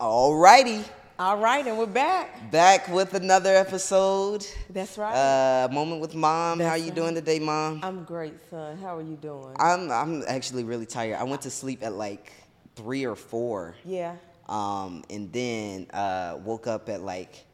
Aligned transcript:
Alrighty, 0.00 0.84
All 1.18 1.38
right, 1.38 1.66
and 1.66 1.76
we're 1.76 1.86
back. 1.86 2.52
back 2.52 2.88
with 2.88 3.14
another 3.14 3.52
episode. 3.56 4.46
That's 4.70 4.96
right. 4.96 5.12
Uh, 5.12 5.68
moment 5.72 6.00
with 6.00 6.14
mom. 6.14 6.60
How 6.60 6.68
That's 6.68 6.82
you 6.82 6.86
right. 6.90 6.94
doing 6.94 7.14
today, 7.16 7.40
mom? 7.40 7.80
I'm 7.82 8.04
great, 8.04 8.34
son. 8.48 8.78
How 8.78 8.96
are 8.96 9.02
you 9.02 9.16
doing? 9.16 9.56
I'm 9.58 9.90
I'm 9.90 10.22
actually 10.28 10.62
really 10.62 10.86
tired. 10.86 11.16
I 11.16 11.24
went 11.24 11.42
to 11.42 11.50
sleep 11.50 11.82
at 11.82 11.94
like 11.94 12.30
three 12.76 13.04
or 13.06 13.16
four, 13.16 13.74
yeah. 13.84 14.14
um, 14.48 15.02
and 15.10 15.32
then 15.32 15.88
uh, 15.92 16.38
woke 16.44 16.68
up 16.68 16.88
at 16.88 17.02
like 17.02 17.44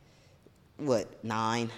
what 0.76 1.24
nine. 1.24 1.70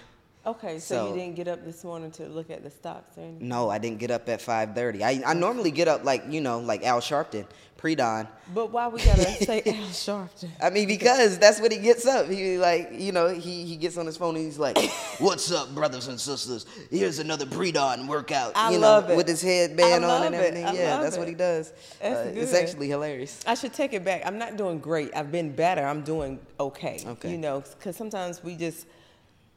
Okay, 0.47 0.79
so, 0.79 0.95
So- 0.95 1.09
you 1.09 1.19
didn't 1.19 1.35
get 1.35 1.49
up 1.49 1.65
this 1.65 1.83
morning 1.83 2.09
to 2.11 2.23
look 2.29 2.49
at 2.49 2.63
the 2.63 2.69
stocks 2.71 3.17
or 3.17 3.21
anything? 3.23 3.49
No, 3.49 3.69
I 3.69 3.77
didn't 3.79 3.99
get 3.99 4.11
up 4.11 4.29
at 4.29 4.41
five 4.41 4.73
thirty. 4.73 5.03
I 5.03 5.21
I 5.25 5.33
normally 5.33 5.71
get 5.71 5.89
up 5.89 6.05
like 6.05 6.23
you 6.29 6.39
know 6.39 6.59
like 6.59 6.85
Al 6.85 7.01
Sharpton, 7.01 7.45
pre 7.75 7.95
dawn. 7.95 8.29
But 8.53 8.71
why 8.71 8.87
we 8.87 9.03
gotta 9.03 9.23
say 9.45 9.61
Al 9.65 9.89
Sharpton? 9.91 10.49
I 10.61 10.69
mean, 10.69 10.87
because 10.87 11.37
that's 11.37 11.59
what 11.59 11.73
he 11.73 11.79
gets 11.79 12.05
up. 12.07 12.29
He 12.29 12.57
like, 12.57 12.91
you 12.93 13.11
know, 13.11 13.27
he, 13.27 13.65
he 13.65 13.75
gets 13.75 13.97
on 13.97 14.05
his 14.05 14.15
phone 14.15 14.37
and 14.37 14.45
he's 14.45 14.57
like, 14.57 14.77
"What's 15.19 15.51
up, 15.51 15.75
brothers 15.75 16.07
and 16.07 16.17
sisters? 16.17 16.65
Here's 16.89 17.19
another 17.19 17.45
pre-dawn 17.45 18.07
workout." 18.07 18.53
I 18.55 18.71
you 18.71 18.77
love 18.79 19.07
know, 19.07 19.15
it. 19.15 19.17
with 19.17 19.27
his 19.27 19.41
headband 19.41 20.05
on 20.05 20.27
and 20.27 20.33
it. 20.33 20.37
everything. 20.37 20.63
Yeah, 20.75 21.01
that's 21.01 21.17
what 21.17 21.27
he 21.27 21.33
does. 21.35 21.73
Uh, 22.01 22.31
It's 22.33 22.53
actually 22.53 22.87
hilarious. 22.87 23.43
I 23.45 23.55
should 23.55 23.73
take 23.73 23.91
it 23.91 24.05
back. 24.05 24.21
I'm 24.25 24.37
not 24.37 24.55
doing 24.55 24.79
great. 24.79 25.11
I've 25.13 25.29
been 25.31 25.51
better. 25.53 25.85
I'm 25.85 26.03
doing 26.03 26.39
okay. 26.57 27.03
Okay. 27.05 27.31
You 27.31 27.37
know, 27.37 27.59
because 27.77 27.97
sometimes 27.97 28.41
we 28.45 28.55
just 28.55 28.85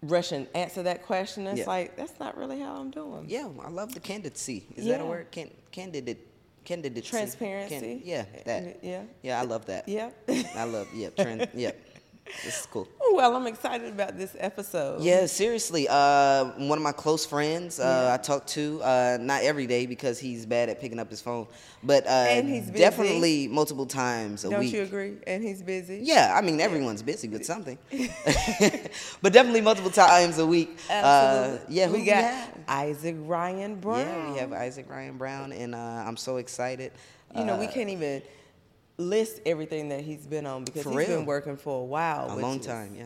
rush 0.03 0.33
and 0.33 0.47
answer 0.55 0.83
that 0.85 1.05
question. 1.05 1.47
It's 1.47 1.61
Yeah. 1.61 1.67
like 1.67 1.97
that's 1.97 2.19
not 2.19 2.37
really 2.37 2.59
how 2.61 2.75
I'm 2.77 2.91
doing. 2.91 3.27
Yeah, 3.29 3.49
I 3.63 3.69
love 3.71 3.93
the 3.95 4.01
candidacy. 4.01 4.67
Is 4.77 4.87
that 4.87 5.01
a 5.01 5.05
word? 5.05 5.31
Can, 5.31 5.51
candidate, 5.73 6.27
candidate. 6.65 7.05
Transparency. 7.05 8.03
yeah, 8.05 8.25
that. 8.47 8.83
Yeah. 8.83 9.03
Yeah, 9.23 9.41
I 9.41 9.45
love 9.45 9.67
that. 9.67 9.89
Yeah. 9.89 10.11
I 10.55 10.65
love. 10.65 10.89
Yep. 10.95 11.17
Trans, 11.17 11.47
yep. 11.55 11.79
This 12.45 12.61
is 12.61 12.66
cool. 12.66 12.89
well, 13.12 13.37
I'm 13.37 13.47
excited 13.47 13.89
about 13.93 14.16
this 14.16 14.34
episode. 14.38 15.02
Yeah, 15.02 15.27
seriously. 15.27 15.87
Uh, 15.88 16.45
one 16.68 16.79
of 16.79 16.82
my 16.85 16.93
close 16.93 17.27
friends 17.27 17.79
uh, 17.79 18.07
Yeah. 18.09 18.15
I 18.15 18.16
talk 18.16 18.46
to, 18.49 18.80
uh, 18.82 19.18
not 19.21 19.43
every 19.43 19.66
day 19.66 19.87
because 19.87 20.18
he's 20.18 20.46
bad 20.46 20.68
at 20.68 20.80
picking 20.80 20.99
up 20.99 21.10
his 21.10 21.21
phone, 21.21 21.46
but 21.82 22.07
uh, 22.07 22.10
And 22.10 22.49
he's 22.49 22.66
definitely 22.71 23.46
multiple 23.49 23.85
times 23.87 24.45
a 24.45 24.51
Don't 24.51 24.60
week. 24.60 24.73
you 24.73 24.82
agree? 24.82 25.15
And 25.27 25.43
he's 25.43 25.63
busy. 25.63 26.01
Yeah, 26.02 26.32
I 26.35 26.40
mean 26.40 26.60
everyone's 26.60 27.02
busy 27.02 27.29
with 27.29 27.45
something, 27.52 27.79
but 29.23 29.33
definitely 29.33 29.60
multiple 29.60 29.90
times 29.90 30.38
a 30.38 30.46
week. 30.46 30.77
Absolutely. 30.88 31.59
Uh, 31.59 31.65
yeah, 31.68 31.87
who 31.88 31.93
we 31.95 32.05
got 32.05 32.24
have? 32.24 32.59
Issac 32.88 33.16
Ryan 33.21 33.77
Brown. 33.80 33.99
Yeah, 34.07 34.33
we 34.33 34.38
have 34.38 34.52
Issac 34.52 34.88
Ryan 34.88 35.16
Brown, 35.18 35.52
and 35.52 35.74
uh, 35.74 35.79
I'm 35.79 36.16
so 36.16 36.37
excited. 36.37 36.93
You 37.37 37.45
know, 37.45 37.57
we 37.59 37.66
can't 37.68 37.90
even 37.90 38.23
list 39.01 39.40
everything 39.46 39.88
that 39.88 40.01
he's 40.02 40.26
been 40.26 40.46
on 40.46 40.65
because 40.65 40.82
For 40.84 40.90
he's 40.90 41.09
real. 41.09 41.18
been 41.18 41.26
working 41.26 41.56
for 41.56 41.80
a 41.82 41.84
while. 41.84 42.32
a 42.32 42.37
long 42.37 42.60
is- 42.60 42.66
time. 42.66 42.95
Yeah. 42.96 43.04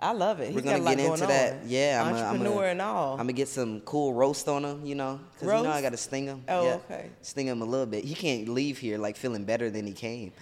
I 0.00 0.12
love 0.12 0.38
it. 0.38 0.54
We're 0.54 0.60
He's 0.60 0.62
gonna 0.62 0.76
got 0.78 0.80
a 0.80 0.84
lot 0.84 0.96
get 0.96 1.06
into 1.06 1.16
going 1.18 1.28
that. 1.30 1.52
on. 1.54 1.58
Yeah, 1.66 2.04
I'm 2.06 2.14
entrepreneur 2.14 2.64
a, 2.66 2.70
and 2.70 2.80
all. 2.82 3.12
I'm 3.14 3.18
gonna 3.18 3.32
get 3.32 3.48
some 3.48 3.80
cool 3.80 4.14
roast 4.14 4.46
on 4.46 4.64
him, 4.64 4.86
you 4.86 4.94
know, 4.94 5.18
because 5.34 5.58
you 5.58 5.64
know 5.68 5.72
I 5.72 5.82
got 5.82 5.90
to 5.90 5.96
sting 5.96 6.26
him. 6.26 6.44
Oh, 6.48 6.64
yeah. 6.64 6.74
okay. 6.74 7.06
Sting 7.22 7.48
him 7.48 7.62
a 7.62 7.64
little 7.64 7.84
bit. 7.84 8.04
He 8.04 8.14
can't 8.14 8.48
leave 8.48 8.78
here 8.78 8.96
like 8.96 9.16
feeling 9.16 9.42
better 9.44 9.70
than 9.70 9.88
he 9.88 9.92
came. 9.92 10.32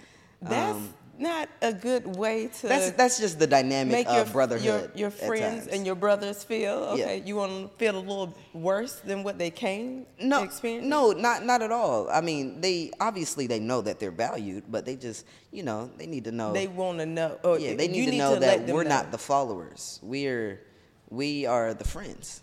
That's 0.43 0.75
Um, 0.77 0.93
not 1.19 1.49
a 1.61 1.73
good 1.73 2.15
way 2.15 2.47
to 2.47 2.67
that's 2.67 2.91
that's 2.91 3.19
just 3.19 3.39
the 3.39 3.47
dynamic 3.47 3.91
make 3.91 4.07
your 4.07 4.21
of 4.21 4.33
brotherhood. 4.33 4.91
your, 4.95 5.09
your 5.09 5.11
friends 5.11 5.67
and 5.67 5.85
your 5.85 5.95
brothers 5.95 6.43
feel. 6.43 6.95
Yeah. 6.97 7.05
Okay, 7.05 7.23
you 7.25 7.35
want 7.35 7.71
to 7.71 7.77
feel 7.77 7.97
a 7.97 7.99
little 7.99 8.35
worse 8.53 8.95
than 8.99 9.23
what 9.23 9.37
they 9.37 9.49
came 9.49 10.05
no, 10.21 10.43
experience. 10.43 10.85
no, 10.85 11.11
not 11.11 11.43
not 11.43 11.61
at 11.61 11.71
all. 11.71 12.09
I 12.09 12.21
mean, 12.21 12.61
they 12.61 12.91
obviously 12.99 13.47
they 13.47 13.59
know 13.59 13.81
that 13.81 13.99
they're 13.99 14.11
valued, 14.11 14.65
but 14.69 14.85
they 14.85 14.95
just 14.95 15.25
you 15.51 15.63
know 15.63 15.89
they 15.97 16.07
need 16.07 16.25
to 16.25 16.31
know. 16.31 16.53
they 16.53 16.67
want 16.67 16.99
to 16.99 17.05
know. 17.05 17.37
Yeah, 17.59 17.75
they 17.75 17.85
you 17.85 18.05
need 18.05 18.11
to 18.11 18.17
know 18.17 18.39
that 18.39 18.67
we're 18.67 18.83
know 18.83 18.89
not 18.89 19.11
the 19.11 19.17
followers. 19.17 19.99
We're 20.03 20.61
we 21.09 21.45
are 21.45 21.73
the 21.73 21.85
friends. 21.85 22.41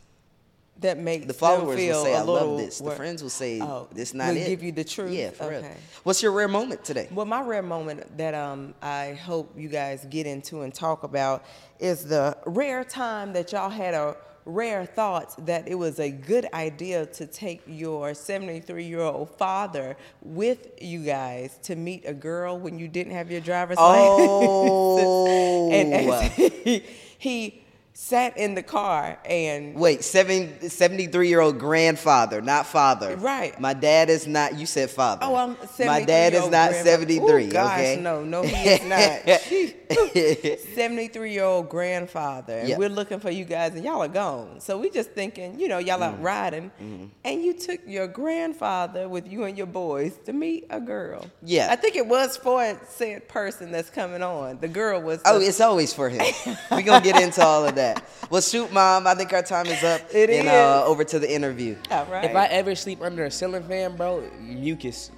That 0.80 0.98
makes 0.98 1.27
The 1.27 1.33
followers 1.34 1.77
will 1.78 2.05
say, 2.05 2.14
"I 2.14 2.22
love 2.22 2.59
this." 2.59 2.78
The 2.78 2.91
friends 2.91 3.22
will 3.22 3.31
say, 3.31 3.60
Oh, 3.60 3.88
"This 3.93 4.12
not 4.15 4.34
it." 4.37 4.47
give 4.47 4.62
you 4.62 4.72
the 4.72 4.84
truth. 4.84 5.12
Yeah, 5.12 5.31
for 5.31 5.49
real. 5.49 5.65
What's 6.03 6.22
your 6.22 6.32
rare 6.32 6.49
moment 6.49 6.84
today? 6.84 7.09
Well, 7.12 7.26
my 7.26 7.43
rare 7.43 7.62
moment 7.62 8.16
that 8.19 8.34
um, 8.34 8.75
I 8.82 9.15
hope 9.15 9.53
you 9.56 9.69
guys 9.69 10.06
get 10.10 10.26
into 10.26 10.62
and 10.62 10.75
talk 10.75 11.03
about 11.04 11.44
is 11.78 12.04
the 12.06 12.37
rare 12.47 12.84
time 12.84 13.32
that 13.34 13.53
y'all 13.53 13.71
had 13.71 13.94
a 13.94 14.16
rare 14.47 14.84
thought 14.84 15.34
that 15.47 15.66
it 15.69 15.75
was 15.75 15.99
a 15.99 16.10
good 16.10 16.47
idea 16.53 17.06
to 17.06 17.26
take 17.26 17.62
your 17.66 18.12
73 18.12 18.84
year 18.84 19.00
old 19.00 19.31
father 19.38 19.97
with 20.20 20.69
you 20.82 21.03
guys 21.03 21.59
to 21.62 21.75
meet 21.76 22.04
a 22.06 22.12
girl 22.12 22.59
when 22.59 22.78
you 22.78 22.87
didn't 22.87 23.15
have 23.15 23.31
your 23.31 23.41
driver's 23.41 23.78
Oh. 23.81 25.70
license. 25.70 25.75
and 25.75 26.10
as 26.10 26.32
he, 26.65 26.82
he 27.19 27.63
sat 27.97 28.37
in 28.37 28.56
the 28.56 28.62
car 28.62 29.16
and 29.25 29.77
Wait, 29.77 30.03
seven, 30.03 30.69
73 30.69 31.28
year 31.28 31.41
old 31.41 31.59
grandfather, 31.60 32.43
not 32.43 32.66
father. 32.66 33.15
Right. 33.16 33.59
My 33.60 33.72
dad 33.72 34.10
is 34.10 34.27
not, 34.27 34.59
you 34.59 34.66
said 34.66 34.91
father. 34.91 35.21
Oh, 35.25 35.37
I'm 35.37 35.55
73 35.56 35.87
My 35.87 36.03
dad 36.05 36.34
is 36.34 36.49
not 36.50 36.71
grandma- 36.71 36.84
73, 36.91 37.47
Ooh, 37.47 37.50
gosh, 37.53 37.78
okay? 37.78 38.00
no, 38.03 38.25
no, 38.25 38.43
he 38.43 38.56
is 38.69 38.82
not. 38.88 40.60
73 40.75 41.32
year 41.32 41.44
old 41.44 41.69
grandfather. 41.69 42.59
And 42.59 42.69
Yeah. 42.69 42.78
we're 42.78 42.88
looking 42.88 43.21
for 43.21 43.31
you 43.31 43.44
guys, 43.44 43.75
and 43.75 43.84
y'all 43.84 44.03
are 44.03 44.09
gone. 44.09 44.61
So 44.61 44.76
we 44.76 44.91
just 44.91 45.12
thinking, 45.12 45.61
you 45.61 45.69
know, 45.69 45.78
y'all 45.78 46.00
Mm. 46.00 46.03
out 46.03 46.21
riding, 46.22 46.72
Mm-hmm. 46.82 47.05
and 47.25 47.44
you 47.44 47.53
took 47.55 47.78
your 47.87 48.09
grandfather 48.09 49.09
with 49.09 49.31
you 49.31 49.44
and 49.44 49.56
your 49.56 49.69
boys 49.69 50.19
to 50.25 50.32
meet 50.32 50.66
a 50.69 50.81
girl. 50.81 51.26
Yeah. 51.43 51.69
I 51.71 51.76
think 51.76 51.94
it 51.94 52.06
was 52.09 52.37
for 52.37 52.76
said 52.88 53.28
person 53.28 53.71
that's 53.71 53.91
coming 53.91 54.22
on. 54.22 54.59
The 54.61 54.66
girl 54.69 55.00
was. 55.00 55.21
Oh, 55.25 55.38
the- 55.38 55.47
it's 55.47 55.61
always 55.61 55.94
for 55.94 56.09
him. 56.09 56.25
We're 56.72 56.82
to 57.03 57.12
get 57.12 57.22
into 57.22 57.41
all 57.41 57.65
of 57.65 57.76
that. 57.76 57.84
Well, 58.31 58.41
shoot, 58.41 58.72
Mom. 58.72 59.06
I 59.06 59.15
think 59.15 59.33
our 59.33 59.43
time 59.43 59.67
is 59.67 59.83
up. 59.84 60.00
It 60.12 60.31
and, 60.31 60.49
Uh, 60.49 60.84
over 60.87 61.05
to 61.05 61.19
the 61.19 61.31
interview. 61.33 61.77
all 61.91 62.06
right. 62.06 62.25
If 62.25 62.34
I 62.37 62.47
ever 62.47 62.75
sleep 62.75 63.03
under 63.03 63.25
a 63.25 63.31
ceiling 63.31 63.62
fan, 63.65 63.97
bro, 63.97 64.22
mucus 64.41 65.11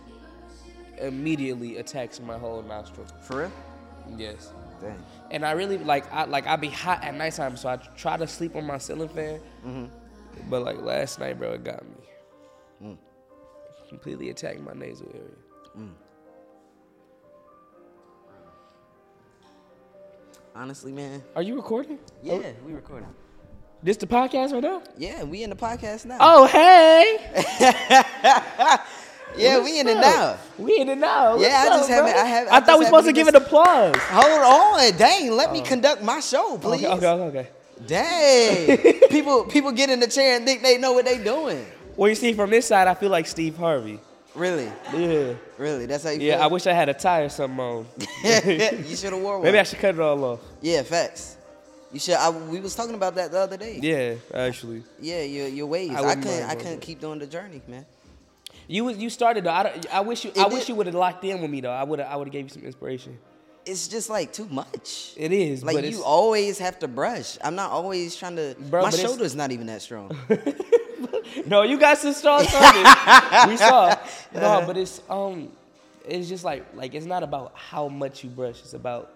immediately 0.99 1.76
attacks 1.78 2.21
my 2.21 2.38
whole 2.38 2.62
nostril. 2.62 3.06
For 3.22 3.38
real? 3.43 3.53
Yes. 4.16 4.53
Dang. 4.81 5.03
And 5.31 5.44
I 5.44 5.53
really 5.53 5.78
like 5.78 6.12
I 6.12 6.25
like 6.25 6.47
I 6.47 6.56
be 6.56 6.69
hot 6.69 7.03
at 7.03 7.15
nighttime, 7.15 7.56
so 7.56 7.69
I 7.69 7.76
try 7.97 8.16
to 8.16 8.26
sleep 8.26 8.56
on 8.56 8.65
my 8.66 8.78
ceiling 8.78 9.09
fan. 9.09 9.41
Mm-hmm. 9.66 9.84
But 10.50 10.62
like 10.62 10.81
last 10.82 11.19
night, 11.19 11.38
bro, 11.38 11.53
it 11.53 11.65
got 11.65 11.82
me. 11.84 11.97
Mm. 12.82 12.97
Completely 13.88 14.31
attacked 14.31 14.60
my 14.60 14.72
nasal 14.75 15.09
area. 15.15 15.31
Mm. 15.78 15.93
Honestly, 20.59 20.91
man. 20.91 21.22
Are 21.34 21.43
you 21.43 21.55
recording? 21.55 21.99
Yeah, 22.22 22.33
oh. 22.33 22.55
we 22.67 22.72
recording. 22.72 23.09
This 23.83 23.99
the 23.99 24.06
podcast 24.06 24.55
right 24.55 24.62
now? 24.62 24.83
Yeah, 24.97 25.22
we 25.22 25.43
in 25.43 25.50
the 25.50 25.56
podcast 25.56 26.06
now. 26.06 26.17
Oh 26.19 26.47
hey! 26.47 27.19
yeah, 29.37 29.59
we 29.59 29.65
What's 29.65 29.81
in 29.81 29.89
it 29.89 30.00
now. 30.00 30.39
We 30.56 30.81
in 30.81 30.89
it 30.89 30.97
now. 30.97 31.37
Yeah, 31.37 31.49
I 31.49 31.69
What's 31.69 31.81
just 31.81 31.91
haven't- 31.91 32.17
I 32.17 32.25
have- 32.25 32.49
I 32.49 32.56
I, 32.56 32.61
thought 32.61 32.78
we 32.78 32.84
were 32.84 32.87
supposed 32.87 33.06
to 33.06 33.12
give 33.12 33.28
it 33.28 33.34
applause. 33.34 33.97
Hold 33.99 34.81
on, 34.81 34.97
dang. 34.97 35.31
Let 35.33 35.53
me 35.53 35.61
oh. 35.61 35.65
conduct 35.65 36.03
my 36.03 36.21
show, 36.21 36.56
please. 36.56 36.87
Oh. 36.87 36.97
Okay, 36.97 37.06
okay, 37.06 37.38
okay. 37.38 37.49
Dang. 37.87 39.00
people 39.11 39.44
people 39.44 39.73
get 39.73 39.91
in 39.91 40.00
the 40.00 40.09
chair 40.09 40.37
and 40.37 40.47
think 40.47 40.62
they 40.62 40.78
know 40.78 40.94
what 40.94 41.05
they 41.05 41.23
doing. 41.23 41.67
Well, 41.97 42.09
you 42.09 42.15
see, 42.15 42.33
from 42.33 42.49
this 42.49 42.65
side, 42.67 42.88
I 42.88 42.94
feel 42.94 43.11
like 43.11 43.27
Steve 43.27 43.59
Harvey. 43.59 44.00
Really? 44.36 44.70
Yeah. 44.94 45.32
Really? 45.58 45.86
That's 45.86 46.04
how 46.04 46.10
you 46.10 46.19
feel. 46.19 46.26
Yeah, 46.28 46.44
I 46.44 46.47
wish 46.47 46.66
I 46.66 46.72
had 46.72 46.88
a 46.88 46.94
tie 46.94 47.22
or 47.22 47.28
something 47.30 47.58
on. 47.58 47.86
you 48.24 48.97
should 48.97 49.12
have 49.12 49.22
worn 49.22 49.36
one. 49.38 49.42
Maybe 49.42 49.58
I 49.58 49.62
should 49.62 49.78
cut 49.78 49.94
it 49.94 50.00
all 50.00 50.22
off. 50.24 50.41
Yeah, 50.60 50.82
facts. 50.82 51.36
You 51.92 51.98
should. 52.00 52.14
I, 52.16 52.28
we 52.30 52.60
was 52.60 52.75
talking 52.75 52.94
about 52.94 53.14
that 53.14 53.30
the 53.32 53.38
other 53.38 53.56
day. 53.56 53.78
Yeah, 53.82 54.14
actually. 54.34 54.82
Yeah, 55.00 55.22
your 55.22 55.48
your 55.48 55.66
waves. 55.66 55.94
I 55.94 56.02
I, 56.04 56.14
couldn't. 56.16 56.42
I 56.44 56.54
couldn't 56.54 56.80
keep 56.80 57.00
doing 57.00 57.19
the 57.19 57.26
journey, 57.26 57.62
man. 57.66 57.86
You 58.69 58.84
was- 58.84 58.98
you 58.98 59.08
started 59.10 59.44
though. 59.44 59.50
I, 59.50 59.80
I 59.92 60.00
wish 60.00 60.25
you 60.25 60.30
It 60.30 60.38
I 60.38 60.44
did- 60.44 60.52
wish 60.52 60.69
you 60.69 60.75
would 60.75 60.86
have 60.86 60.94
locked 60.96 61.25
in 61.25 61.41
with 61.41 61.50
me 61.50 61.60
though. 61.62 61.70
I 61.70 61.84
would 61.84 62.00
I 62.00 62.14
would 62.16 62.26
have 62.28 62.32
gave 62.32 62.44
you 62.44 62.50
some 62.50 62.62
inspiration. 62.64 63.16
It's 63.66 63.88
just 63.88 64.09
like 64.09 64.32
too 64.32 64.47
much. 64.49 65.12
It 65.16 65.32
is, 65.32 65.64
Like 65.64 65.75
but 65.76 65.85
you 65.90 66.02
always 66.05 66.58
have 66.58 66.79
to 66.81 66.88
brush. 66.88 67.37
I'm 67.43 67.56
not 67.56 67.70
always 67.73 68.14
trying 68.17 68.37
to. 68.37 68.55
Bro, 68.58 68.82
my 68.82 68.90
shoulder's 68.90 69.35
not 69.35 69.50
even 69.52 69.67
that 69.67 69.82
strong. 69.82 70.17
no, 71.46 71.62
you 71.62 71.79
got 71.79 71.99
some 71.99 72.12
strong 72.12 72.44
something. 72.44 72.85
we 73.50 73.56
saw. 73.56 73.96
No, 74.35 74.64
but 74.67 74.76
it's 74.76 75.00
um, 75.08 75.50
it's 76.06 76.29
just 76.29 76.44
like 76.44 76.64
like 76.75 76.94
it's 76.94 77.06
not 77.06 77.23
about 77.23 77.52
how 77.55 77.88
much 77.88 78.23
you 78.23 78.31
brush. 78.31 78.61
It's 78.61 78.75
about 78.75 79.11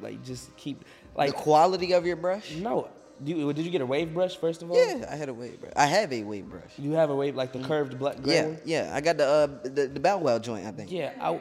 like 0.00 0.22
just 0.24 0.54
keep 0.56 0.80
the 0.80 0.86
like 1.18 1.34
quality 1.34 1.92
of 1.92 2.06
your 2.06 2.16
brush. 2.16 2.54
no. 2.54 2.88
Do 3.22 3.30
you, 3.30 3.52
did 3.52 3.64
you 3.64 3.70
get 3.70 3.80
a 3.82 3.86
wave 3.86 4.12
brush 4.12 4.36
first 4.36 4.62
of 4.62 4.70
all? 4.70 4.76
Yeah, 4.76 5.06
I 5.08 5.14
had 5.14 5.28
a 5.28 5.34
wave 5.34 5.60
brush. 5.60 5.72
I 5.76 5.86
have 5.86 6.12
a 6.12 6.22
wave 6.24 6.46
brush. 6.48 6.72
You 6.76 6.92
have 6.92 7.08
a 7.10 7.14
wave 7.14 7.36
like 7.36 7.52
the 7.52 7.60
curved 7.60 7.96
black 7.96 8.20
gray 8.20 8.34
Yeah, 8.34 8.46
one? 8.46 8.58
yeah. 8.64 8.90
I 8.92 9.00
got 9.00 9.16
the 9.16 9.26
uh 9.26 9.46
the, 9.62 9.86
the 9.86 10.00
Bow 10.00 10.18
Wow 10.18 10.40
joint. 10.40 10.66
I 10.66 10.72
think. 10.72 10.90
Yeah. 10.90 11.12
I, 11.20 11.38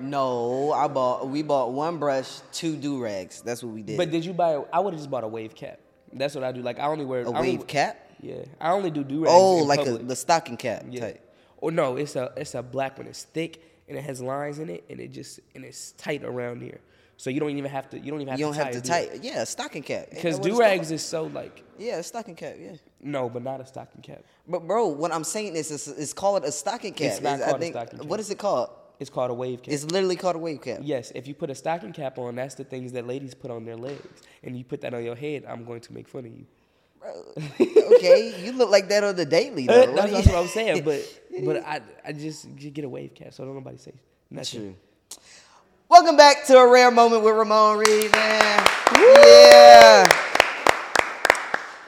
No, 0.00 0.72
I 0.72 0.88
bought. 0.88 1.28
We 1.28 1.42
bought 1.42 1.72
one 1.72 1.98
brush, 1.98 2.40
two 2.52 2.76
do 2.76 3.02
rags. 3.02 3.42
That's 3.42 3.62
what 3.62 3.72
we 3.72 3.82
did. 3.82 3.96
but 3.96 4.10
did 4.10 4.24
you 4.24 4.32
buy? 4.32 4.62
I 4.72 4.80
would 4.80 4.92
have 4.94 5.00
just 5.00 5.10
bought 5.10 5.24
a 5.24 5.28
wave 5.28 5.54
cap. 5.54 5.78
That's 6.12 6.34
what 6.34 6.44
I 6.44 6.52
do. 6.52 6.62
Like 6.62 6.78
I 6.78 6.86
only 6.86 7.04
wear 7.04 7.22
a 7.22 7.30
I 7.30 7.38
only- 7.38 7.56
wave 7.56 7.66
cap. 7.66 8.06
Yeah, 8.22 8.44
I 8.60 8.72
only 8.72 8.90
do 8.90 9.02
do 9.04 9.20
rags. 9.24 9.32
Oh, 9.34 9.56
like 9.64 9.86
a, 9.86 9.92
the 9.98 10.16
stocking 10.16 10.56
cap 10.58 10.84
Yeah. 10.90 11.00
type. 11.00 11.26
Or 11.58 11.70
no, 11.70 11.96
it's 11.96 12.16
a 12.16 12.32
it's 12.36 12.54
a 12.54 12.62
black 12.62 12.98
one. 12.98 13.06
It's 13.06 13.22
thick 13.24 13.62
and 13.88 13.96
it 13.96 14.02
has 14.04 14.20
lines 14.20 14.58
in 14.58 14.68
it, 14.70 14.84
and 14.90 15.00
it 15.00 15.08
just 15.12 15.40
and 15.54 15.64
it's 15.64 15.92
tight 15.92 16.24
around 16.24 16.60
here. 16.62 16.80
So 17.16 17.28
you 17.28 17.38
don't 17.38 17.50
even 17.50 17.70
have 17.70 17.88
to. 17.90 17.98
You 17.98 18.10
don't 18.10 18.20
even 18.22 18.30
have 18.32 18.40
You 18.40 18.46
to 18.46 18.52
don't 18.58 18.64
have 18.64 18.74
to 18.74 18.80
tie 18.80 19.06
tie. 19.06 19.18
Yeah, 19.22 19.42
a 19.42 19.46
stocking 19.46 19.82
cap. 19.82 20.08
Because 20.10 20.38
do 20.38 20.58
rags 20.58 20.90
is 20.90 21.02
so 21.04 21.24
like 21.24 21.62
Yeah, 21.78 21.96
a 21.96 22.02
stocking 22.02 22.34
cap. 22.34 22.56
Yeah. 22.58 22.72
no, 23.02 23.28
but 23.28 23.42
not 23.42 23.60
a 23.60 23.66
stocking 23.66 24.00
cap. 24.02 24.22
But 24.48 24.66
bro, 24.66 24.88
what 24.88 25.12
I'm 25.12 25.24
saying 25.24 25.54
is, 25.54 25.70
it's, 25.70 25.86
it's 25.86 26.12
called 26.14 26.44
a 26.44 26.52
stocking 26.52 26.94
cap. 26.94 27.08
It's 27.12 27.20
not 27.20 27.34
It's- 27.34 27.42
I 27.42 27.50
called 27.50 27.56
a 27.56 27.60
think- 27.64 27.74
stocking 27.74 27.98
cap. 28.00 28.08
What 28.08 28.20
is 28.20 28.30
it 28.30 28.38
called? 28.38 28.70
It's 29.00 29.10
called 29.10 29.30
a 29.30 29.34
wave 29.34 29.62
cap. 29.62 29.72
It's 29.72 29.84
literally 29.84 30.14
called 30.16 30.36
a 30.36 30.38
wave 30.38 30.60
cap. 30.60 30.80
Yes, 30.82 31.10
if 31.14 31.26
you 31.26 31.34
put 31.34 31.50
a 31.50 31.54
stocking 31.54 31.92
cap 31.92 32.18
on, 32.18 32.36
that's 32.36 32.54
the 32.54 32.64
things 32.64 32.92
that 32.92 33.06
ladies 33.06 33.34
put 33.34 33.50
on 33.50 33.64
their 33.64 33.76
legs, 33.76 34.22
and 34.44 34.56
you 34.56 34.62
put 34.62 34.82
that 34.82 34.92
on 34.94 35.02
your 35.02 35.16
head, 35.16 35.44
I'm 35.48 35.64
going 35.64 35.80
to 35.80 35.92
make 35.94 36.06
fun 36.06 36.26
of 36.26 36.32
you. 36.32 36.44
Uh, 37.02 37.94
okay, 37.96 38.34
you 38.44 38.52
look 38.52 38.68
like 38.70 38.90
that 38.90 39.02
on 39.02 39.16
the 39.16 39.24
daily 39.24 39.66
though. 39.66 39.86
that's, 39.86 39.90
What 39.96 40.10
that's 40.10 40.26
what 40.26 40.36
I'm 40.36 40.48
saying, 40.48 40.84
but 40.84 41.00
but 41.44 41.64
I 41.64 41.80
I 42.04 42.12
just 42.12 42.54
j- 42.56 42.68
get 42.68 42.84
a 42.84 42.88
wave 42.90 43.14
cap, 43.14 43.32
so 43.32 43.44
don't 43.46 43.54
nobody 43.54 43.78
say 43.78 43.94
nothing. 44.30 44.60
True. 44.60 45.18
Welcome 45.88 46.18
back 46.18 46.44
to 46.48 46.58
a 46.58 46.70
rare 46.70 46.90
moment 46.90 47.24
with 47.24 47.34
Ramon 47.34 47.78
Reed, 47.78 48.12
man. 48.12 48.66
Yeah, 48.94 50.04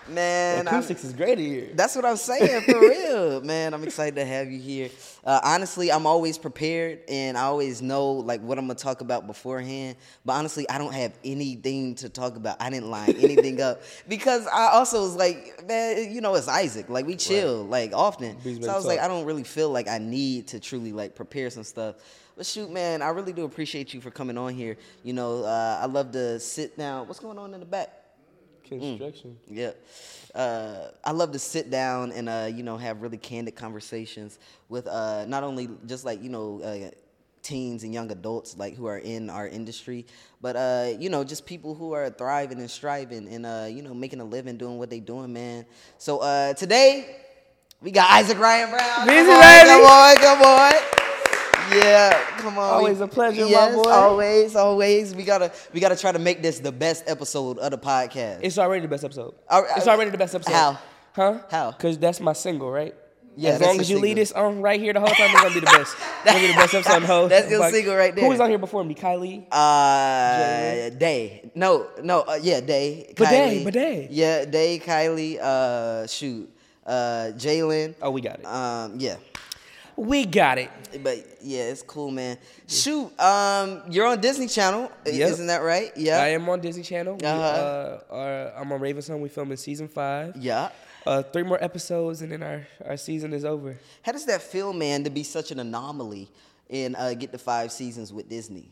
man. 0.08 0.68
I'm- 0.68 0.82
is 0.82 1.12
great 1.12 1.38
here. 1.38 1.68
That's 1.74 1.94
what 1.96 2.04
I'm 2.04 2.16
saying 2.16 2.62
for 2.62 2.80
real, 2.80 3.40
man. 3.44 3.74
I'm 3.74 3.82
excited 3.84 4.16
to 4.16 4.24
have 4.24 4.50
you 4.50 4.58
here. 4.58 4.90
Uh, 5.24 5.40
honestly, 5.44 5.92
I'm 5.92 6.06
always 6.06 6.38
prepared 6.38 7.00
and 7.08 7.38
I 7.38 7.42
always 7.42 7.80
know 7.80 8.12
like 8.12 8.40
what 8.40 8.58
I'm 8.58 8.66
gonna 8.66 8.78
talk 8.78 9.00
about 9.00 9.26
beforehand. 9.26 9.96
But 10.24 10.32
honestly, 10.34 10.68
I 10.68 10.78
don't 10.78 10.94
have 10.94 11.12
anything 11.24 11.94
to 11.96 12.08
talk 12.08 12.36
about. 12.36 12.56
I 12.60 12.70
didn't 12.70 12.90
line 12.90 13.14
anything 13.18 13.60
up 13.60 13.82
because 14.08 14.46
I 14.46 14.70
also 14.72 15.02
was 15.02 15.14
like, 15.14 15.64
man, 15.66 16.12
you 16.12 16.20
know, 16.20 16.34
it's 16.34 16.48
Issac. 16.48 16.88
Like 16.88 17.06
we 17.06 17.16
chill 17.16 17.64
like 17.64 17.92
often, 17.92 18.40
so 18.42 18.70
I 18.70 18.76
was 18.76 18.86
like. 18.86 19.00
I 19.02 19.08
don't 19.08 19.24
really 19.24 19.42
feel 19.42 19.70
like 19.70 19.88
I 19.88 19.98
need 19.98 20.48
to 20.48 20.60
truly 20.60 20.92
like 20.92 21.14
prepare 21.14 21.50
some 21.50 21.64
stuff. 21.64 21.96
But 22.36 22.46
shoot, 22.46 22.70
man, 22.70 23.02
I 23.02 23.08
really 23.08 23.32
do 23.32 23.44
appreciate 23.44 23.92
you 23.92 24.00
for 24.00 24.10
coming 24.10 24.38
on 24.38 24.54
here. 24.54 24.76
You 25.02 25.12
know, 25.12 25.44
uh, 25.44 25.78
I 25.82 25.86
love 25.86 26.12
to 26.12 26.40
sit 26.40 26.78
down. 26.78 27.06
What's 27.06 27.20
going 27.20 27.38
on 27.38 27.52
in 27.52 27.60
the 27.60 27.66
back? 27.66 28.01
Construction. 28.80 29.38
Yeah. 29.48 29.72
Uh, 30.34 30.90
I 31.04 31.12
love 31.12 31.32
to 31.32 31.38
sit 31.38 31.70
down 31.70 32.12
and 32.12 32.28
uh, 32.28 32.48
you 32.52 32.62
know 32.62 32.76
have 32.76 33.02
really 33.02 33.18
candid 33.18 33.54
conversations 33.54 34.38
with 34.68 34.86
uh, 34.86 35.26
not 35.26 35.42
only 35.44 35.68
just 35.86 36.04
like 36.04 36.22
you 36.22 36.30
know 36.30 36.60
uh, 36.62 36.90
teens 37.42 37.82
and 37.84 37.92
young 37.92 38.10
adults 38.10 38.56
like 38.56 38.74
who 38.74 38.86
are 38.86 38.98
in 38.98 39.28
our 39.28 39.46
industry, 39.46 40.06
but 40.40 40.56
uh, 40.56 40.92
you 40.98 41.10
know 41.10 41.22
just 41.24 41.44
people 41.44 41.74
who 41.74 41.92
are 41.92 42.08
thriving 42.08 42.60
and 42.60 42.70
striving 42.70 43.28
and 43.28 43.44
uh, 43.44 43.66
you 43.68 43.82
know 43.82 43.92
making 43.92 44.20
a 44.20 44.24
living 44.24 44.56
doing 44.56 44.78
what 44.78 44.88
they 44.88 45.00
doing, 45.00 45.32
man. 45.32 45.66
So 45.98 46.18
uh, 46.18 46.54
today 46.54 47.16
we 47.82 47.90
got 47.90 48.22
Issac 48.22 48.38
Ryan 48.38 48.70
Brown. 48.70 49.06
Busy, 49.06 49.26
come 49.26 49.36
on, 49.36 49.42
baby. 49.42 49.68
Come 49.68 49.84
on, 49.84 50.16
come 50.16 50.42
on. 50.42 51.01
Yeah, 51.70 52.18
come 52.38 52.58
on. 52.58 52.74
Always 52.74 53.00
a 53.00 53.06
pleasure, 53.08 53.44
my 53.46 53.72
boy. 53.72 53.90
Always, 53.90 54.56
always. 54.56 55.14
We 55.14 55.24
gotta, 55.24 55.52
we 55.72 55.80
gotta 55.80 55.96
try 55.96 56.12
to 56.12 56.18
make 56.18 56.42
this 56.42 56.58
the 56.58 56.72
best 56.72 57.04
episode 57.06 57.58
of 57.58 57.70
the 57.70 57.78
podcast. 57.78 58.40
It's 58.42 58.58
already 58.58 58.82
the 58.82 58.88
best 58.88 59.04
episode. 59.04 59.34
Al- 59.48 59.66
it's 59.76 59.86
uh, 59.86 59.90
already 59.90 60.10
the 60.10 60.18
best 60.18 60.34
episode. 60.34 60.52
how? 60.52 60.78
Huh? 61.14 61.38
How? 61.50 61.70
Because 61.72 61.98
that's 61.98 62.20
my 62.20 62.32
single, 62.32 62.70
right? 62.70 62.94
Yeah, 63.34 63.52
as 63.52 63.60
long 63.62 63.80
as 63.80 63.88
you 63.88 63.96
single. 63.96 64.14
this 64.14 64.32
on 64.32 64.60
right 64.60 64.78
here 64.78 64.92
the 64.92 65.00
whole 65.00 65.08
time, 65.08 65.30
it's 65.30 65.40
gonna 65.40 65.54
be 65.54 65.60
the 65.60 65.66
best. 65.66 65.96
It's 65.96 66.32
gonna 66.32 66.40
be 66.40 66.46
the 66.48 66.52
best 66.52 66.74
episode. 66.74 67.02
Ho. 67.04 67.28
That's 67.32 67.50
your 67.50 67.70
single 67.70 67.94
right 67.96 68.14
there. 68.14 68.24
Who 68.24 68.30
was 68.30 68.40
on 68.40 68.50
here 68.50 68.58
before 68.58 68.84
me? 68.84 68.94
Kylie. 68.94 69.46
Uh, 69.50 70.90
Day. 70.90 71.50
No, 71.54 71.88
no, 72.02 72.20
uh, 72.20 72.38
yeah, 72.42 72.60
Day. 72.60 73.12
Bidet, 73.16 73.28
Kylie. 73.28 73.64
Bidet. 73.64 74.10
Yeah, 74.10 74.44
Day, 74.44 74.78
Kylie, 74.78 75.38
uh, 75.40 76.06
shoot, 76.06 76.50
uh, 76.86 77.32
Jalen. 77.36 77.94
Oh, 78.02 78.10
we 78.10 78.20
got 78.20 78.40
it. 78.40 78.44
Um, 78.44 78.96
yeah. 78.98 79.16
We 80.06 80.24
got 80.26 80.58
it. 80.58 80.70
But 81.02 81.24
yeah, 81.42 81.64
it's 81.70 81.82
cool, 81.82 82.10
man. 82.10 82.36
Shoot, 82.66 83.18
um, 83.20 83.82
you're 83.90 84.06
on 84.06 84.20
Disney 84.20 84.46
Channel, 84.48 84.90
Yep. 85.06 85.30
isn't 85.30 85.46
that 85.46 85.62
right? 85.62 85.92
Yeah. 85.96 86.18
I 86.18 86.28
am 86.28 86.48
on 86.48 86.60
Disney 86.60 86.82
Channel. 86.82 87.16
We, 87.16 87.26
Uh-huh. 87.26 87.40
uh, 87.42 88.00
are, 88.14 88.52
I'm 88.60 88.70
on 88.72 88.80
Raven's 88.80 89.08
Home. 89.08 89.20
We 89.20 89.28
filming 89.28 89.56
season 89.56 89.88
five. 89.88 90.36
Yeah. 90.36 90.70
Uh, 91.06 91.22
three 91.22 91.42
more 91.42 91.62
episodes, 91.62 92.22
and 92.22 92.30
then 92.30 92.42
our, 92.42 92.66
our 92.86 92.96
season 92.96 93.32
is 93.32 93.44
over. 93.44 93.76
How 94.02 94.12
does 94.12 94.26
that 94.26 94.40
feel, 94.42 94.72
man, 94.72 95.02
to 95.04 95.10
be 95.10 95.22
such 95.24 95.50
an 95.50 95.58
anomaly 95.58 96.30
and 96.70 96.94
uh, 96.96 97.14
get 97.14 97.32
the 97.32 97.38
five 97.38 97.72
seasons 97.72 98.12
with 98.12 98.28
Disney? 98.28 98.68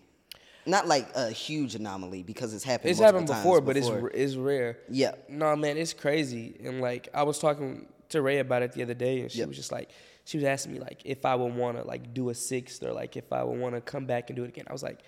Not 0.67 0.87
like 0.87 1.09
a 1.17 1.31
huge 1.31 1.75
anomaly 1.75 2.23
because 2.23 2.55
it's 2.55 2.63
happened. 2.65 2.91
It's 2.91 3.01
happened 3.01 3.27
before, 3.27 3.61
but 3.61 3.77
it's 3.77 3.89
before. 3.89 4.05
r- 4.05 4.11
it's 4.15 4.37
rare. 4.37 4.79
Yeah. 4.91 5.13
No, 5.29 5.57
man, 5.57 5.77
it's 5.79 5.93
crazy. 5.95 6.55
And 6.63 6.81
like 6.81 7.09
I 7.15 7.23
was 7.25 7.39
talking 7.39 7.87
to 8.11 8.21
Ray 8.23 8.39
about 8.39 8.63
it 8.63 8.73
the 8.73 8.83
other 8.83 8.95
day, 8.95 9.21
and 9.23 9.31
she 9.33 9.39
Yep. 9.39 9.49
was 9.49 9.57
just 9.57 9.73
like, 9.73 9.91
she 10.25 10.37
was 10.37 10.45
asking 10.45 10.73
me 10.73 10.81
like 10.81 11.03
if 11.05 11.25
I 11.25 11.35
would 11.35 11.55
want 11.55 11.77
to 11.79 11.85
like 11.85 12.15
do 12.15 12.31
a 12.31 12.35
sixth 12.35 12.83
or 12.83 12.93
like 12.93 13.17
if 13.17 13.33
I 13.33 13.43
would 13.43 13.59
want 13.59 13.75
to 13.75 13.81
come 13.81 14.07
back 14.07 14.31
and 14.31 14.37
do 14.37 14.45
it 14.45 14.49
again. 14.49 14.65
I 14.69 14.73
was 14.73 14.83
like, 14.83 15.01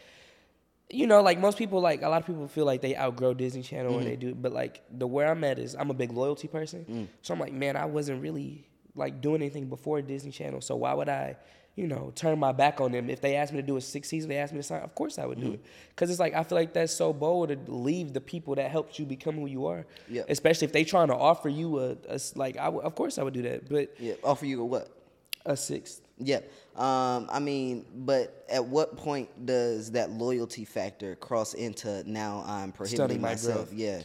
you 0.92 1.06
know, 1.06 1.22
like 1.22 1.38
most 1.38 1.58
people, 1.58 1.80
like 1.80 2.02
a 2.02 2.08
lot 2.08 2.20
of 2.20 2.26
people 2.26 2.46
feel 2.48 2.66
like 2.66 2.82
they 2.82 2.94
outgrow 2.96 3.34
Disney 3.34 3.62
Channel 3.62 3.98
and 3.98 4.06
they 4.06 4.12
mm-hmm. 4.12 4.20
do, 4.28 4.34
but 4.34 4.52
like 4.52 4.82
the 4.90 5.06
where 5.06 5.30
I'm 5.30 5.42
at 5.42 5.58
is 5.58 5.74
I'm 5.74 5.90
a 5.90 5.94
big 5.94 6.12
loyalty 6.12 6.48
person, 6.48 6.84
mm. 6.88 7.08
so 7.22 7.32
I'm 7.32 7.40
like, 7.40 7.52
man, 7.52 7.76
I 7.76 7.86
wasn't 7.86 8.22
really 8.22 8.68
like 8.94 9.22
doing 9.22 9.40
anything 9.40 9.68
before 9.68 10.02
Disney 10.02 10.30
Channel, 10.30 10.60
so 10.60 10.76
why 10.76 10.92
would 10.94 11.08
I? 11.08 11.36
You 11.74 11.86
know, 11.86 12.12
turn 12.14 12.38
my 12.38 12.52
back 12.52 12.82
on 12.82 12.92
them. 12.92 13.08
If 13.08 13.22
they 13.22 13.34
asked 13.34 13.50
me 13.50 13.58
to 13.58 13.66
do 13.66 13.78
a 13.78 13.80
six 13.80 14.06
season, 14.06 14.28
they 14.28 14.36
asked 14.36 14.52
me 14.52 14.58
to 14.58 14.62
sign. 14.62 14.82
Of 14.82 14.94
course, 14.94 15.18
I 15.18 15.24
would 15.24 15.40
do 15.40 15.46
mm. 15.46 15.54
it. 15.54 15.64
Cause 15.96 16.10
it's 16.10 16.20
like 16.20 16.34
I 16.34 16.42
feel 16.42 16.58
like 16.58 16.74
that's 16.74 16.92
so 16.92 17.14
bold 17.14 17.48
to 17.48 17.58
leave 17.66 18.12
the 18.12 18.20
people 18.20 18.56
that 18.56 18.70
helped 18.70 18.98
you 18.98 19.06
become 19.06 19.36
who 19.36 19.46
you 19.46 19.64
are. 19.64 19.86
Yep. 20.10 20.26
Especially 20.28 20.66
if 20.66 20.72
they 20.72 20.84
trying 20.84 21.08
to 21.08 21.16
offer 21.16 21.48
you 21.48 21.78
a 21.80 21.96
like, 22.34 22.58
I 22.58 22.64
w- 22.66 22.82
of 22.82 22.94
course 22.94 23.16
I 23.16 23.22
would 23.22 23.32
do 23.32 23.40
that. 23.44 23.70
But 23.70 23.94
Yeah. 23.98 24.16
Offer 24.22 24.44
you 24.44 24.60
a 24.60 24.64
what? 24.66 25.01
A 25.46 25.56
sixth. 25.56 26.00
Yeah. 26.18 26.40
Um, 26.76 27.28
I 27.30 27.38
mean, 27.40 27.84
but 27.94 28.44
at 28.48 28.64
what 28.64 28.96
point 28.96 29.44
does 29.46 29.90
that 29.92 30.10
loyalty 30.10 30.64
factor 30.64 31.16
cross 31.16 31.54
into 31.54 32.02
now 32.10 32.44
I'm 32.46 32.72
prohibiting 32.72 33.20
my 33.20 33.30
myself? 33.30 33.68
growth. 33.68 33.72
Yeah. 33.72 34.02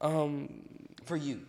Um, 0.00 0.62
For 1.04 1.16
you. 1.16 1.42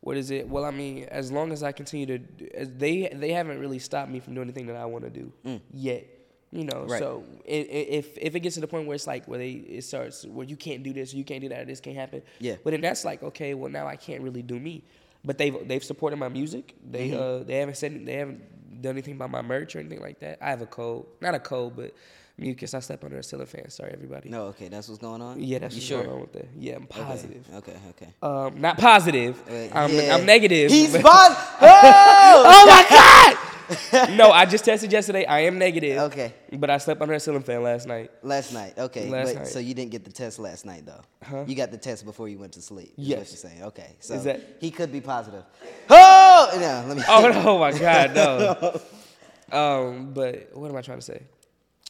what 0.00 0.16
is 0.16 0.30
it? 0.30 0.48
Well, 0.48 0.64
I 0.64 0.70
mean, 0.70 1.04
as 1.04 1.30
long 1.32 1.52
as 1.52 1.62
I 1.62 1.72
continue 1.72 2.06
to, 2.18 2.54
as 2.54 2.70
they 2.72 3.08
they 3.12 3.30
haven't 3.32 3.58
really 3.60 3.78
stopped 3.78 4.10
me 4.10 4.20
from 4.20 4.34
doing 4.34 4.46
anything 4.46 4.66
that 4.66 4.76
I 4.76 4.86
want 4.86 5.04
to 5.04 5.10
do 5.10 5.32
yet. 5.72 6.06
You 6.52 6.64
know, 6.64 6.84
Mm. 6.86 6.90
Right. 6.90 6.98
so 7.00 7.24
if 7.44 8.16
if 8.16 8.34
it 8.36 8.40
gets 8.40 8.54
to 8.54 8.60
the 8.60 8.68
point 8.68 8.86
where 8.86 8.94
it's 8.94 9.06
like 9.06 9.26
where 9.26 9.38
they 9.38 9.50
it 9.50 9.82
starts 9.84 10.24
where 10.24 10.46
you 10.46 10.56
can't 10.56 10.82
do 10.82 10.92
this, 10.92 11.12
you 11.12 11.24
can't 11.24 11.40
do 11.42 11.48
that, 11.50 11.66
this 11.66 11.80
can't 11.80 11.96
happen. 11.96 12.22
Yeah. 12.38 12.56
But 12.62 12.70
then 12.70 12.80
that's 12.80 13.04
like 13.04 13.22
okay, 13.22 13.54
well 13.54 13.70
now 13.70 13.86
I 13.86 13.96
can't 13.96 14.22
really 14.22 14.42
do 14.42 14.58
me. 14.58 14.84
But 15.26 15.36
they've 15.38 15.56
they've 15.68 15.84
supported 15.84 16.16
my 16.16 16.28
music. 16.28 16.74
They 16.88 17.10
Mm-hmm. 17.10 17.42
uh 17.42 17.44
they 17.48 17.56
haven't 17.58 17.76
said 17.76 18.06
they 18.06 18.14
haven't 18.14 18.40
done 18.82 18.92
anything 18.92 19.14
about 19.14 19.30
my 19.30 19.42
merch 19.42 19.74
or 19.76 19.80
anything 19.80 20.00
like 20.00 20.20
that. 20.20 20.38
I 20.40 20.50
have 20.50 20.62
a 20.62 20.66
code, 20.66 21.06
not 21.20 21.34
a 21.34 21.40
code, 21.40 21.74
but 21.76 21.90
mucus. 22.38 22.74
I 22.74 22.80
slept 22.80 23.02
under 23.02 23.18
a 23.18 23.46
fan. 23.46 23.70
Sorry, 23.70 23.90
everybody. 23.92 24.28
No, 24.28 24.42
okay, 24.52 24.68
that's 24.68 24.86
what's 24.88 25.00
going 25.00 25.22
on? 25.22 25.42
Yeah, 25.42 25.58
that's 25.58 25.74
you 25.74 25.78
what's 25.80 25.86
sure? 25.86 26.02
going 26.04 26.14
on 26.14 26.20
with 26.20 26.32
that. 26.34 26.48
Yeah, 26.58 26.76
I'm 26.76 26.84
Okay, 26.84 27.02
positive. 27.02 27.44
Okay, 27.54 27.76
okay. 27.90 28.08
Um, 28.22 28.60
not 28.60 28.76
positive. 28.78 29.42
Uh, 29.48 29.68
I'm, 29.76 29.90
yeah. 29.90 30.14
I'm 30.14 30.26
negative. 30.26 30.70
He's 30.70 30.90
positive. 31.10 31.44
Oh! 31.60 32.42
oh 32.46 32.66
my 32.66 32.86
god! 32.90 33.45
no, 34.10 34.30
I 34.30 34.46
just 34.46 34.64
tested 34.64 34.92
yesterday. 34.92 35.24
I 35.24 35.40
am 35.40 35.58
negative. 35.58 35.98
Okay. 36.12 36.32
But 36.52 36.70
I 36.70 36.78
slept 36.78 37.00
under 37.02 37.14
a 37.14 37.20
ceiling 37.20 37.42
fan 37.42 37.62
last 37.62 37.86
night. 37.86 38.10
Last 38.22 38.52
night, 38.52 38.74
okay. 38.78 39.08
Last 39.08 39.32
but 39.34 39.38
night. 39.40 39.48
so 39.48 39.58
you 39.58 39.74
didn't 39.74 39.90
get 39.90 40.04
the 40.04 40.12
test 40.12 40.38
last 40.38 40.64
night 40.64 40.86
though. 40.86 41.00
Huh? 41.22 41.44
You 41.46 41.54
got 41.56 41.70
the 41.70 41.78
test 41.78 42.04
before 42.04 42.28
you 42.28 42.38
went 42.38 42.52
to 42.52 42.62
sleep. 42.62 42.92
Yes. 42.96 43.18
what 43.18 43.28
you're 43.28 43.36
saying. 43.50 43.62
Okay. 43.64 43.96
So 44.00 44.18
that- 44.18 44.56
he 44.60 44.70
could 44.70 44.92
be 44.92 45.00
positive. 45.00 45.44
Oh 45.90 46.48
no, 46.54 46.84
let 46.88 46.96
me 46.96 47.02
Oh 47.08 47.28
no, 47.44 47.58
my 47.58 47.72
god, 47.76 48.14
no. 49.52 49.58
um, 49.58 50.12
but 50.12 50.50
what 50.54 50.70
am 50.70 50.76
I 50.76 50.82
trying 50.82 50.98
to 50.98 51.04
say? 51.04 51.22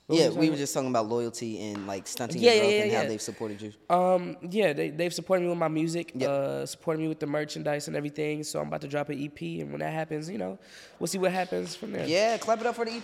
What 0.06 0.18
Yeah, 0.20 0.28
we 0.30 0.50
were 0.50 0.56
just 0.56 0.72
talking 0.72 0.88
about 0.88 1.08
loyalty 1.08 1.60
and 1.70 1.84
like 1.88 2.06
stunting 2.06 2.40
Yeah, 2.40 2.52
your 2.52 2.60
growth 2.62 2.72
yeah, 2.74 2.82
and 2.82 2.92
how 2.92 3.04
they've 3.06 3.20
supported 3.20 3.60
you. 3.60 3.72
Um, 3.90 4.36
yeah, 4.48 4.72
they 4.72 4.90
they've 4.90 5.12
supported 5.12 5.42
me 5.42 5.48
with 5.48 5.58
my 5.58 5.66
music, 5.66 6.12
Yep. 6.14 6.30
uh, 6.30 6.64
supported 6.66 7.00
me 7.00 7.08
with 7.08 7.18
the 7.18 7.26
merchandise 7.26 7.88
and 7.88 7.96
everything. 7.96 8.44
So 8.44 8.60
I'm 8.60 8.68
about 8.68 8.82
to 8.82 8.88
drop 8.88 9.08
an 9.08 9.20
EP, 9.20 9.40
and 9.60 9.72
when 9.72 9.80
that 9.80 9.92
happens, 9.92 10.30
you 10.30 10.38
know, 10.38 10.60
we'll 11.00 11.08
see 11.08 11.18
what 11.18 11.32
happens 11.32 11.74
from 11.74 11.90
there. 11.90 12.06
Yeah, 12.06 12.38
clap 12.38 12.60
it 12.60 12.66
up 12.66 12.76
for 12.76 12.84
the 12.84 12.92
EP. 12.92 13.02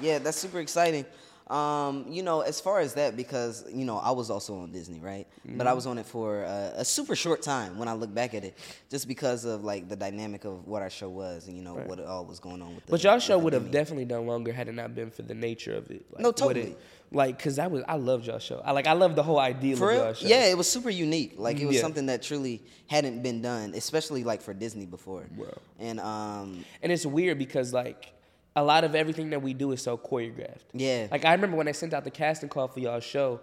Yeah, 0.00 0.18
that's 0.20 0.36
super 0.38 0.60
exciting. 0.60 1.04
Um, 1.48 2.06
you 2.08 2.24
know, 2.24 2.40
as 2.40 2.60
far 2.60 2.80
as 2.80 2.94
that, 2.94 3.16
because 3.16 3.64
you 3.72 3.84
know, 3.84 3.98
I 3.98 4.10
was 4.10 4.30
also 4.30 4.56
on 4.58 4.72
Disney, 4.72 4.98
right? 4.98 5.26
But 5.44 5.66
I 5.66 5.70
Mm-hmm. 5.70 5.76
was 5.76 5.86
on 5.86 5.98
it 5.98 6.06
for 6.06 6.44
uh, 6.44 6.72
a 6.74 6.84
super 6.84 7.14
short 7.14 7.40
time 7.42 7.78
when 7.78 7.86
I 7.86 7.92
look 7.92 8.12
back 8.12 8.34
at 8.34 8.42
it, 8.44 8.58
just 8.90 9.06
because 9.06 9.44
of 9.44 9.62
like 9.62 9.88
the 9.88 9.94
dynamic 9.94 10.44
of 10.44 10.66
what 10.66 10.82
our 10.82 10.90
show 10.90 11.08
was 11.08 11.46
and 11.46 11.56
you 11.56 11.62
know 11.62 11.76
what 11.76 12.00
all 12.00 12.24
was 12.24 12.40
going 12.40 12.60
on 12.62 12.74
with. 12.74 12.86
The, 12.86 12.90
But 12.90 13.04
y'all 13.04 13.20
show 13.20 13.38
would 13.38 13.52
have 13.52 13.70
definitely 13.70 14.06
done 14.06 14.26
longer 14.26 14.52
had 14.52 14.66
it 14.68 14.72
not 14.72 14.94
been 14.96 15.10
for 15.12 15.22
the 15.22 15.34
nature 15.34 15.74
of 15.74 15.88
it. 15.90 16.04
Like, 16.12 16.22
No, 16.22 16.32
totally. 16.32 16.72
It, 16.72 16.78
like, 17.12 17.38
cause 17.40 17.60
I 17.60 17.68
was, 17.68 17.84
I 17.86 17.94
loved 17.94 18.26
y'all 18.26 18.40
show. 18.40 18.60
I 18.64 18.72
like, 18.72 18.88
I 18.88 18.92
love 18.94 19.14
the 19.14 19.22
whole 19.22 19.38
idea 19.38 19.76
For 19.76 19.92
of 19.92 19.96
y'all 19.96 20.12
show. 20.14 20.26
Yeah, 20.26 20.46
it 20.46 20.58
was 20.58 20.68
super 20.68 20.90
unique. 20.90 21.34
Like 21.38 21.60
it 21.60 21.66
was 21.66 21.76
Yeah. 21.76 21.82
something 21.82 22.06
that 22.06 22.24
truly 22.24 22.60
hadn't 22.88 23.22
been 23.22 23.40
done, 23.40 23.72
especially 23.76 24.24
like 24.24 24.42
for 24.42 24.52
Disney 24.52 24.86
before. 24.86 25.24
Wow. 25.36 25.46
And 25.78 26.00
um, 26.00 26.64
And 26.82 26.90
it's 26.90 27.06
weird 27.06 27.38
because 27.38 27.72
like 27.72 28.12
a 28.56 28.64
lot 28.64 28.82
of 28.84 28.94
everything 28.94 29.30
that 29.30 29.42
we 29.42 29.54
do 29.54 29.70
is 29.72 29.82
so 29.82 29.96
choreographed. 29.96 30.64
Yeah. 30.72 31.04
Mm-hmm. 31.04 31.12
Like 31.12 31.24
I 31.24 31.32
remember 31.32 31.56
when 31.56 31.68
I 31.68 31.72
sent 31.72 31.94
out 31.94 32.02
the 32.04 32.10
casting 32.10 32.48
call 32.48 32.66
for 32.68 32.80
y'all 32.80 32.98
show, 33.00 33.40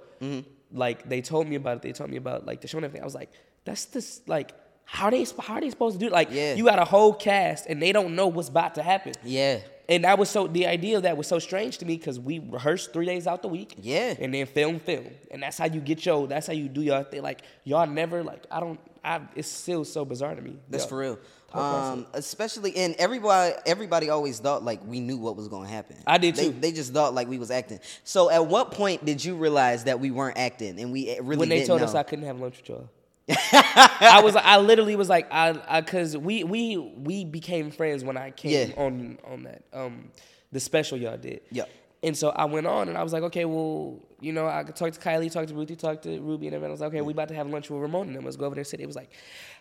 like 0.72 1.08
they 1.08 1.22
told 1.22 1.48
me 1.48 1.56
about 1.56 1.78
it. 1.78 1.82
They 1.84 1.92
told 1.94 2.10
me 2.10 2.18
about 2.18 2.46
like 2.46 2.62
the 2.62 2.68
show 2.68 2.78
and 2.80 2.86
everything. 2.86 3.04
I 3.04 3.06
was 3.06 3.16
like, 3.16 3.32
that's 3.64 3.86
this 3.86 4.22
like 4.28 4.52
how 4.86 5.10
they 5.10 5.26
how 5.40 5.54
are 5.56 5.62
they 5.62 5.70
supposed 5.70 5.96
to 5.96 6.00
do 6.00 6.08
it? 6.08 6.12
Like 6.12 6.30
Yeah. 6.32 6.56
you 6.56 6.66
got 6.66 6.80
a 6.80 6.86
whole 6.86 7.14
cast 7.14 7.68
and 7.68 7.82
they 7.82 7.92
don't 7.92 8.16
know 8.16 8.28
what's 8.28 8.50
about 8.50 8.76
to 8.76 8.84
happen. 8.84 9.14
yeah, 9.24 9.60
and 9.88 10.04
that 10.04 10.18
was 10.18 10.30
so 10.30 10.48
the 10.48 10.66
idea 10.68 10.98
of 10.98 11.04
that 11.04 11.16
was 11.16 11.28
so 11.28 11.40
strange 11.40 11.78
to 11.78 11.86
me 11.86 11.96
because 11.98 12.20
we 12.20 12.40
rehearsed 12.40 12.92
three 12.92 13.06
days 13.06 13.28
out 13.28 13.42
the 13.42 13.48
week. 13.48 13.76
Yeah. 13.82 14.16
and 14.20 14.34
then 14.34 14.46
film, 14.46 14.80
film, 14.80 15.08
and 15.32 15.44
that's 15.44 15.58
how 15.58 15.66
you 15.66 15.80
get 15.80 16.06
your. 16.06 16.28
That's 16.28 16.48
how 16.48 16.54
you 16.54 16.68
do 16.70 16.82
your 16.82 17.04
thing. 17.04 17.22
Like 17.22 17.42
y'all 17.64 17.88
never 17.88 18.24
like 18.24 18.46
I 18.52 18.60
don't. 18.60 18.80
I 19.06 19.22
it's 19.36 19.48
still 19.50 19.86
so 19.86 20.06
bizarre 20.06 20.34
to 20.36 20.42
me. 20.42 20.58
That's 20.70 20.86
Yo. 20.86 20.90
for 20.90 20.98
real. 20.98 21.20
Um, 21.54 22.08
especially 22.14 22.76
and 22.76 22.96
everybody 22.98 23.54
everybody 23.66 24.10
always 24.10 24.40
thought 24.40 24.64
like 24.64 24.84
we 24.86 25.00
knew 25.00 25.18
what 25.18 25.36
was 25.36 25.48
going 25.48 25.68
to 25.68 25.74
happen. 25.74 25.98
I 26.08 26.18
did 26.18 26.36
too. 26.36 26.52
they 26.52 26.72
just 26.72 26.94
thought 26.94 27.14
like 27.14 27.28
we 27.28 27.38
was 27.38 27.52
acting. 27.52 27.80
So 28.04 28.30
at 28.32 28.48
what 28.48 28.72
point 28.72 29.06
did 29.06 29.24
you 29.24 29.36
realize 29.36 29.84
that 29.84 30.00
we 30.00 30.10
weren't 30.12 30.38
acting 30.38 30.80
and 30.80 30.92
we 30.92 31.18
really 31.20 31.38
when 31.38 31.50
they 31.50 31.66
told 31.66 31.82
know? 31.82 31.86
us 31.88 31.96
I 31.96 32.04
couldn't 32.04 32.26
have 32.26 32.40
lunch 32.40 32.58
with 32.58 32.70
y'all. 32.70 32.90
I 33.30 34.22
was 34.24 34.36
I 34.36 34.58
literally 34.58 34.96
was 34.96 35.10
like 35.10 35.28
I 35.32 35.60
I 35.68 35.82
cause 35.82 36.18
we 36.18 36.44
we 36.44 36.78
we 36.78 37.24
became 37.24 37.72
friends 37.72 38.04
when 38.04 38.18
I 38.18 38.32
came 38.32 38.70
Yeah. 38.70 38.76
on 38.76 39.18
on 39.26 39.44
that 39.44 39.64
um 39.72 40.10
the 40.52 40.60
special 40.60 40.98
y'all 40.98 41.18
did. 41.18 41.42
Yep. 41.52 41.70
And 42.04 42.18
so 42.18 42.30
I 42.30 42.46
went 42.46 42.68
on 42.68 42.90
and 42.90 42.98
I 42.98 43.04
was 43.04 43.14
like, 43.14 43.24
okay, 43.24 43.46
well, 43.46 43.98
you 44.20 44.34
know, 44.34 44.46
I 44.48 44.64
could 44.64 44.76
talk 44.76 44.92
to 44.92 45.00
Kylie, 45.00 45.32
talk 45.32 45.48
to 45.48 45.54
Ruthie, 45.54 45.76
talk 45.78 46.02
to 46.02 46.20
Ruby, 46.20 46.48
and 46.48 46.56
everyone. 46.56 46.72
I 46.72 46.74
was 46.74 46.82
like, 46.82 46.90
okay, 46.90 47.02
we 47.02 47.14
about 47.14 47.30
to 47.30 47.36
have 47.36 47.48
lunch 47.48 47.70
with 47.70 47.82
Ramon 47.82 48.08
and 48.08 48.16
them. 48.18 48.26
Let's 48.26 48.36
go 48.36 48.46
over 48.46 48.56
there 48.56 48.62
and 48.62 48.68
sit. 48.68 48.82
It 48.82 48.88
was 48.88 48.96
like, 48.98 49.10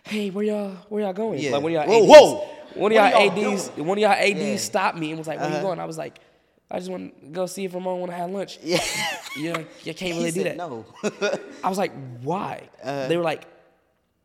hey, 0.03 0.29
where 0.29 0.43
y'all 0.43 0.71
where 0.89 1.03
y'all 1.03 1.13
going? 1.13 1.39
Yeah. 1.39 1.51
Like 1.51 1.63
one 1.63 1.75
of 1.75 1.87
y'all 1.87 1.87
Whoa, 1.87 2.03
ADs, 2.03 2.09
whoa. 2.09 2.81
one 2.81 2.91
of 2.91 2.95
y'all, 2.97 3.09
y'all 3.37 3.53
ADs, 3.53 3.69
one 3.77 3.97
of 3.97 4.01
y'all 4.01 4.11
ADs 4.11 4.39
Yeah. 4.39 4.55
stopped 4.57 4.97
me 4.97 5.09
and 5.11 5.17
was 5.17 5.27
like, 5.27 5.39
where 5.39 5.47
Uh-huh. 5.47 5.57
you 5.57 5.63
going? 5.63 5.79
I 5.79 5.85
was 5.85 5.97
like, 5.97 6.19
I 6.69 6.79
just 6.79 6.91
want 6.91 7.21
to 7.23 7.29
go 7.29 7.45
see 7.45 7.65
if 7.65 7.73
Ramon 7.73 7.99
want 7.99 8.11
to 8.11 8.17
have 8.17 8.29
lunch. 8.29 8.59
Yeah. 8.63 8.79
Yeah, 9.37 9.63
you 9.83 9.93
can't 9.93 10.13
really 10.17 10.31
do 10.31 10.43
that. 10.43 10.57
No. 10.57 10.85
I 11.63 11.69
was 11.69 11.77
like, 11.77 11.91
why? 12.21 12.67
Uh-huh. 12.83 13.07
they 13.07 13.15
were 13.17 13.23
like, 13.23 13.45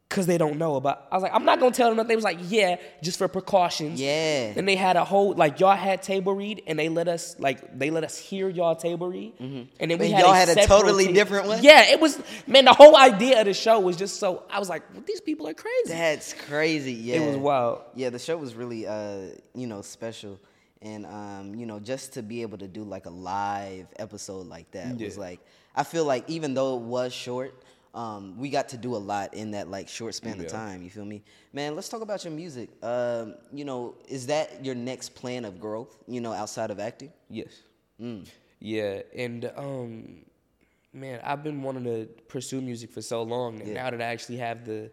because 0.08 0.26
they 0.26 0.38
don't 0.38 0.56
know 0.56 0.76
about. 0.76 1.06
I 1.12 1.16
was 1.16 1.22
like, 1.22 1.34
I'm 1.34 1.44
not 1.44 1.60
gonna 1.60 1.74
tell 1.74 1.88
them 1.88 1.96
nothing. 1.98 2.08
They 2.08 2.14
was 2.16 2.24
like, 2.24 2.38
yeah, 2.44 2.76
just 3.02 3.18
for 3.18 3.28
precautions. 3.28 4.00
Yeah. 4.00 4.54
And 4.56 4.66
they 4.66 4.76
had 4.76 4.96
a 4.96 5.04
whole 5.04 5.34
like 5.34 5.60
y'all 5.60 5.76
had 5.76 6.02
table 6.02 6.34
read, 6.34 6.62
and 6.66 6.78
they 6.78 6.88
let 6.88 7.08
us 7.08 7.36
like 7.38 7.78
they 7.78 7.90
let 7.90 8.04
us 8.04 8.16
hear 8.16 8.48
y'all 8.48 8.74
table 8.74 9.08
read, 9.08 9.34
and 9.38 9.68
then 9.78 9.98
we 9.98 10.06
And 10.06 10.14
had 10.14 10.20
y'all 10.24 10.32
a 10.32 10.36
had 10.36 10.48
a 10.48 10.66
totally 10.66 11.06
ta- 11.06 11.12
different 11.12 11.46
one? 11.46 11.62
Yeah, 11.62 11.90
it 11.90 12.00
was 12.00 12.18
man. 12.46 12.64
The 12.64 12.72
whole 12.72 12.96
idea 12.96 13.40
of 13.40 13.46
the 13.46 13.54
show 13.54 13.80
was 13.80 13.96
just 13.96 14.18
so. 14.18 14.44
I 14.50 14.58
was 14.58 14.68
like, 14.68 14.82
well, 14.94 15.02
these 15.06 15.20
people 15.20 15.46
are 15.46 15.54
crazy. 15.54 15.88
That's 15.88 16.32
crazy. 16.32 16.94
Yeah. 16.94 17.16
It 17.16 17.26
was 17.26 17.36
wild. 17.36 17.82
Yeah, 17.94 18.10
the 18.10 18.18
show 18.18 18.36
was 18.38 18.54
really 18.54 18.86
uh, 18.86 19.18
you 19.54 19.66
know, 19.66 19.82
special. 19.82 20.38
And 20.80 21.06
um, 21.06 21.54
you 21.56 21.66
know, 21.66 21.80
just 21.80 22.14
to 22.14 22.22
be 22.22 22.42
able 22.42 22.56
to 22.58 22.68
do 22.68 22.84
like 22.84 23.06
a 23.06 23.10
live 23.10 23.88
episode 23.98 24.46
like 24.46 24.70
that 24.70 24.96
was 24.96 25.18
like 25.18 25.40
I 25.74 25.82
feel 25.82 26.04
like 26.04 26.30
even 26.30 26.54
though 26.54 26.76
it 26.76 26.82
was 26.82 27.12
short, 27.12 27.52
um, 27.94 28.38
we 28.38 28.50
got 28.50 28.68
to 28.70 28.76
do 28.76 28.94
a 28.94 28.98
lot 28.98 29.34
in 29.34 29.52
that 29.52 29.68
like 29.68 29.88
short 29.88 30.14
span 30.14 30.40
of 30.40 30.46
time, 30.48 30.82
you 30.82 30.90
feel 30.90 31.04
me? 31.04 31.22
Man, 31.52 31.74
let's 31.74 31.88
talk 31.88 32.02
about 32.02 32.24
your 32.24 32.32
music. 32.32 32.68
Um, 32.82 33.34
you 33.52 33.64
know, 33.64 33.94
is 34.08 34.26
that 34.26 34.64
your 34.64 34.74
next 34.74 35.14
plan 35.14 35.44
of 35.44 35.60
growth, 35.60 35.96
you 36.06 36.20
know, 36.20 36.32
outside 36.32 36.70
of 36.70 36.78
acting? 36.80 37.12
Yes. 37.30 37.62
Mm. 38.00 38.28
Yeah, 38.60 39.02
and 39.14 39.50
um, 39.56 40.24
man, 40.92 41.20
I've 41.24 41.42
been 41.42 41.62
wanting 41.62 41.84
to 41.84 42.06
pursue 42.28 42.60
music 42.60 42.90
for 42.90 43.02
so 43.02 43.22
long, 43.22 43.60
and 43.60 43.68
Yeah. 43.68 43.84
now 43.84 43.90
that 43.90 44.00
I 44.02 44.06
actually 44.06 44.38
have 44.38 44.64
the, 44.64 44.90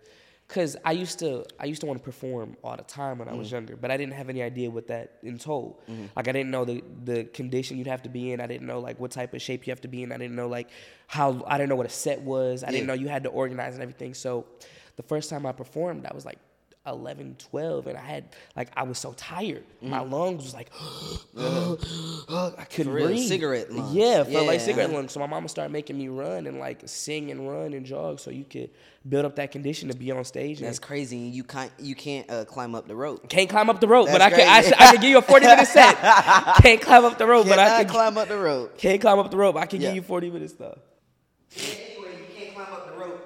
cause 0.47 0.77
I 0.85 0.91
used 0.91 1.19
to, 1.19 1.43
I 1.59 1.65
used 1.65 1.81
to 1.81 1.87
want 1.87 1.99
to 1.99 2.03
perform 2.03 2.55
all 2.63 2.77
the 2.77 2.83
time 2.83 3.17
when 3.19 3.27
I 3.27 3.31
Mm. 3.31 3.37
was 3.39 3.51
younger, 3.51 3.75
but 3.75 3.89
I 3.91 3.97
didn't 3.97 4.13
have 4.13 4.29
any 4.29 4.41
idea 4.43 4.69
what 4.69 4.87
that 4.87 5.17
entailed. 5.23 5.79
Mm-hmm. 5.89 6.05
Like 6.15 6.27
I 6.27 6.31
didn't 6.31 6.51
know 6.51 6.65
the 6.65 6.83
the 7.03 7.23
condition 7.25 7.77
you'd 7.77 7.87
have 7.87 8.03
to 8.03 8.09
be 8.09 8.31
in. 8.31 8.39
I 8.39 8.47
didn't 8.47 8.67
know 8.67 8.79
like 8.79 8.99
what 8.99 9.11
type 9.11 9.33
of 9.33 9.41
shape 9.41 9.65
you 9.65 9.71
have 9.71 9.81
to 9.81 9.87
be 9.87 10.03
in. 10.03 10.11
I 10.11 10.17
didn't 10.17 10.35
know 10.35 10.47
like 10.47 10.69
how. 11.07 11.43
I 11.47 11.57
didn't 11.57 11.69
know 11.69 11.75
what 11.75 11.87
a 11.87 11.89
set 12.05 12.21
was. 12.21 12.63
I 12.63 12.69
didn't 12.71 12.87
know 12.87 12.93
you 12.93 13.07
had 13.07 13.23
to 13.23 13.29
organize 13.29 13.73
and 13.73 13.81
everything. 13.81 14.13
So, 14.13 14.45
the 14.97 15.03
first 15.03 15.29
time 15.31 15.45
I 15.45 15.51
performed, 15.51 16.05
I 16.05 16.13
was 16.13 16.25
like. 16.25 16.37
11, 16.87 17.35
12, 17.49 17.87
and 17.87 17.97
I 17.97 18.01
had 18.01 18.25
like 18.55 18.69
I 18.75 18.83
was 18.83 18.97
so 18.99 19.13
tired. 19.13 19.63
My 19.81 19.99
lungs 20.01 20.43
was 20.43 20.53
like 20.53 20.69
I 21.37 22.65
couldn't 22.69 22.85
Mm-hmm. 22.85 22.91
Real, 22.91 23.07
breathe. 23.07 23.27
cigarette 23.27 23.71
lungs. 23.71 23.93
Yeah, 23.95 24.23
felt 24.23 24.47
like 24.47 24.59
cigarette 24.61 24.91
lungs. 24.91 25.11
So 25.11 25.19
my 25.19 25.25
mama 25.27 25.49
started 25.49 25.71
making 25.71 25.97
me 25.97 26.07
run 26.07 26.47
and 26.47 26.59
like 26.59 26.81
sing 26.85 27.31
and 27.31 27.49
run 27.49 27.73
and 27.73 27.85
jog 27.85 28.19
so 28.19 28.31
you 28.31 28.43
could 28.45 28.69
build 29.07 29.25
up 29.25 29.35
that 29.35 29.51
condition 29.51 29.89
to 29.89 29.95
be 29.95 30.11
on 30.11 30.23
stage. 30.25 30.59
That's 30.59 30.79
crazy. 30.79 31.17
You 31.17 31.43
can't 31.43 31.71
you 31.79 31.95
can't 31.95 32.29
uh, 32.29 32.45
climb 32.45 32.75
up 32.75 32.87
the 32.87 32.95
rope. 32.95 33.27
can't 33.29 33.49
climb 33.49 33.69
up 33.69 33.79
the 33.79 33.87
rope, 33.87 34.07
but 34.11 34.21
I 34.21 34.29
can 34.29 34.41
I. 34.47 34.57
I 34.77 34.91
can 34.93 35.01
give 35.01 35.09
you 35.09 35.17
a 35.17 35.21
40 35.21 35.45
minute 35.45 35.67
set. 35.67 35.95
can't 36.61 36.81
climb 36.81 37.05
up 37.05 37.17
the 37.17 37.25
rope, 37.27 37.47
but 37.47 37.59
I 37.59 37.65
Cannot 37.65 37.79
can 37.81 37.89
climb 37.89 38.17
up 38.17 38.27
the 38.27 38.37
rope. 38.37 38.77
can't 38.77 39.01
climb 39.01 39.19
up 39.19 39.31
the 39.31 39.37
rope. 39.37 39.55
I 39.55 39.65
can 39.65 39.81
Yeah. 39.81 39.89
give 39.89 39.95
you 39.95 40.01
40 40.03 40.29
minutes 40.31 40.53
though. 40.53 40.77
Anyway, 41.57 42.09
you 42.19 42.35
can't 42.37 42.53
climb 42.55 42.73
up 42.73 42.85
the 42.93 42.99
rope. 42.99 43.21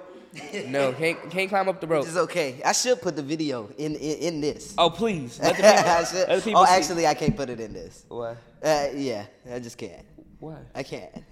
No, 0.68 0.92
can't 0.92 1.30
can't 1.30 1.48
climb 1.48 1.68
up 1.68 1.80
the 1.80 1.86
rope. 1.86 2.06
It's 2.06 2.16
okay. 2.16 2.60
I 2.64 2.72
should 2.72 3.00
put 3.00 3.16
the 3.16 3.22
video 3.22 3.68
in 3.78 3.94
in, 3.96 4.16
in 4.18 4.40
this. 4.40 4.74
Oh 4.78 4.90
please, 4.90 5.38
let 5.40 5.56
the 5.56 5.62
people, 5.62 5.90
I 5.90 6.04
should- 6.04 6.28
let 6.28 6.36
the 6.36 6.42
people 6.42 6.60
oh, 6.60 6.66
see. 6.66 6.72
actually, 6.72 7.06
I 7.06 7.14
can't 7.14 7.36
put 7.36 7.50
it 7.50 7.60
in 7.60 7.72
this. 7.72 8.04
why? 8.08 8.36
Uh, 8.62 8.88
yeah, 8.94 9.24
I 9.52 9.58
just 9.58 9.78
can't. 9.78 10.04
Why? 10.38 10.56
I 10.74 10.82
can't. 10.82 11.24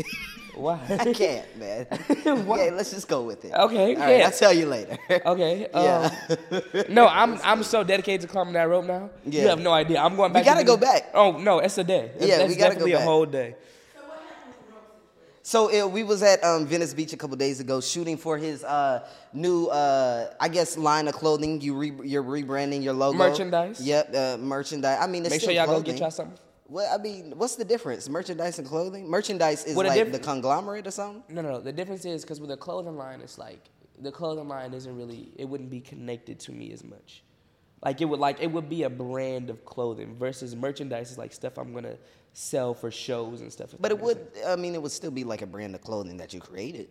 Why? 0.56 0.80
I 0.88 1.12
can't, 1.12 1.44
man. 1.58 1.86
okay, 2.26 2.70
let's 2.70 2.90
just 2.90 3.06
go 3.08 3.22
with 3.22 3.44
it. 3.44 3.52
Okay, 3.52 3.94
All 3.94 4.00
right, 4.00 4.18
yeah. 4.20 4.24
I'll 4.24 4.32
tell 4.32 4.54
you 4.54 4.64
later. 4.66 4.96
Okay. 5.10 5.68
Um, 5.68 5.84
Yeah. 5.84 6.10
no, 6.88 7.06
I'm 7.06 7.38
I'm 7.44 7.62
so 7.62 7.84
dedicated 7.84 8.22
to 8.22 8.26
climbing 8.28 8.54
that 8.54 8.64
rope 8.68 8.86
now. 8.86 9.10
Yeah. 9.26 9.42
You 9.42 9.48
have 9.48 9.60
no 9.60 9.72
idea. 9.72 10.00
I'm 10.00 10.16
going 10.16 10.32
back. 10.32 10.42
We 10.42 10.46
gotta 10.46 10.60
to 10.60 10.66
go 10.66 10.78
back. 10.78 11.10
Oh 11.12 11.32
no, 11.32 11.58
it's 11.58 11.76
a 11.76 11.84
day. 11.84 12.10
That's, 12.14 12.26
Yeah, 12.26 12.38
that's 12.38 12.48
we 12.48 12.56
gotta 12.56 12.74
go 12.74 12.86
definitely 12.86 12.92
a 12.92 13.00
whole 13.00 13.26
day. 13.26 13.54
So 15.46 15.70
uh, 15.70 15.86
we 15.86 16.02
was 16.02 16.24
at 16.24 16.42
um, 16.42 16.66
Venice 16.66 16.92
Beach 16.92 17.12
a 17.12 17.16
couple 17.16 17.36
days 17.36 17.60
ago 17.60 17.80
shooting 17.80 18.16
for 18.16 18.36
his 18.36 18.64
uh, 18.64 19.06
new, 19.32 19.66
uh, 19.68 20.32
I 20.40 20.48
guess, 20.48 20.76
line 20.76 21.06
of 21.06 21.14
clothing. 21.14 21.60
You 21.60 21.76
re- 21.76 21.92
you're 22.02 22.24
rebranding 22.24 22.82
your 22.82 22.94
logo. 22.94 23.16
Merchandise. 23.16 23.80
Yep, 23.80 24.12
uh, 24.12 24.38
merchandise. 24.38 24.98
I 25.00 25.06
mean, 25.06 25.22
it's 25.22 25.30
Make 25.30 25.40
sure 25.40 25.52
y'all 25.52 25.66
go 25.68 25.80
get 25.80 26.00
y'all 26.00 26.10
something. 26.10 26.36
What 26.66 26.88
I 26.92 27.00
mean, 27.00 27.34
what's 27.36 27.54
the 27.54 27.64
difference? 27.64 28.08
Merchandise 28.08 28.58
and 28.58 28.66
clothing. 28.66 29.08
Merchandise 29.08 29.64
is 29.66 29.76
What 29.76 29.86
like 29.86 29.94
diff- 29.94 30.10
the 30.10 30.18
conglomerate 30.18 30.84
or 30.84 30.90
something. 30.90 31.22
No, 31.28 31.42
no, 31.42 31.52
no. 31.52 31.60
The 31.60 31.72
difference 31.72 32.04
is 32.04 32.22
because 32.22 32.40
with 32.40 32.50
a 32.50 32.56
clothing 32.56 32.96
line, 32.96 33.20
it's 33.20 33.38
like 33.38 33.70
the 34.00 34.10
clothing 34.10 34.48
line 34.48 34.74
isn't 34.74 34.96
really. 34.96 35.30
It 35.36 35.44
wouldn't 35.44 35.70
be 35.70 35.80
connected 35.80 36.40
to 36.40 36.50
me 36.50 36.72
as 36.72 36.82
much. 36.82 37.22
Like 37.84 38.00
it 38.00 38.06
would 38.06 38.18
like 38.18 38.40
it 38.40 38.50
would 38.50 38.68
be 38.68 38.82
a 38.82 38.90
brand 38.90 39.48
of 39.48 39.64
clothing 39.64 40.16
versus 40.16 40.56
merchandise 40.56 41.12
is 41.12 41.18
like 41.18 41.32
stuff 41.32 41.56
I'm 41.56 41.72
gonna 41.72 41.98
sell 42.36 42.74
for 42.74 42.90
shows 42.90 43.40
and 43.40 43.50
stuff. 43.50 43.74
But 43.80 43.90
it 43.90 43.98
would. 43.98 44.28
I 44.46 44.56
mean, 44.56 44.74
it 44.74 44.82
would 44.82 44.92
still 44.92 45.10
be 45.10 45.24
like 45.24 45.40
a 45.40 45.46
brand 45.46 45.74
of 45.74 45.80
clothing 45.80 46.18
that 46.18 46.34
you 46.34 46.40
created. 46.40 46.88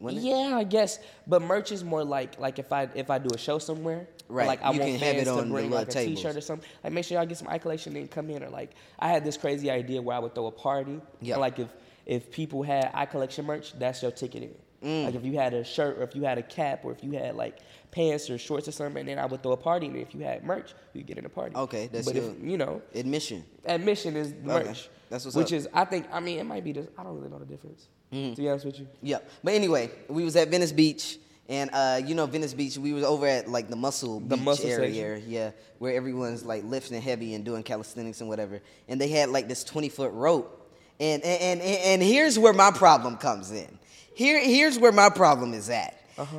Yeah, 0.00 0.56
I 0.56 0.64
guess. 0.64 0.98
But 1.26 1.40
merch 1.42 1.70
is 1.70 1.84
more 1.84 2.02
like 2.02 2.38
like 2.40 2.58
if 2.58 2.72
I 2.72 2.88
if 2.94 3.08
I 3.08 3.18
do 3.18 3.30
a 3.32 3.38
show 3.38 3.58
somewhere, 3.58 4.08
Right, 4.28 4.48
Like 4.48 4.64
I 4.64 4.72
you 4.72 4.80
want 4.80 5.00
fans 5.00 5.22
it 5.22 5.28
on 5.28 5.36
to 5.36 5.44
the 5.44 5.50
bring 5.50 5.72
uh, 5.72 5.76
like 5.76 5.88
a 5.88 5.90
tables. 5.92 6.16
T-shirt 6.16 6.36
or 6.36 6.40
something. 6.40 6.68
Like 6.82 6.92
make 6.92 7.04
sure 7.04 7.16
y'all 7.18 7.26
get 7.26 7.38
some 7.38 7.48
eye 7.48 7.58
collection 7.58 7.94
and 7.94 8.10
come 8.10 8.30
in. 8.30 8.42
Or 8.42 8.50
like 8.50 8.72
I 8.98 9.08
had 9.08 9.24
this 9.24 9.36
crazy 9.36 9.70
idea 9.70 10.02
where 10.02 10.16
I 10.16 10.18
would 10.18 10.34
throw 10.34 10.46
a 10.46 10.50
party. 10.50 11.00
Yeah. 11.20 11.36
Like 11.36 11.58
if 11.60 11.68
if 12.04 12.30
people 12.32 12.62
had 12.64 12.90
eye 12.94 13.06
collection 13.06 13.44
merch, 13.46 13.78
that's 13.78 14.02
your 14.02 14.10
ticket 14.10 14.42
in. 14.42 14.54
Mm. 14.84 15.06
Like 15.06 15.14
if 15.14 15.24
you 15.24 15.32
had 15.38 15.54
a 15.54 15.64
shirt 15.64 15.98
or 15.98 16.02
if 16.02 16.14
you 16.14 16.22
had 16.24 16.36
a 16.38 16.42
cap 16.42 16.84
or 16.84 16.92
if 16.92 17.02
you 17.02 17.12
had 17.12 17.34
like 17.36 17.58
pants 17.90 18.28
or 18.28 18.36
shorts 18.38 18.68
or 18.68 18.72
something, 18.72 19.00
and 19.00 19.08
then 19.08 19.18
I 19.18 19.26
would 19.26 19.42
throw 19.42 19.52
a 19.52 19.56
party. 19.56 19.86
And 19.86 19.96
if 19.96 20.14
you 20.14 20.20
had 20.20 20.44
merch, 20.44 20.74
you'd 20.92 21.06
get 21.06 21.16
in 21.18 21.24
a 21.24 21.28
party. 21.28 21.56
Okay, 21.56 21.88
that's 21.90 22.06
But 22.06 22.16
if 22.16 22.24
you 22.42 22.58
know, 22.58 22.82
Admission. 22.94 23.44
admission 23.64 24.14
is 24.16 24.32
the 24.34 24.52
Okay, 24.54 24.68
merch. 24.68 24.88
that's 25.08 25.24
what's 25.24 25.36
which 25.36 25.46
up. 25.52 25.58
is 25.58 25.68
I 25.72 25.84
think 25.84 26.06
I 26.12 26.20
mean 26.20 26.38
it 26.38 26.44
might 26.44 26.64
be 26.64 26.72
the 26.72 26.86
I 26.98 27.02
don't 27.02 27.16
really 27.16 27.30
know 27.30 27.38
the 27.38 27.46
difference. 27.46 27.88
Mm-hmm. 28.12 28.34
To 28.34 28.42
be 28.42 28.48
honest 28.48 28.66
with 28.66 28.78
you. 28.80 28.86
Yep. 29.02 29.30
But 29.42 29.54
anyway, 29.54 29.90
we 30.08 30.22
was 30.24 30.36
at 30.36 30.48
Venice 30.48 30.70
Beach, 30.72 31.18
and 31.48 31.70
uh, 31.72 32.00
you 32.04 32.14
know 32.14 32.26
Venice 32.26 32.52
Beach. 32.54 32.76
We 32.76 32.92
was 32.92 33.02
over 33.04 33.26
at 33.26 33.48
like 33.48 33.68
the 33.68 33.76
muscle 33.76 34.20
The 34.20 34.36
beach 34.36 34.44
muscle 34.44 34.70
area, 34.70 35.18
yeah, 35.26 35.50
where 35.78 35.94
everyone's 35.94 36.44
like 36.44 36.62
lifting 36.64 37.00
heavy 37.00 37.34
and 37.34 37.44
doing 37.44 37.62
calisthenics 37.62 38.20
and 38.20 38.28
whatever. 38.28 38.60
And 38.88 39.00
they 39.00 39.08
had 39.08 39.30
like 39.30 39.48
this 39.48 39.64
twenty 39.64 39.88
foot 39.88 40.12
rope, 40.12 40.70
and 41.00 41.22
and 41.24 41.60
and, 41.60 41.60
and 41.62 42.02
here's 42.02 42.38
where 42.38 42.52
my 42.52 42.70
problem 42.70 43.16
comes 43.16 43.50
in. 43.50 43.78
Here 44.14 44.40
here's 44.40 44.78
where 44.78 44.92
my 44.92 45.10
problem 45.10 45.54
is 45.54 45.68
at. 45.70 46.00
Uh-huh. 46.16 46.36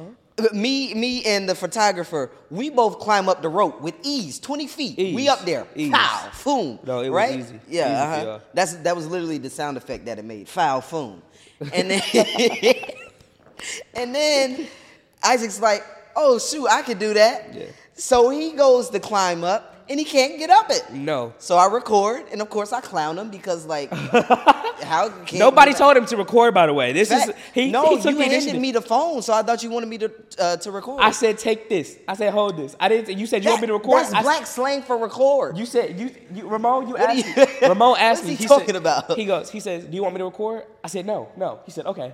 Me, 0.51 0.93
me, 0.93 1.23
and 1.23 1.47
the 1.47 1.55
photographer, 1.55 2.29
we 2.49 2.69
both 2.69 2.99
climb 2.99 3.29
up 3.29 3.41
the 3.41 3.47
rope 3.47 3.79
with 3.79 3.95
ease, 4.03 4.37
twenty 4.39 4.67
feet. 4.67 4.97
We 4.97 5.29
up 5.29 5.45
there, 5.45 5.65
Ease. 5.75 5.93
pow, 5.93 6.29
boom. 6.43 6.79
No, 6.85 6.99
it 7.01 7.09
was 7.09 7.31
easy. 7.31 7.59
Yeah, 7.69 7.85
Easy 7.85 7.95
uh-huh. 7.95 8.25
y'all. 8.25 8.41
That's 8.53 8.73
that 8.77 8.95
was 8.95 9.07
literally 9.07 9.37
the 9.37 9.49
sound 9.49 9.77
effect 9.77 10.05
that 10.05 10.19
it 10.19 10.25
made. 10.25 10.49
Foul 10.49 10.81
foom. 10.81 11.21
And 11.73 11.89
then 11.89 12.01
and 13.93 14.13
then 14.13 14.67
Issac's 15.23 15.61
like, 15.61 15.83
oh 16.15 16.37
shoot, 16.37 16.67
I 16.67 16.81
could 16.81 16.99
do 16.99 17.13
that. 17.13 17.53
Yeah. 17.53 17.65
So 17.93 18.29
he 18.29 18.51
goes 18.51 18.89
to 18.89 18.99
climb 18.99 19.45
up 19.45 19.74
and 19.89 19.99
he 19.99 20.05
can't 20.05 20.37
get 20.39 20.49
up 20.49 20.69
it. 20.69 20.83
No. 20.91 21.33
So 21.39 21.57
I 21.57 21.67
record 21.67 22.23
and 22.31 22.41
of 22.41 22.49
course 22.49 22.73
I 22.73 22.81
clown 22.81 23.17
him 23.17 23.29
because 23.29 23.65
like 23.65 23.91
how 24.83 25.09
can 25.25 25.39
Nobody 25.39 25.73
told 25.73 25.95
him 25.97 26.05
to 26.07 26.17
record, 26.17 26.53
by 26.53 26.65
the 26.67 26.73
way. 26.73 26.91
This 26.93 27.11
is 27.11 27.31
he. 27.53 27.71
no, 27.71 27.95
he 27.95 28.01
took 28.01 28.11
you 28.11 28.17
handed 28.19 28.33
initiative. 28.35 28.61
me 28.61 28.71
the 28.71 28.81
phone, 28.81 29.21
so 29.21 29.33
I 29.33 29.41
thought 29.43 29.63
you 29.63 29.69
wanted 29.69 29.87
me 29.89 29.97
to 29.99 30.11
uh, 30.39 30.57
to 30.57 30.71
record. 30.71 31.01
I 31.01 31.11
said, 31.11 31.37
take 31.37 31.69
this. 31.69 31.97
I 32.07 32.15
said, 32.15 32.33
hold 32.33 32.57
this. 32.57 32.75
I 32.79 32.89
didn't. 32.89 33.17
You 33.17 33.25
said 33.25 33.43
you 33.43 33.49
want 33.49 33.61
me 33.61 33.67
to 33.67 33.73
record. 33.73 34.03
That's 34.03 34.13
I 34.13 34.21
black 34.21 34.45
slang 34.45 34.81
for 34.81 34.97
record. 34.97 35.57
You 35.57 35.65
said 35.65 35.99
you, 35.99 36.11
you 36.33 36.47
Ramon. 36.47 36.87
You 36.89 36.97
asked 36.97 37.25
you- 37.37 37.45
me. 37.45 37.67
Ramon 37.67 37.95
asked 37.99 38.23
What's 38.23 38.27
me. 38.27 38.35
he 38.35 38.43
said- 38.47 38.47
talking 38.47 38.75
about? 38.75 39.15
He 39.15 39.25
goes. 39.25 39.49
He 39.49 39.59
says, 39.59 39.85
"Do 39.85 39.95
you 39.95 40.03
want 40.03 40.13
me 40.15 40.19
to 40.19 40.25
record?" 40.25 40.63
I 40.83 40.87
said, 40.87 41.05
"No, 41.05 41.29
no." 41.37 41.59
He 41.65 41.71
said, 41.71 41.85
"Okay." 41.85 42.13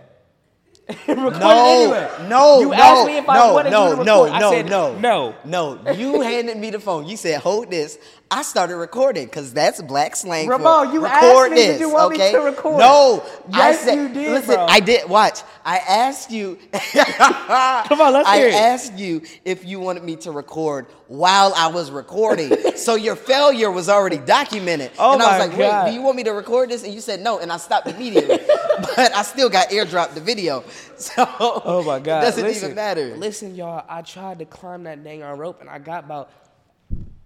Record 1.07 1.39
no, 1.39 1.65
anyway. 1.67 2.27
no, 2.29 2.59
You 2.59 2.67
no, 2.69 2.73
asked 2.73 3.07
me 3.07 3.17
if 3.17 3.29
I 3.29 3.35
no, 3.35 3.53
wanted 3.53 3.69
no, 3.71 3.89
you 3.91 3.95
to 3.97 4.03
no, 4.03 4.23
record. 4.25 4.39
no, 4.39 4.47
I 4.47 4.51
said, 4.51 4.65
no, 4.69 4.99
no. 4.99 5.35
no. 5.45 5.91
You 5.93 6.21
handed 6.21 6.57
me 6.57 6.69
the 6.69 6.79
phone. 6.79 7.07
You 7.07 7.15
said, 7.17 7.39
"Hold 7.41 7.71
this. 7.71 7.97
I 8.33 8.43
started 8.43 8.77
recording 8.77 9.25
because 9.25 9.53
that's 9.53 9.81
black 9.81 10.15
slang. 10.15 10.47
Ramon, 10.47 10.87
for 10.87 10.93
you 10.93 11.01
record 11.03 11.23
asked 11.23 11.49
me, 11.51 11.55
did 11.57 11.69
this, 11.75 11.79
you 11.81 11.89
want 11.93 12.09
me 12.11 12.15
okay? 12.15 12.31
to 12.31 12.39
record? 12.39 12.79
No, 12.79 13.23
I 13.51 13.57
Yes, 13.69 13.79
said, 13.81 13.95
you 13.95 14.07
did, 14.07 14.31
Listen, 14.31 14.55
bro. 14.55 14.65
I 14.69 14.79
did. 14.79 15.09
Watch, 15.09 15.41
I 15.65 15.77
asked 15.79 16.31
you. 16.31 16.57
Come 16.73 17.99
on, 18.01 18.13
let's 18.13 18.29
I 18.29 18.37
hear 18.37 18.47
it. 18.47 18.53
asked 18.55 18.97
you 18.97 19.21
if 19.43 19.65
you 19.65 19.81
wanted 19.81 20.03
me 20.03 20.15
to 20.17 20.31
record 20.31 20.87
while 21.07 21.53
I 21.57 21.67
was 21.67 21.91
recording, 21.91 22.55
so 22.77 22.95
your 22.95 23.17
failure 23.17 23.69
was 23.69 23.89
already 23.89 24.17
documented. 24.17 24.91
Oh 24.97 25.13
and 25.13 25.21
I 25.21 25.37
was 25.39 25.47
like, 25.49 25.57
God. 25.57 25.85
wait, 25.85 25.91
do 25.91 25.95
you 25.97 26.01
want 26.01 26.15
me 26.15 26.23
to 26.23 26.31
record 26.31 26.69
this? 26.69 26.83
And 26.85 26.93
you 26.93 27.01
said 27.01 27.19
no, 27.21 27.39
and 27.39 27.51
I 27.51 27.57
stopped 27.57 27.87
immediately. 27.87 28.39
but 28.95 29.13
I 29.15 29.21
still 29.23 29.49
got 29.49 29.69
airdropped 29.69 30.13
the 30.13 30.21
video, 30.21 30.63
so 30.97 31.25
Oh 31.39 31.83
my 31.85 31.99
god! 31.99 32.23
it 32.23 32.25
doesn't 32.27 32.43
listen, 32.43 32.63
even 32.65 32.75
matter. 32.75 33.15
Listen, 33.17 33.55
y'all, 33.55 33.83
I 33.87 34.01
tried 34.01 34.39
to 34.39 34.45
climb 34.45 34.83
that 34.83 35.03
dang 35.03 35.23
on 35.23 35.37
rope, 35.37 35.61
and 35.61 35.69
I 35.69 35.79
got 35.79 36.05
about 36.05 36.29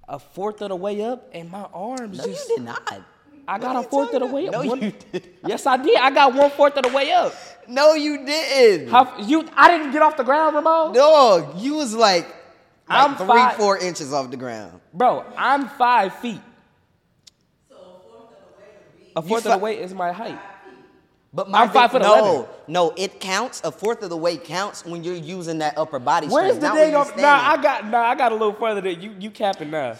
a 0.07 0.19
fourth 0.19 0.61
of 0.61 0.69
the 0.69 0.75
way 0.75 1.01
up, 1.01 1.29
and 1.33 1.49
my 1.49 1.63
arms 1.73 2.17
No, 2.19 2.25
you 2.25 2.31
just. 2.33 2.47
did 2.47 2.61
not. 2.61 3.01
I 3.47 3.53
What 3.53 3.61
got 3.61 3.85
a 3.85 3.87
fourth 3.87 4.13
of 4.13 4.21
the 4.21 4.25
way 4.27 4.47
up. 4.47 4.53
No, 4.53 4.63
One- 4.63 4.81
you 4.81 4.93
did. 5.11 5.29
Yes, 5.45 5.65
I 5.67 5.77
did. 5.77 5.97
I 5.99 6.09
got 6.09 6.33
one 6.33 6.49
fourth 6.51 6.75
of 6.77 6.83
the 6.83 6.89
way 6.95 7.11
up. 7.11 7.33
No, 7.67 7.93
you 7.93 8.25
didn't. 8.25 8.89
How 8.89 9.19
you? 9.19 9.47
I 9.55 9.69
didn't 9.77 9.91
get 9.91 10.01
off 10.01 10.17
the 10.17 10.23
ground, 10.23 10.55
Ramon. 10.55 10.93
No, 10.93 11.53
you 11.57 11.75
was 11.75 11.93
like, 11.93 12.27
I'm 12.87 13.11
like 13.11 13.17
three, 13.19 13.27
five- 13.27 13.55
four 13.55 13.77
inches 13.77 14.13
off 14.13 14.31
the 14.31 14.37
ground. 14.37 14.79
Bro, 14.93 15.25
I'm 15.37 15.67
five 15.69 16.15
feet. 16.15 16.41
So 17.69 17.75
A 17.75 17.81
fourth 17.81 18.25
of 18.25 18.39
the 18.41 18.47
way, 18.57 19.15
a 19.15 19.21
fourth 19.21 19.43
fi- 19.43 19.51
the 19.51 19.57
weight 19.59 19.79
is 19.79 19.93
my 19.93 20.11
height. 20.11 20.39
But 21.35 21.49
my 21.49 21.63
I'm 21.63 21.69
five 21.69 21.91
foot 21.91 22.01
no, 22.01 22.13
11. 22.17 22.45
no, 22.69 22.93
it 22.95 23.19
counts. 23.19 23.61
A 23.65 23.71
fourth 23.71 24.01
of 24.03 24.09
the 24.09 24.15
weight 24.15 24.45
counts 24.45 24.85
when 24.85 25.03
you're 25.03 25.15
using 25.15 25.57
that 25.57 25.77
upper 25.77 25.99
body 25.99 26.27
Where's 26.27 26.55
the 26.55 26.61
not 26.61 26.75
when 26.75 26.83
dang 26.83 26.91
you're 26.93 27.01
on? 27.01 27.21
Nah, 27.21 27.49
I 27.51 27.61
got 27.61 27.85
nah, 27.87 28.01
I 28.03 28.15
got 28.15 28.31
a 28.31 28.35
little 28.35 28.53
further 28.53 28.79
than 28.79 29.01
you. 29.01 29.13
You 29.19 29.31
capping 29.31 29.69
now. 29.69 29.97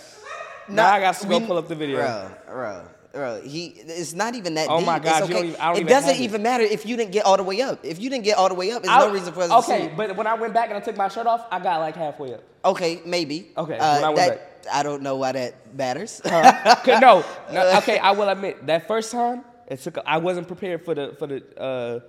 Nah, 0.70 0.86
I 0.86 1.00
got 1.02 1.16
to 1.18 1.28
go 1.28 1.42
pull 1.42 1.58
up 1.58 1.68
the 1.68 1.76
video. 1.76 1.98
Bro, 1.98 2.32
bro, 2.48 2.84
bro. 3.12 3.42
He, 3.42 3.66
it's 3.66 4.14
not 4.14 4.34
even 4.34 4.54
that 4.54 4.68
Oh 4.70 4.78
deep. 4.78 4.86
my 4.88 4.98
God, 5.00 5.24
it's 5.24 5.32
okay. 5.32 5.48
even- 5.50 5.62
it 5.62 5.76
even 5.76 5.88
doesn't 5.88 6.10
have 6.12 6.20
it. 6.22 6.24
even 6.24 6.42
matter 6.42 6.64
if 6.64 6.86
you 6.86 6.96
didn't 6.96 7.12
get 7.12 7.26
all 7.26 7.36
the 7.36 7.44
way 7.44 7.62
up. 7.62 7.84
If 7.84 8.00
you 8.00 8.10
didn't 8.10 8.24
get 8.24 8.38
all 8.38 8.48
the 8.48 8.56
way 8.56 8.72
up, 8.72 8.82
there's 8.82 8.96
I- 8.96 9.06
no 9.06 9.12
reason 9.12 9.34
for 9.34 9.42
us 9.42 9.50
to 9.50 9.56
Okay, 9.58 9.92
but 9.96 10.16
when 10.16 10.28
I 10.28 10.36
went 10.36 10.54
back 10.54 10.70
and 10.70 10.78
I 10.78 10.80
took 10.80 10.96
my 10.96 11.10
shirt 11.10 11.28
off, 11.28 11.46
I 11.52 11.60
got 11.60 11.82
like 11.82 11.98
halfway 11.98 12.34
up. 12.34 12.44
Okay, 12.64 13.02
maybe. 13.06 13.52
Okay, 13.58 13.78
Uh, 13.78 14.10
I 14.10 14.14
that, 14.16 14.68
I 14.72 14.84
don't 14.84 15.04
know 15.04 15.18
why 15.18 15.34
that 15.34 15.76
matters. 15.76 16.22
Okay, 16.26 16.98
no, 17.00 17.24
no, 17.52 17.78
okay, 17.80 18.00
I 18.00 18.12
will 18.12 18.30
admit 18.30 18.66
that 18.68 18.88
first 18.88 19.12
time 19.12 19.44
it 19.68 19.80
took. 19.82 19.98
a- 19.98 20.10
I 20.10 20.18
wasn't 20.18 20.48
prepared 20.48 20.84
for 20.86 20.94
the 20.96 21.16
for 21.20 21.28
the 21.28 21.44
uh, 21.60 22.00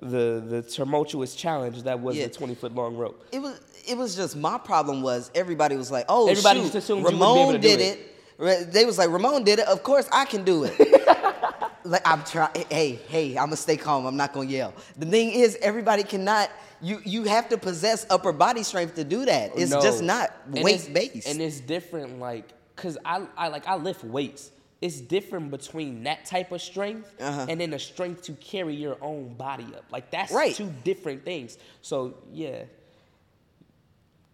the 0.00 0.42
the 0.46 0.62
tumultuous 0.62 1.34
challenge 1.34 1.82
that 1.82 2.00
was 2.00 2.16
Yeah. 2.16 2.26
the 2.28 2.34
twenty 2.34 2.54
foot 2.54 2.74
long 2.74 2.96
rope. 2.96 3.24
it 3.32 3.40
was 3.40 3.60
it 3.88 3.96
was 3.96 4.14
just 4.14 4.36
my 4.36 4.58
problem 4.58 5.02
was 5.02 5.30
everybody 5.34 5.76
was 5.76 5.90
like, 5.90 6.04
oh, 6.08 6.28
Everybody 6.28 6.60
shoot, 6.60 6.72
just 6.72 6.74
assumed 6.76 7.02
you 7.04 7.08
be 7.10 7.14
able 7.16 7.36
Ramon 7.36 7.60
did 7.60 7.80
it. 7.80 7.98
it. 8.40 8.72
They 8.72 8.84
was 8.84 8.98
like, 8.98 9.10
Ramon 9.10 9.42
did 9.44 9.58
it. 9.58 9.66
Of 9.66 9.82
course, 9.82 10.08
I 10.12 10.24
can 10.24 10.44
do 10.44 10.62
it. 10.64 10.74
like 11.84 12.06
I'm 12.06 12.22
trying. 12.24 12.50
Hey, 12.70 12.98
hey, 13.08 13.30
I'm 13.30 13.46
gonna 13.46 13.56
stay 13.56 13.76
calm. 13.76 14.06
I'm 14.06 14.16
not 14.16 14.32
gonna 14.32 14.48
yell. 14.48 14.74
The 14.96 15.06
thing 15.06 15.30
is, 15.30 15.56
everybody 15.62 16.02
cannot. 16.04 16.50
You 16.80 17.00
you 17.04 17.24
have 17.24 17.48
to 17.48 17.58
possess 17.58 18.06
upper 18.10 18.30
body 18.32 18.62
strength 18.62 18.94
to 18.96 19.02
do 19.04 19.24
that. 19.24 19.52
It's 19.56 19.72
No. 19.72 19.80
just 19.82 20.02
not 20.02 20.32
weight 20.48 20.88
based. 20.92 21.26
and 21.26 21.40
it's 21.40 21.58
different. 21.58 22.20
Like, 22.20 22.44
cause 22.76 22.96
I 23.04 23.26
I 23.36 23.48
like 23.48 23.66
I 23.66 23.74
lift 23.76 24.04
weights. 24.04 24.52
It's 24.80 25.00
different 25.00 25.50
between 25.50 26.04
that 26.04 26.24
type 26.24 26.52
of 26.52 26.62
strength 26.62 27.12
Uh-huh. 27.20 27.46
and 27.48 27.60
then 27.60 27.70
the 27.70 27.78
strength 27.80 28.22
to 28.22 28.32
carry 28.34 28.74
your 28.76 28.96
own 29.02 29.34
body 29.34 29.66
up. 29.76 29.84
Like 29.90 30.10
that's 30.10 30.32
Right. 30.32 30.54
two 30.54 30.72
different 30.84 31.24
things. 31.24 31.58
So 31.82 32.14
yeah, 32.32 32.62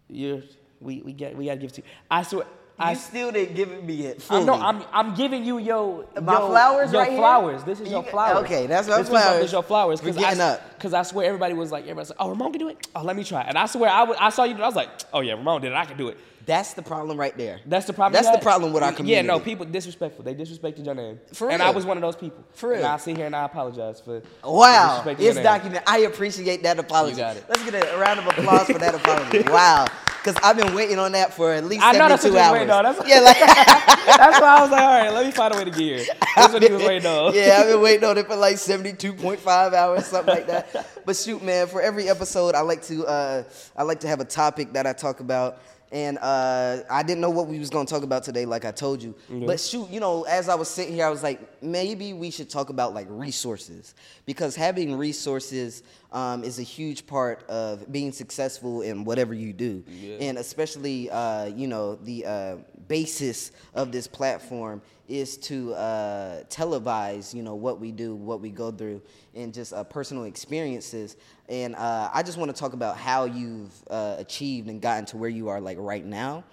you're 0.09 0.41
we 0.81 1.01
we 1.01 1.13
get 1.13 1.35
we 1.35 1.45
gotta 1.45 1.57
give 1.57 1.71
it 1.71 1.73
to 1.75 1.81
you. 1.81 1.87
I 2.09 2.23
swear. 2.23 2.45
I, 2.77 2.89
you 2.91 2.97
still 2.97 3.31
didn't 3.31 3.55
give 3.55 3.71
it 3.71 3.85
me 3.85 4.05
it. 4.05 4.17
I 4.17 4.19
Fully. 4.19 4.45
know 4.45 4.53
I'm 4.55 4.83
I'm 4.91 5.15
giving 5.15 5.45
you 5.45 5.59
your 5.59 6.05
My 6.21 6.33
your, 6.37 6.49
flowers 6.49 6.91
your 6.91 7.01
right 7.01 7.09
here? 7.11 7.19
flowers. 7.19 7.63
This 7.63 7.79
is 7.79 7.87
You 7.87 7.93
your 7.93 8.03
flowers. 8.03 8.43
okay, 8.43 8.67
that's 8.67 8.85
my 8.89 8.97
this 8.97 9.07
flowers. 9.07 9.35
This 9.37 9.45
is 9.45 9.51
your 9.53 9.63
flowers. 9.63 10.03
We're 10.03 10.11
getting 10.11 10.41
I, 10.41 10.49
up. 10.55 10.79
Cause 10.79 10.93
I 10.93 11.03
swear 11.03 11.25
everybody 11.25 11.53
was 11.53 11.71
like 11.71 11.83
everybody's 11.85 12.09
like, 12.09 12.17
oh 12.19 12.29
Ramon 12.29 12.51
can 12.51 12.59
do 12.59 12.67
it. 12.67 12.85
Oh 12.93 13.01
let 13.01 13.15
me 13.15 13.23
try. 13.23 13.43
And 13.43 13.57
I 13.57 13.65
swear 13.67 13.89
I 13.89 14.03
would- 14.03 14.17
I 14.17 14.29
saw 14.29 14.43
you 14.43 14.53
do 14.55 14.59
it. 14.59 14.63
I 14.63 14.67
was 14.67 14.75
like, 14.75 14.89
oh 15.13 15.21
yeah 15.21 15.33
Ramon 15.35 15.61
did 15.61 15.71
it. 15.71 15.75
I 15.75 15.85
can 15.85 15.97
do 15.97 16.09
it. 16.09 16.17
That's 16.45 16.73
the 16.73 16.81
problem 16.81 17.19
right 17.19 17.35
there. 17.37 17.59
That's 17.65 17.85
the 17.85 17.93
problem. 17.93 18.21
That's 18.21 18.35
the 18.35 18.41
problem 18.41 18.71
with 18.73 18.83
our 18.83 18.91
community. 18.91 19.27
Yeah, 19.27 19.33
no, 19.33 19.39
people 19.39 19.65
disrespectful. 19.65 20.23
They 20.23 20.35
disrespected 20.35 20.85
your 20.85 20.95
name. 20.95 21.19
For 21.33 21.47
real. 21.47 21.55
And. 21.55 21.63
I 21.63 21.71
was 21.71 21.85
one 21.85 21.97
of 21.97 22.01
those 22.01 22.15
people. 22.15 22.43
For 22.53 22.73
And 22.73 22.81
real. 22.81 22.91
I 22.91 22.97
sit 22.97 23.17
here 23.17 23.25
and 23.25 23.35
I 23.35 23.45
apologize 23.45 23.99
for 23.99 24.21
Wow, 24.43 25.03
it's 25.05 25.39
documented. 25.39 25.83
I 25.87 25.99
appreciate 25.99 26.63
that 26.63 26.77
apology. 26.79 27.15
You 27.15 27.21
got 27.21 27.37
it. 27.37 27.45
Let's 27.49 27.69
get 27.69 27.73
a 27.93 27.97
round 27.97 28.19
of 28.19 28.27
applause 28.27 28.67
for 28.67 28.79
that 28.79 28.95
apology. 28.95 29.43
Wow, 29.55 29.85
because 30.23 30.35
I've 30.43 30.57
been 30.57 30.73
waiting 30.75 30.99
on 30.99 31.13
that 31.13 31.33
for 31.33 31.53
at 31.53 31.63
least 31.65 31.83
I 31.83 31.93
know 31.93 32.09
that's 32.09 32.23
what 32.23 32.35
hours. 32.35 32.53
waiting 32.53 32.69
on. 32.71 32.83
That's- 32.83 33.07
yeah, 33.07 33.19
like 33.21 33.37
That's 34.05 34.39
why 34.39 34.57
I 34.57 34.61
was 34.61 34.71
like, 34.71 34.81
all 34.81 34.99
right, 34.99 35.09
let 35.13 35.25
me 35.25 35.31
find 35.31 35.53
a 35.53 35.57
way 35.57 35.63
to 35.65 35.71
get 35.71 35.79
here. 35.79 36.05
That's 36.35 36.53
what 36.53 36.61
he 36.61 36.71
was 36.71 36.83
waiting 36.83 37.07
on. 37.07 37.33
yeah, 37.35 37.57
I've 37.59 37.67
been 37.67 37.81
waiting 37.81 38.03
on 38.03 38.17
it 38.17 38.27
for 38.27 38.35
like 38.35 38.57
seventy-two 38.57 39.13
point 39.13 39.39
five 39.39 39.73
hours, 39.73 40.05
something 40.05 40.33
like 40.33 40.47
that. 40.47 40.87
But 41.05 41.15
shoot, 41.15 41.41
man, 41.43 41.67
for 41.67 41.81
every 41.81 42.09
episode, 42.09 42.53
I 42.55 42.61
like 42.61 42.83
to 42.83 43.05
uh, 43.05 43.43
I 43.75 43.83
like 43.83 44.01
to 44.01 44.07
have 44.07 44.19
a 44.19 44.25
topic 44.25 44.73
that 44.73 44.85
I 44.85 44.93
talk 44.93 45.19
about. 45.21 45.59
And 45.91 46.17
uh, 46.17 46.79
I 46.89 47.03
didn't 47.03 47.21
know 47.21 47.29
what 47.29 47.47
we 47.47 47.59
was 47.59 47.69
gonna 47.69 47.85
talk 47.85 48.03
about 48.03 48.23
today, 48.23 48.45
like 48.45 48.65
I 48.65 48.71
told 48.71 49.01
you. 49.01 49.15
But 49.45 49.59
shoot, 49.59 49.89
you 49.89 49.99
know, 49.99 50.23
as 50.23 50.49
I 50.49 50.55
was 50.55 50.67
sitting 50.67 50.93
here, 50.95 51.05
I 51.05 51.09
was 51.09 51.23
like, 51.23 51.39
maybe 51.61 52.11
we 52.13 52.31
should 52.31 52.49
talk 52.49 52.69
about 52.69 52.93
like 52.93 53.07
resources. 53.09 53.93
Because 54.25 54.55
having 54.55 54.97
resources 54.97 55.83
um, 56.11 56.43
is 56.43 56.59
a 56.59 56.63
huge 56.63 57.05
part 57.07 57.43
of 57.49 57.91
being 57.91 58.11
successful 58.11 58.81
in 58.81 59.03
whatever 59.05 59.33
you 59.33 59.53
do, 59.53 59.83
and 60.19 60.37
especially 60.37 61.09
uh, 61.11 61.45
you 61.45 61.67
know 61.67 61.95
the 61.95 62.25
uh, 62.25 62.55
basis 62.87 63.51
of 63.73 63.91
this 63.91 64.07
platform 64.07 64.81
is 65.07 65.37
to 65.37 65.73
uh, 65.75 66.43
televise, 66.45 67.33
you 67.33 67.43
know, 67.43 67.55
what 67.55 67.79
we 67.79 67.91
do, 67.91 68.15
what 68.15 68.41
we 68.41 68.49
go 68.49 68.71
through, 68.71 69.01
and 69.35 69.53
just 69.53 69.73
uh, 69.73 69.83
personal 69.83 70.23
experiences. 70.23 71.15
And 71.47 71.75
uh, 71.75 72.09
I 72.13 72.23
just 72.23 72.37
want 72.37 72.53
to 72.53 72.59
talk 72.59 72.73
about 72.73 72.97
how 72.97 73.25
you've 73.25 73.71
uh, 73.89 74.15
achieved 74.17 74.67
and 74.67 74.81
gotten 74.81 75.05
to 75.07 75.17
where 75.17 75.29
you 75.29 75.49
are, 75.49 75.61
like 75.61 75.77
right 75.79 76.05
now. 76.05 76.43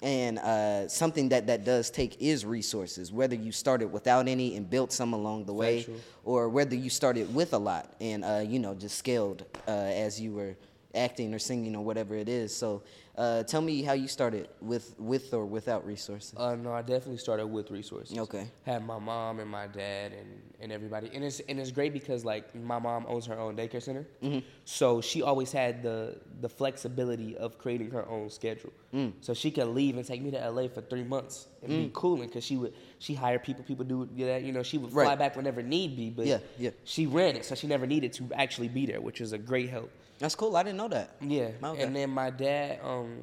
And 0.00 0.38
uh, 0.38 0.86
something 0.88 1.30
that 1.30 1.48
that 1.48 1.64
does 1.64 1.90
take 1.90 2.22
is 2.22 2.46
resources. 2.46 3.12
Whether 3.12 3.34
you 3.34 3.50
started 3.50 3.86
without 3.90 4.28
any 4.28 4.56
and 4.56 4.70
built 4.70 4.92
some 4.92 5.12
along 5.12 5.46
the 5.46 5.52
way, 5.52 5.86
or 6.24 6.48
whether 6.48 6.76
you 6.76 6.88
started 6.88 7.34
with 7.34 7.52
a 7.52 7.58
lot 7.58 7.92
and 8.00 8.24
uh, 8.24 8.44
you 8.46 8.60
know 8.60 8.74
just 8.76 8.96
scaled 8.96 9.44
uh, 9.66 9.70
as 9.70 10.20
you 10.20 10.32
were 10.32 10.56
acting 10.94 11.34
or 11.34 11.38
singing 11.38 11.74
or 11.74 11.84
whatever 11.84 12.14
it 12.14 12.28
is. 12.28 12.54
So 12.56 12.82
uh, 13.18 13.42
tell 13.42 13.60
me 13.60 13.82
how 13.82 13.92
you 13.94 14.06
started 14.08 14.48
with 14.62 14.94
with 14.98 15.34
or 15.34 15.44
without 15.44 15.84
resources. 15.84 16.32
Uh, 16.36 16.54
no, 16.54 16.72
I 16.72 16.82
definitely 16.82 17.18
started 17.18 17.46
with 17.48 17.70
resources. 17.70 18.16
Okay. 18.16 18.46
Had 18.64 18.86
my 18.86 18.98
mom 19.00 19.40
and 19.40 19.50
my 19.50 19.66
dad 19.66 20.12
and, 20.12 20.28
and 20.60 20.70
everybody, 20.72 21.10
and 21.12 21.24
it's 21.24 21.40
and 21.48 21.58
it's 21.58 21.72
great 21.72 21.92
because 21.92 22.24
like 22.24 22.54
my 22.54 22.78
mom 22.78 23.04
owns 23.08 23.26
her 23.26 23.36
own 23.38 23.56
daycare 23.56 23.82
center, 23.82 24.06
Mm-hmm. 24.22 24.38
so 24.64 25.00
she 25.00 25.20
always 25.22 25.50
had 25.50 25.82
the 25.82 26.16
the 26.40 26.48
flexibility 26.48 27.36
of 27.36 27.58
creating 27.58 27.90
her 27.90 28.08
own 28.08 28.30
schedule. 28.30 28.72
Mm. 28.94 29.12
So 29.20 29.34
she 29.34 29.50
could 29.50 29.66
leave 29.68 29.96
and 29.96 30.06
take 30.06 30.22
me 30.22 30.30
to 30.30 30.50
LA 30.50 30.68
for 30.68 30.80
three 30.80 31.04
months 31.04 31.48
and 31.62 31.70
be 31.70 31.90
cooling 31.92 32.28
because 32.28 32.44
she 32.44 32.56
would 32.56 32.72
she 33.00 33.14
hired 33.14 33.42
people, 33.42 33.64
people 33.64 33.84
do 33.84 34.08
that, 34.18 34.42
you 34.44 34.52
know, 34.52 34.62
she 34.62 34.78
would 34.78 34.92
fly 34.92 35.04
Right. 35.04 35.18
back 35.18 35.34
whenever 35.36 35.60
need 35.62 35.96
be, 35.96 36.10
but 36.10 36.26
Yeah, 36.26 36.38
yeah. 36.56 36.70
she 36.84 37.06
ran 37.06 37.34
it, 37.36 37.44
so 37.44 37.54
she 37.56 37.66
never 37.66 37.86
needed 37.86 38.12
to 38.14 38.28
actually 38.34 38.68
be 38.68 38.86
there, 38.86 39.00
which 39.00 39.20
is 39.20 39.32
a 39.32 39.38
great 39.38 39.68
help. 39.70 39.90
That's 40.18 40.34
cool. 40.34 40.56
I 40.56 40.62
didn't 40.62 40.78
know 40.78 40.88
that. 40.88 41.10
Yeah. 41.20 41.50
Okay. 41.62 41.82
And 41.82 41.94
then 41.94 42.10
my 42.10 42.30
dad, 42.30 42.80
um, 42.82 43.18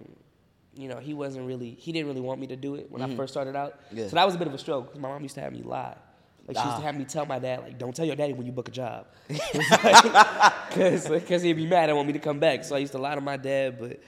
you 0.76 0.88
know, 0.88 0.98
he 0.98 1.14
wasn't 1.14 1.46
really, 1.48 1.72
he 1.72 1.92
didn't 1.92 2.08
really 2.08 2.22
want 2.22 2.40
me 2.40 2.48
to 2.48 2.56
do 2.56 2.76
it 2.76 2.92
when 2.92 3.02
I 3.02 3.16
first 3.16 3.34
started 3.34 3.56
out. 3.56 3.80
Mm-hmm. 3.88 3.98
Yeah. 3.98 4.08
So 4.08 4.16
that 4.16 4.26
was 4.26 4.36
a 4.36 4.38
bit 4.38 4.48
of 4.48 4.54
a 4.54 4.58
struggle 4.58 4.84
because 4.84 5.00
my 5.00 5.10
mom 5.10 5.22
used 5.24 5.36
to 5.36 5.42
have 5.42 5.54
me 5.54 5.62
lie. 5.62 5.96
Like 6.48 6.58
she 6.58 6.64
used 6.64 6.78
to 6.78 6.84
have 6.84 6.96
me 6.96 7.06
tell 7.06 7.26
my 7.26 7.40
dad, 7.40 7.62
like, 7.62 7.80
don't 7.80 7.96
tell 7.96 8.06
your 8.06 8.16
daddy 8.16 8.34
when 8.34 8.46
you 8.46 8.52
book 8.52 8.68
a 8.68 8.72
job. 8.72 9.08
Because 10.76 11.42
he'd 11.42 11.54
be 11.54 11.66
mad 11.66 11.90
and 11.90 11.96
want 11.96 12.08
me 12.08 12.14
to 12.14 12.20
come 12.20 12.40
back. 12.40 12.64
So 12.64 12.76
I 12.76 12.80
used 12.80 12.92
to 12.92 13.00
lie 13.00 13.16
to 13.16 13.22
my 13.22 13.38
dad. 13.38 13.80
But 13.80 14.00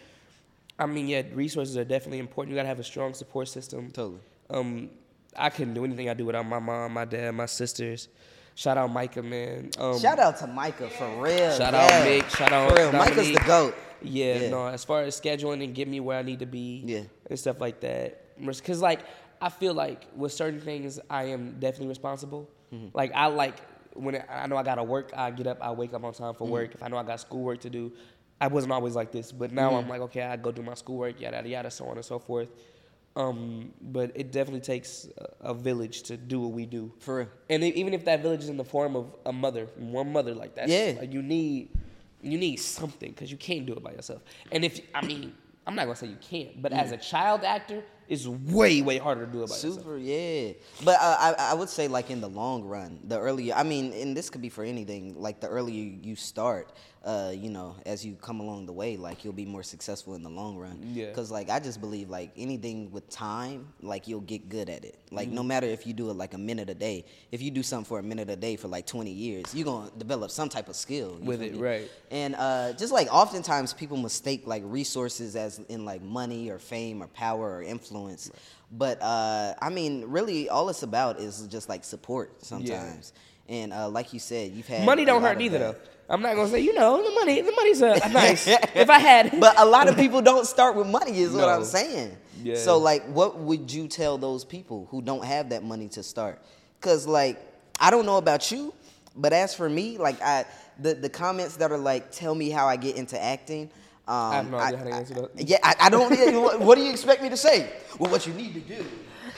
I 0.78 0.86
mean, 0.86 1.08
yeah, 1.08 1.24
resources 1.34 1.78
are 1.78 1.86
definitely 1.86 2.20
important. 2.20 2.52
You 2.52 2.58
got 2.58 2.64
to 2.64 2.68
have 2.68 2.80
a 2.80 2.84
strong 2.84 3.14
support 3.14 3.48
system. 3.48 3.90
Totally. 3.92 4.20
Um, 4.50 4.90
I 5.36 5.50
couldn't 5.50 5.74
do 5.74 5.84
anything 5.84 6.10
I 6.10 6.14
do 6.14 6.26
without 6.26 6.46
my 6.46 6.60
mom, 6.60 6.94
my 6.94 7.06
dad, 7.06 7.32
my 7.32 7.48
sisters. 7.48 8.08
Shout 8.58 8.76
out 8.76 8.92
Micah, 8.92 9.22
man. 9.22 9.70
Um, 9.78 10.00
Shout 10.00 10.18
out 10.18 10.38
to 10.38 10.48
Micah 10.48 10.90
for 10.90 11.08
real. 11.22 11.52
Shout 11.56 11.74
yeah. 11.74 11.80
out 11.80 12.08
Mick. 12.08 12.28
Shout 12.36 12.52
out 12.52 12.72
For 12.72 12.76
real, 12.76 12.92
Micah's 12.92 13.32
the 13.32 13.44
goat. 13.46 13.76
Yeah, 14.02 14.40
Yeah. 14.40 14.50
no, 14.50 14.66
as 14.66 14.84
far 14.84 15.04
as 15.04 15.20
scheduling 15.22 15.64
and 15.64 15.76
get 15.76 15.88
me 15.88 16.00
where 16.00 16.18
I 16.18 16.24
need 16.24 16.40
to 16.40 16.48
be 16.48 16.82
Yeah. 16.84 17.02
and 17.30 17.38
stuff 17.38 17.62
like 17.62 17.82
that. 17.82 18.36
Because, 18.44 18.82
like, 18.82 19.02
I 19.40 19.50
feel 19.50 19.76
like 19.76 20.08
with 20.16 20.32
certain 20.34 20.60
things, 20.60 21.00
I 21.08 21.26
am 21.26 21.58
definitely 21.60 21.90
responsible. 21.90 22.50
Mm-hmm. 22.74 22.98
Like, 22.98 23.12
I 23.14 23.28
like, 23.28 23.54
when 23.94 24.16
it, 24.16 24.26
I 24.28 24.48
know 24.48 24.58
I 24.58 24.64
got 24.64 24.76
to 24.76 24.84
work, 24.84 25.12
I 25.16 25.30
get 25.30 25.46
up, 25.46 25.60
I 25.62 25.70
wake 25.70 25.94
up 25.94 26.04
on 26.04 26.14
time 26.14 26.30
Mm-hmm. 26.30 26.38
for 26.40 26.48
work. 26.48 26.74
If 26.74 26.82
I 26.82 26.88
know 26.88 26.98
I 26.98 27.04
got 27.04 27.20
schoolwork 27.20 27.60
to 27.62 27.70
do, 27.70 27.92
I 28.42 28.48
wasn't 28.48 28.74
always 28.74 28.96
like 28.96 29.12
this. 29.12 29.32
But 29.32 29.52
now 29.52 29.70
Mm-hmm. 29.70 29.78
I'm 29.78 29.90
like, 29.90 30.02
okay, 30.02 30.24
I 30.24 30.36
go 30.36 30.52
do 30.52 30.64
my 30.64 30.74
schoolwork, 30.74 31.22
yada, 31.22 31.38
yada, 31.38 31.50
yada, 31.50 31.70
so 31.72 31.86
on 31.86 31.98
and 31.98 32.06
so 32.06 32.18
forth. 32.18 32.50
Um, 33.18 33.74
but 33.82 34.12
it 34.14 34.32
definitely 34.32 34.62
takes 34.62 35.10
a, 35.42 35.52
village 35.56 36.04
to 36.04 36.18
do 36.18 36.40
what 36.40 36.52
we 36.52 36.68
do. 36.68 36.94
For 37.00 37.18
real. 37.18 37.28
And 37.50 37.64
even 37.64 37.96
if 37.96 38.06
that 38.06 38.22
village 38.22 38.44
is 38.44 38.50
in 38.50 38.58
the 38.58 38.64
form 38.64 38.96
of 38.96 39.16
a 39.26 39.34
mother, 39.34 39.66
one 39.76 40.14
mother, 40.14 40.36
like 40.36 40.54
that, 40.54 40.70
Yeah. 40.70 41.00
like 41.00 41.12
you 41.12 41.24
need, 41.24 41.70
you 42.22 42.38
need 42.38 42.58
something 42.58 43.10
because 43.10 43.32
you 43.32 43.38
can't 43.38 43.66
do 43.66 43.74
it 43.74 43.82
by 43.82 43.94
yourself. 43.94 44.22
And 44.52 44.64
if 44.64 44.82
I 44.94 45.04
mean, 45.04 45.34
I'm 45.66 45.76
not 45.76 45.86
gonna 45.86 45.96
say 45.96 46.08
you 46.08 46.18
can't, 46.22 46.62
but 46.62 46.72
as 46.72 46.92
a 46.92 46.98
child 46.98 47.44
actor, 47.44 47.84
it's 48.08 48.28
way 48.28 48.82
way 48.82 49.00
harder 49.00 49.26
to 49.26 49.32
do 49.32 49.40
it 49.44 49.50
by 49.50 49.56
yourself. 49.56 49.74
Super, 49.76 49.98
yeah. 49.98 50.54
But 50.86 50.98
uh, 51.02 51.18
I, 51.20 51.36
I 51.52 51.54
would 51.56 51.70
say 51.70 51.88
like 51.88 52.12
in 52.12 52.22
the 52.22 52.30
long 52.30 52.64
run, 52.64 53.00
the 53.04 53.20
earlier 53.20 53.54
I 53.56 53.64
mean, 53.64 53.94
and 53.94 54.16
this 54.16 54.30
could 54.30 54.42
be 54.42 54.50
for 54.50 54.64
anything. 54.64 55.20
Like 55.20 55.42
the 55.42 55.50
earlier 55.50 55.98
you 56.02 56.16
start, 56.16 56.72
uh, 57.08 57.32
you 57.34 57.50
know, 57.50 57.74
as 57.86 58.06
you 58.06 58.16
come 58.22 58.42
along 58.42 58.66
the 58.66 58.74
way, 58.74 58.98
like 58.98 59.24
you'll 59.24 59.32
be 59.32 59.46
more 59.46 59.64
successful 59.64 60.14
in 60.16 60.24
the 60.24 60.30
long 60.30 60.58
run. 60.58 60.78
Yeah. 60.94 61.06
Because 61.06 61.32
like 61.32 61.50
I 61.50 61.58
just 61.60 61.80
believe 61.80 62.10
like 62.10 62.32
anything 62.36 62.92
with 62.92 63.10
time, 63.10 63.70
like 63.82 64.10
you'll 64.10 64.20
get 64.20 64.50
good 64.50 64.70
at 64.70 64.84
it. 64.84 64.98
Like 65.10 65.28
Mm-hmm. 65.28 65.36
no 65.36 65.44
matter 65.44 65.68
if 65.68 65.88
you 65.88 65.94
do 65.94 66.10
it 66.10 66.16
like 66.16 66.34
a 66.34 66.38
minute 66.38 66.70
a 66.70 66.74
day, 66.76 67.06
if 67.32 67.42
you 67.42 67.50
do 67.50 67.64
something 67.64 67.86
for 67.86 68.00
a 68.00 68.04
minute 68.04 68.30
a 68.30 68.36
day 68.36 68.58
for 68.58 68.68
like 68.68 68.86
20 68.86 69.10
years, 69.10 69.56
you're 69.56 69.64
gonna 69.64 69.90
develop 69.98 70.32
some 70.32 70.50
type 70.50 70.68
of 70.68 70.76
skill 70.76 71.18
With 71.22 71.42
it, 71.42 71.54
me? 71.54 71.60
right. 71.60 71.92
And 72.12 72.36
uh, 72.36 72.74
just 72.74 72.92
like 72.92 73.08
oftentimes 73.14 73.74
people 73.74 73.96
mistake 73.96 74.46
like 74.46 74.64
resources 74.66 75.38
as 75.38 75.60
in 75.70 75.86
like 75.86 76.02
money 76.02 76.50
or 76.50 76.60
fame 76.60 77.02
or 77.02 77.08
power 77.08 77.56
or 77.58 77.64
influence. 77.64 78.30
But 78.70 79.02
uh, 79.02 79.54
I 79.62 79.70
mean, 79.70 80.04
really, 80.08 80.50
all 80.50 80.68
it's 80.68 80.84
about 80.84 81.22
is 81.22 81.48
just 81.48 81.70
like 81.70 81.86
support 81.86 82.44
sometimes. 82.44 83.14
Yeah. 83.48 83.56
And 83.56 83.72
uh, 83.72 83.88
like 83.88 84.12
you 84.12 84.20
said, 84.20 84.52
you've 84.52 84.68
had 84.68 84.84
Money 84.86 85.06
don't 85.06 85.22
hurt 85.22 85.40
either 85.40 85.58
though. 85.60 85.76
I'm 86.10 86.22
not 86.22 86.36
gonna 86.36 86.50
say 86.50 86.62
you 86.62 86.74
know 86.74 87.04
the 87.04 87.12
money. 87.16 87.42
The 87.42 87.52
money's 87.52 87.82
uh, 87.82 87.96
nice. 88.12 88.48
if 88.48 88.90
I 88.90 89.00
had, 89.00 89.40
But 89.40 89.60
a 89.60 89.66
lot 89.66 89.90
of 89.90 89.96
people 89.96 90.22
don't 90.22 90.46
start 90.46 90.76
with 90.76 90.88
money, 90.88 91.20
is 91.20 91.34
what 91.34 91.50
I'm 91.50 91.66
saying. 91.66 92.16
Yeah. 92.44 92.56
So 92.56 92.78
like, 92.78 93.06
what 93.08 93.40
would 93.40 93.72
you 93.72 93.88
tell 93.88 94.18
those 94.18 94.46
people 94.46 94.88
who 94.92 95.02
don't 95.02 95.26
have 95.26 95.50
that 95.50 95.64
money 95.64 95.90
to 95.90 96.04
start? 96.04 96.42
Cause 96.80 97.08
like, 97.08 97.40
I 97.80 97.90
don't 97.92 98.06
know 98.06 98.18
about 98.18 98.52
you, 98.52 98.74
but 99.16 99.34
as 99.34 99.54
for 99.54 99.70
me, 99.70 99.98
like 99.98 100.22
I 100.22 100.46
the 100.80 100.94
the 100.94 101.10
comments 101.10 101.58
that 101.58 101.72
are 101.72 101.78
like, 101.78 102.12
tell 102.12 102.36
me 102.36 102.50
how 102.50 102.68
I 102.68 102.78
get 102.78 102.96
into 102.96 103.22
acting. 103.22 103.70
Um, 104.08 104.32
have 104.32 104.52
no 104.52 104.58
idea 104.58 104.78
how 104.78 104.84
to 104.86 104.94
answer 104.94 105.14
that. 105.16 105.32
Yeah, 105.50 105.58
I, 105.64 105.76
I 105.82 105.90
don't. 105.90 106.10
what, 106.42 106.60
what 106.62 106.78
do 106.78 106.84
you 106.84 106.92
expect 106.92 107.22
me 107.22 107.30
to 107.30 107.38
say? 107.38 107.70
Well, 108.00 108.10
what 108.12 108.26
you 108.26 108.34
need 108.34 108.54
to 108.54 108.62
do 108.62 108.86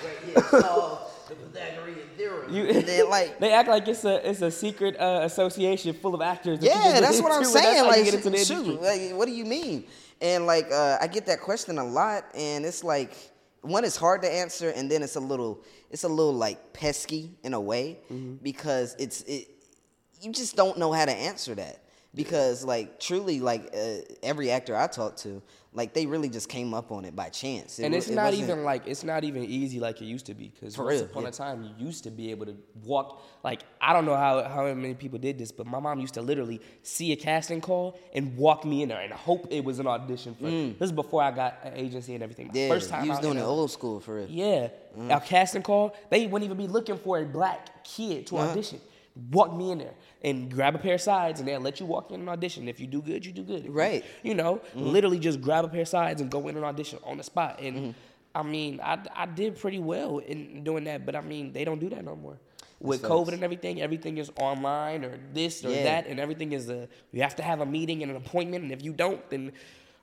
right 0.03 0.17
here, 0.25 0.61
solve 0.61 1.11
the 1.27 1.35
Pythagorean 1.35 1.88
theorem. 2.19 2.53
You, 2.53 2.63
and 2.65 3.09
like, 3.17 3.39
they 3.39 3.51
act 3.53 3.69
like 3.69 3.87
it's 3.87 4.03
a 4.05 4.29
it's 4.29 4.41
a 4.41 4.51
secret 4.51 4.95
uh, 4.99 5.21
association 5.23 5.93
full 5.93 6.13
of 6.15 6.21
actors. 6.21 6.59
that 6.59 6.65
Yeah, 6.67 6.99
that's 6.99 7.21
what 7.21 7.31
I'm 7.31 7.43
saying. 7.45 7.65
That's 7.65 7.77
how 7.79 7.83
you 7.85 8.03
Like, 8.03 8.05
get 8.05 8.13
into 8.15 8.29
the 8.29 8.45
shoot, 8.45 8.81
like, 8.81 9.11
what 9.17 9.25
do 9.27 9.33
you 9.33 9.45
mean? 9.45 9.85
And 10.21 10.45
like, 10.45 10.67
uh, 10.71 10.97
I 11.01 11.07
get 11.07 11.25
that 11.27 11.39
question 11.41 11.77
a 11.77 11.83
lot, 11.83 12.25
and 12.35 12.65
it's 12.65 12.83
like, 12.83 13.11
one 13.61 13.83
is 13.85 13.95
hard 13.95 14.21
to 14.23 14.31
answer, 14.31 14.69
and 14.69 14.89
then 14.91 15.01
it's 15.03 15.15
a 15.15 15.19
little, 15.31 15.63
it's 15.89 16.03
a 16.03 16.09
little 16.09 16.33
like 16.33 16.73
pesky 16.73 17.31
in 17.43 17.53
a 17.53 17.59
way 17.71 17.99
Mm-hmm. 18.11 18.35
because 18.43 18.95
it's 18.99 19.21
it, 19.21 19.47
you 20.21 20.31
just 20.33 20.55
don't 20.55 20.77
know 20.77 20.91
how 20.91 21.05
to 21.05 21.13
answer 21.13 21.55
that 21.55 21.83
because 22.13 22.65
like 22.65 22.99
truly 22.99 23.39
like 23.39 23.69
uh, 23.73 24.01
every 24.21 24.51
actor 24.51 24.75
I 24.75 24.87
talk 24.87 25.15
to, 25.17 25.41
like 25.71 25.93
they 25.93 26.07
really 26.07 26.29
just 26.29 26.49
came 26.49 26.73
up 26.73 26.91
on 26.91 27.05
it 27.05 27.15
by 27.15 27.29
chance, 27.29 27.77
It 27.77 27.85
and 27.85 27.93
it's 27.93 28.07
it 28.09 28.15
not 28.15 28.31
wasn't- 28.31 28.43
even 28.49 28.63
like 28.63 28.87
it's 28.87 29.03
not 29.03 29.23
even 29.23 29.43
easy 29.43 29.79
like 29.79 30.01
it 30.01 30.05
used 30.05 30.25
to 30.25 30.33
be 30.33 30.47
because 30.49 30.75
once 30.77 30.89
real, 30.89 31.03
upon 31.03 31.23
yeah. 31.23 31.29
a 31.29 31.31
time 31.31 31.63
you 31.63 31.85
used 31.85 32.03
to 32.05 32.09
be 32.11 32.31
able 32.31 32.47
to 32.47 32.55
walk 32.83 33.21
like 33.43 33.61
I 33.79 33.93
don't 33.93 34.05
know 34.05 34.15
how 34.15 34.43
how 34.43 34.63
many 34.73 34.95
people 34.95 35.19
did 35.19 35.37
this 35.37 35.51
but 35.51 35.67
my 35.67 35.79
mom 35.79 35.99
used 35.99 36.15
to 36.15 36.23
literally 36.23 36.59
see 36.81 37.11
a 37.11 37.15
casting 37.15 37.61
call 37.61 37.99
and 38.15 38.35
walk 38.35 38.65
me 38.65 38.81
in 38.81 38.89
there 38.89 38.99
and 39.01 39.13
hope 39.13 39.47
it 39.51 39.63
was 39.63 39.77
an 39.77 39.85
audition 39.85 40.33
for 40.33 40.45
this 40.49 40.89
is 40.89 40.91
before 40.91 41.21
I 41.21 41.29
got 41.29 41.59
an 41.63 41.73
agency 41.75 42.15
and 42.15 42.23
everything 42.23 42.47
my 42.47 42.53
Mm. 42.53 42.57
Yeah, 42.57 42.67
first 42.69 42.89
time 42.89 43.03
you 43.05 43.11
was 43.11 43.19
doing 43.19 43.37
in 43.37 43.43
it 43.43 43.45
old 43.45 43.69
school 43.69 43.99
for 43.99 44.15
real. 44.15 44.27
Yeah, 44.27 44.69
our 45.11 45.21
casting 45.21 45.61
call, 45.61 45.95
they 46.09 46.25
wouldn't 46.25 46.45
even 46.45 46.57
be 46.57 46.67
looking 46.67 46.97
for 46.97 47.19
a 47.19 47.25
black 47.25 47.83
kid 47.83 48.25
to 48.27 48.37
Uh-huh. 48.37 48.49
audition. 48.49 48.79
Walk 49.31 49.53
me 49.55 49.71
in 49.71 49.79
there 49.79 49.93
and 50.21 50.51
grab 50.53 50.75
a 50.75 50.77
pair 50.79 50.95
of 50.95 51.01
sides, 51.01 51.39
and 51.39 51.47
they'll 51.47 51.61
let 51.61 51.79
you 51.79 51.85
walk 51.85 52.11
in 52.11 52.19
and 52.19 52.29
audition. 52.29 52.67
If 52.67 52.79
you 52.79 52.87
do 52.87 53.01
good, 53.01 53.25
you 53.25 53.31
do 53.31 53.43
good. 53.43 53.59
If 53.59 53.65
you- 53.65 53.71
Right. 53.71 54.03
You 54.23 54.35
know, 54.35 54.55
Mm-hmm. 54.75 54.83
literally 54.89 55.19
just 55.19 55.39
grab 55.41 55.63
a 55.65 55.69
pair 55.69 55.81
of 55.81 55.87
sides 55.87 56.19
and 56.21 56.29
go 56.29 56.47
in 56.47 56.55
and 56.57 56.65
audition 56.65 56.99
on 57.05 57.17
the 57.17 57.23
spot. 57.23 57.59
And 57.61 57.95
I 58.35 58.43
mean, 58.43 58.79
I, 58.83 58.99
I 59.15 59.25
did 59.25 59.57
pretty 59.59 59.79
well 59.79 60.19
in 60.19 60.63
doing 60.63 60.83
that, 60.85 61.05
but 61.05 61.15
I 61.15 61.21
mean, 61.21 61.51
they 61.53 61.63
don't 61.63 61.79
do 61.79 61.89
that 61.89 62.03
no 62.03 62.15
more. 62.15 62.37
With. 62.81 63.01
COVID 63.01 63.33
and 63.33 63.43
everything, 63.43 63.81
everything 63.81 64.17
is 64.19 64.31
online 64.39 65.03
or 65.03 65.17
this 65.33 65.65
or 65.65 65.69
Yeah. 65.71 65.83
that, 65.83 66.07
and 66.07 66.19
everything 66.19 66.53
is 66.53 66.69
a 66.69 66.87
you 67.11 67.21
have 67.21 67.35
to 67.37 67.43
have 67.43 67.59
a 67.59 67.65
meeting 67.65 68.03
and 68.03 68.11
an 68.11 68.15
appointment, 68.17 68.63
and 68.63 68.71
if 68.71 68.81
you 68.83 68.93
don't, 68.93 69.27
then 69.29 69.51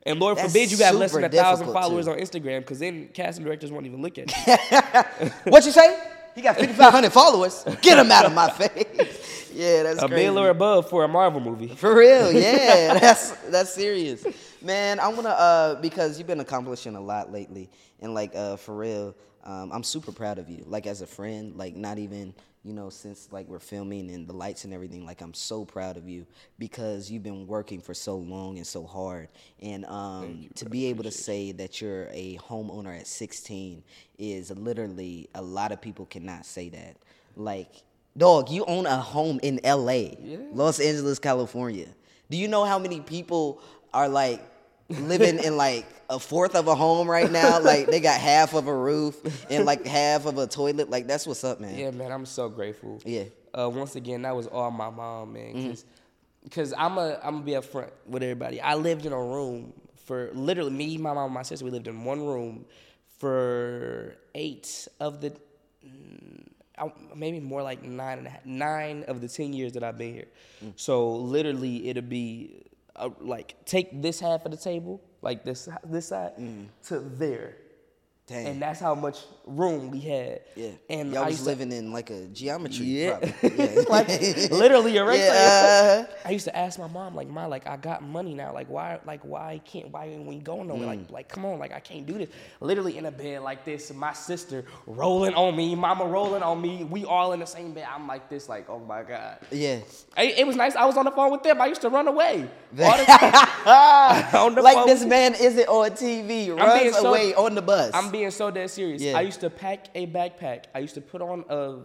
and 0.05 0.21
Lord 0.21 0.37
That's 0.39 0.53
forbid 0.53 0.71
you 0.71 0.77
got 0.79 0.95
less 0.95 1.13
than 1.13 1.25
a 1.25 1.29
thousand 1.29 1.73
followers 1.73 2.05
too. 2.05 2.13
on 2.13 2.19
Instagram, 2.19 2.61
because 2.61 2.79
then 2.79 3.09
casting 3.15 3.45
directors 3.45 3.73
won't 3.73 3.87
even 3.87 4.03
look 4.03 4.19
at 4.19 4.31
you. 5.23 5.31
What 5.51 5.65
you 5.65 5.73
say? 5.73 5.99
He 6.37 6.43
got 6.43 6.57
5,500 6.57 7.11
followers. 7.13 7.65
Get 7.83 7.99
him 7.99 8.13
out 8.13 8.27
of 8.27 8.35
my 8.35 8.51
face. 8.51 9.23
Yeah, 9.57 9.85
that's 9.85 10.03
a 10.03 10.07
crazy. 10.07 10.25
bill 10.25 10.39
or 10.39 10.51
above 10.51 10.91
for 10.91 11.03
a 11.05 11.09
Marvel 11.09 11.41
movie. 11.41 11.69
For 11.69 11.97
real, 11.97 12.31
yeah, 12.31 12.93
that's 13.01 13.31
that's 13.49 13.73
serious, 13.73 14.23
man. 14.61 15.01
I 15.01 15.09
wanna 15.09 15.31
uh 15.31 15.75
because 15.81 16.19
you've 16.19 16.27
been 16.27 16.41
accomplishing 16.41 16.95
a 16.95 17.01
lot 17.01 17.33
lately, 17.33 17.71
and 18.01 18.13
like 18.13 18.37
uh 18.37 18.57
for 18.57 18.77
real, 18.77 19.15
um, 19.45 19.73
I'm 19.73 19.83
super 19.83 20.13
proud 20.13 20.37
of 20.39 20.51
you. 20.51 20.63
Like 20.67 20.87
as 20.87 21.01
a 21.01 21.07
friend, 21.07 21.57
like 21.57 21.75
not 21.75 21.97
even 21.97 22.35
you 22.67 22.73
know 22.73 22.91
since 22.91 23.29
like 23.31 23.47
we're 23.49 23.61
filming 23.61 24.11
and 24.11 24.27
the 24.27 24.33
lights 24.33 24.65
and 24.65 24.75
everything. 24.75 25.07
Like 25.07 25.21
I'm 25.21 25.35
so 25.35 25.65
proud 25.65 25.97
of 25.97 26.09
you 26.09 26.27
because 26.59 27.11
you've 27.11 27.23
been 27.23 27.47
working 27.47 27.81
for 27.81 27.95
so 27.95 28.17
long 28.17 28.57
and 28.57 28.67
so 28.67 28.85
hard, 28.85 29.29
and 29.63 29.87
um 29.87 30.49
to 30.57 30.65
be 30.65 30.87
able 30.87 31.05
to 31.05 31.13
say 31.13 31.53
that 31.53 31.81
you're 31.81 32.09
a 32.13 32.39
homeowner 32.39 32.99
at 32.99 33.07
16 33.07 33.83
is 34.19 34.51
literally 34.51 35.29
a 35.35 35.43
lot 35.43 35.71
of 35.71 35.81
people 35.81 36.07
cannot 36.07 36.45
say 36.45 36.69
that. 36.71 36.97
Like 37.37 37.85
Dog, 38.17 38.51
you 38.51 38.65
own 38.65 38.87
a 38.87 38.97
home 38.97 39.39
in 39.43 39.61
LA, 39.63 40.17
Los 40.53 40.81
Angeles, 40.81 41.19
California. 41.19 41.87
Do 42.31 42.37
you 42.39 42.49
know 42.49 42.65
how 42.65 42.79
many 42.79 43.01
people 43.01 43.61
are 43.93 44.09
like 44.09 44.43
living 44.89 45.39
in 45.39 45.57
like 45.57 45.87
a 46.09 46.19
fourth 46.19 46.55
of 46.55 46.69
a 46.69 46.75
home 46.75 47.09
right 47.09 47.31
now? 47.31 47.61
Like 47.61 47.87
they 47.87 48.01
got 48.01 48.21
half 48.21 48.55
of 48.55 48.69
a 48.69 48.75
roof 48.75 49.17
and 49.51 49.65
like 49.65 49.87
half 49.87 50.27
of 50.27 50.39
a 50.39 50.47
toilet. 50.47 50.91
Like 50.91 51.07
that's 51.07 51.27
what's 51.27 51.45
up, 51.45 51.61
man. 51.61 51.77
Yeah, 51.77 51.91
man, 51.91 52.13
I'm 52.13 52.27
so 52.27 52.49
grateful. 52.49 53.01
Yeah. 53.05 53.25
Uh, 53.59 53.71
once 53.71 53.97
again, 53.97 54.23
that 54.23 54.37
was 54.37 54.47
all 54.47 54.71
my 54.71 54.91
mom, 54.91 55.33
man. 55.33 55.77
Because 56.45 56.73
I'm 56.77 56.99
a 56.99 57.19
I'm 57.23 57.35
gonna 57.35 57.45
be 57.45 57.53
upfront 57.53 57.91
with 58.07 58.23
everybody. 58.23 58.61
I 58.61 58.75
lived 58.75 59.07
in 59.07 59.13
a 59.13 59.21
room 59.21 59.73
for 60.05 60.31
literally 60.33 60.71
me, 60.71 60.97
my 60.99 61.13
mom, 61.13 61.27
and 61.27 61.35
my 61.35 61.43
sister. 61.43 61.65
We 61.65 61.71
lived 61.73 61.89
in 61.89 62.05
one 62.05 62.25
room 62.25 62.65
for 63.19 64.17
eight 64.35 64.87
of 65.01 65.21
the 65.21 65.33
mm, 65.85 66.47
maybe 67.15 67.41
more 67.41 67.63
like 67.63 67.83
nine 67.83 68.19
and 68.19 68.27
a 68.27 68.31
half, 68.31 68.45
nine 68.47 69.05
of 69.09 69.21
the 69.21 69.29
ten 69.29 69.53
years 69.53 69.73
that 69.73 69.83
I've 69.83 69.99
been 69.99 70.15
here. 70.15 70.29
So 70.77 71.15
literally, 71.17 71.89
it'll 71.89 72.03
be 72.03 72.66
uh, 72.97 73.11
like 73.21 73.55
take 73.65 74.03
this 74.03 74.21
half 74.21 74.45
of 74.45 74.51
the 74.51 74.57
table, 74.57 75.01
like 75.23 75.45
this 75.45 75.69
this 75.85 76.09
side, 76.09 76.33
to 76.85 77.01
there, 77.01 77.57
Dang. 78.27 78.45
and 78.49 78.61
that's 78.63 78.81
how 78.81 78.97
much 78.97 79.21
room 79.47 79.93
we 79.93 80.01
had. 80.01 80.41
yeah. 80.57 80.71
and 80.91 81.13
y'all 81.13 81.23
I 81.23 81.27
was 81.27 81.35
used 81.35 81.45
to- 81.45 81.51
living 81.51 81.71
in 81.71 81.93
like 81.93 82.11
a 82.11 82.27
geometry. 82.27 82.85
Yeah. 82.87 83.21
Yeah. 83.43 83.83
like 83.89 84.09
literally 84.51 84.97
a 84.97 85.05
rectangle. 85.05 85.33
Yeah. 85.37 86.07
I 86.25 86.31
used 86.33 86.47
to 86.47 86.57
ask 86.57 86.77
my 86.81 86.89
mom, 86.89 87.15
like, 87.15 87.29
"Ma, 87.29 87.47
like 87.47 87.69
I 87.69 87.77
got 87.77 88.03
money 88.03 88.35
now. 88.35 88.53
Like 88.53 88.69
why, 88.69 88.99
like 89.07 89.21
why 89.23 89.61
can't 89.65 89.91
why 89.93 90.07
ain't 90.07 90.27
we 90.27 90.39
going 90.41 90.67
nowhere? 90.67 90.87
Mm. 90.89 91.03
Like, 91.03 91.11
like 91.13 91.29
come 91.29 91.45
on, 91.45 91.61
like 91.61 91.73
I 91.73 91.79
can't 91.79 92.05
do 92.05 92.15
this. 92.19 92.29
Literally 92.61 92.99
in 92.99 93.07
a 93.07 93.13
bed 93.13 93.43
like 93.43 93.65
this, 93.65 93.93
my 93.93 94.13
sister 94.13 94.65
rolling 94.87 95.35
on 95.35 95.55
me, 95.55 95.77
mama 95.77 96.05
rolling 96.05 96.43
on 96.43 96.61
me. 96.61 96.83
We 96.83 97.05
all 97.05 97.33
in 97.33 97.39
the 97.39 97.47
same 97.47 97.75
bed. 97.75 97.87
I'm 97.89 98.09
like 98.09 98.29
this, 98.29 98.49
like 98.49 98.69
oh 98.69 98.81
my 98.81 99.05
god. 99.05 99.39
yeah. 99.53 99.79
It, 100.19 100.39
it 100.39 100.47
was 100.49 100.57
nice. 100.57 100.75
I 100.75 100.85
was 100.87 100.97
on 100.97 101.05
the 101.05 101.13
phone 101.13 101.31
with 101.31 101.45
them. 101.45 101.61
I 101.61 101.67
used 101.67 101.83
to 101.83 101.89
run 101.91 102.09
away 102.09 102.49
all 102.81 102.97
the 102.99 103.05
time. 103.07 104.35
on 104.35 104.55
the 104.57 104.63
like 104.63 104.75
phone 104.79 104.87
this 104.89 105.05
man 105.05 105.35
isn't 105.37 105.69
on 105.69 105.91
TV, 105.93 106.57
runs 106.57 106.97
so- 106.97 107.07
away 107.07 107.33
on 107.35 107.55
the 107.55 107.63
bus. 107.63 107.93
Being 108.17 108.31
so 108.31 108.51
dead 108.51 108.71
serious. 108.71 109.03
Yeah. 109.03 109.19
I 109.19 109.21
used 109.21 109.41
to 109.41 109.51
pack 109.51 109.89
a 109.95 110.07
backpack. 110.07 110.65
I 110.75 110.79
used 110.79 110.95
to 110.95 111.01
put 111.03 111.21
on 111.21 111.45
a, 111.51 111.79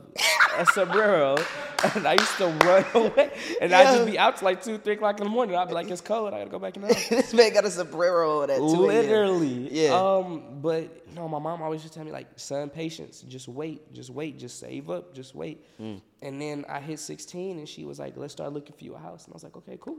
a 0.59 0.65
sombrero, 0.67 1.35
and 1.95 2.07
I 2.07 2.13
used 2.13 2.37
to 2.37 2.47
run 2.65 2.85
away. 2.93 3.31
And 3.61 3.73
I'd 3.73 3.83
Yeah. 3.83 3.95
just 3.95 4.05
be 4.09 4.17
out 4.17 4.37
till 4.37 4.45
like 4.45 4.63
two, 4.63 4.77
three 4.77 4.93
o'clock 4.93 5.19
in 5.19 5.25
the 5.25 5.29
morning. 5.29 5.55
I'd 5.57 5.67
be 5.67 5.73
like, 5.73 5.89
it's 5.89 5.99
cold. 5.99 6.33
I 6.33 6.39
gotta 6.39 6.49
go 6.49 6.59
back 6.59 6.75
in 6.77 6.83
the 6.83 6.93
house. 6.93 7.09
this 7.09 7.33
man 7.33 7.53
got 7.53 7.65
a 7.65 7.69
sombrero 7.71 8.43
at 8.43 8.49
2 8.57 8.61
Literally. 8.63 9.67
Yeah. 9.71 9.89
Um, 9.93 10.59
but 10.61 11.05
no, 11.15 11.27
my 11.27 11.39
mom 11.39 11.61
always 11.61 11.81
used 11.81 11.93
to 11.93 11.99
tell 11.99 12.05
me 12.05 12.11
like, 12.13 12.27
son, 12.37 12.69
patience. 12.69 13.21
Just 13.21 13.47
wait. 13.49 13.91
Just 13.93 14.09
wait. 14.09 14.39
Just 14.39 14.59
save 14.59 14.89
up. 14.89 15.13
Just 15.13 15.35
wait. 15.35 15.65
Mm. 15.81 16.01
And 16.21 16.41
then 16.41 16.63
I 16.69 16.79
hit 16.79 16.99
16, 16.99 17.57
and 17.59 17.67
she 17.67 17.83
was 17.83 17.99
like, 17.99 18.15
let's 18.15 18.31
start 18.31 18.53
looking 18.53 18.75
for 18.77 18.83
you 18.85 18.95
a 18.95 18.99
house. 18.99 19.25
And 19.25 19.33
I 19.33 19.35
was 19.35 19.43
like, 19.43 19.57
okay, 19.57 19.77
cool. 19.81 19.97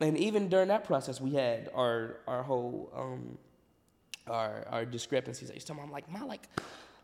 And 0.00 0.18
even 0.18 0.50
during 0.50 0.68
that 0.68 0.84
process, 0.84 1.20
we 1.22 1.30
had 1.32 1.70
our 1.74 2.18
our 2.28 2.42
whole 2.42 2.92
um, 2.94 3.38
our 4.28 4.64
our 4.70 4.84
discrepancies. 4.84 5.50
I 5.50 5.54
used 5.54 5.66
to 5.66 5.72
tell 5.72 5.80
my 5.80 5.86
mom 5.86 5.92
like, 5.92 6.10
ma, 6.10 6.24
like, 6.24 6.48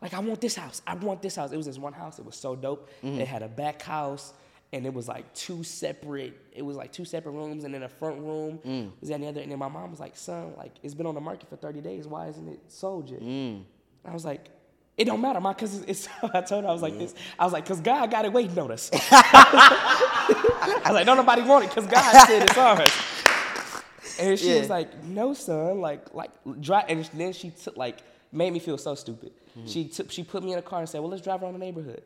like 0.01 0.13
I 0.13 0.19
want 0.19 0.41
this 0.41 0.55
house. 0.55 0.81
I 0.85 0.95
want 0.95 1.21
this 1.21 1.35
house. 1.35 1.51
It 1.51 1.57
was 1.57 1.65
this 1.65 1.77
one 1.77 1.93
house. 1.93 2.19
It 2.19 2.25
was 2.25 2.35
so 2.35 2.55
dope. 2.55 2.89
Mm-hmm. 3.03 3.21
It 3.21 3.27
had 3.27 3.43
a 3.43 3.47
back 3.47 3.81
house. 3.81 4.33
And 4.71 4.87
it 4.87 4.93
was 4.93 5.07
like 5.07 5.31
two 5.35 5.63
separate. 5.63 6.33
It 6.51 6.63
was 6.63 6.75
like 6.75 6.91
two 6.91 7.05
separate 7.05 7.33
rooms, 7.33 7.63
and 7.63 7.71
then 7.71 7.83
a 7.83 7.89
front 7.89 8.19
room 8.19 8.59
mm. 8.65 8.89
was 8.99 9.11
at 9.11 9.21
the 9.21 9.27
other. 9.27 9.39
And 9.39 9.51
then 9.51 9.59
my 9.59 9.67
mom 9.67 9.91
was 9.91 9.99
like, 9.99 10.15
"Son, 10.15 10.53
like 10.57 10.71
it's 10.81 10.95
been 10.95 11.05
on 11.05 11.13
the 11.13 11.21
market 11.21 11.47
for 11.47 11.57
thirty 11.57 11.79
days. 11.79 12.07
Why 12.07 12.27
isn't 12.29 12.47
it 12.47 12.59
sold 12.69 13.07
yet?" 13.07 13.21
Mm. 13.21 13.65
I 14.03 14.11
was 14.11 14.25
like, 14.25 14.49
"It 14.97 15.05
don't 15.05 15.21
matter, 15.21 15.39
ma, 15.39 15.53
cause 15.53 15.83
it's." 15.83 16.09
I 16.23 16.41
told 16.41 16.63
her 16.63 16.71
I 16.71 16.73
was 16.73 16.81
like 16.81 16.97
this. 16.97 17.13
I 17.37 17.43
was 17.43 17.53
like, 17.53 17.67
"Cause 17.67 17.81
God 17.81 18.09
got 18.09 18.25
it 18.25 18.33
waiting 18.33 18.57
on 18.57 18.71
us." 18.71 18.89
I 19.11 20.81
was 20.85 20.93
like, 20.93 21.05
"Don't 21.05 21.17
nobody 21.17 21.43
want 21.43 21.65
it, 21.65 21.69
cause 21.69 21.85
God 21.85 22.25
said 22.25 22.41
it's 22.41 22.57
ours." 22.57 23.12
And 24.19 24.37
she 24.39 24.49
Yeah. 24.53 24.59
was 24.59 24.69
like, 24.69 25.03
"No, 25.03 25.33
son, 25.33 25.81
like, 25.81 26.13
like, 26.13 26.31
dry." 26.59 26.85
And 26.87 27.03
then 27.13 27.33
she 27.33 27.49
took 27.49 27.77
like 27.77 27.99
made 28.31 28.51
me 28.51 28.59
feel 28.59 28.77
so 28.77 28.95
stupid. 28.95 29.31
Mm-hmm. 29.57 29.67
She 29.67 29.87
took 29.87 30.11
she 30.11 30.23
put 30.23 30.43
me 30.43 30.53
in 30.53 30.59
a 30.59 30.61
car 30.61 30.79
and 30.79 30.89
said, 30.89 31.01
"Well, 31.01 31.09
let's 31.09 31.23
drive 31.23 31.43
around 31.43 31.53
the 31.53 31.59
neighborhood." 31.59 32.03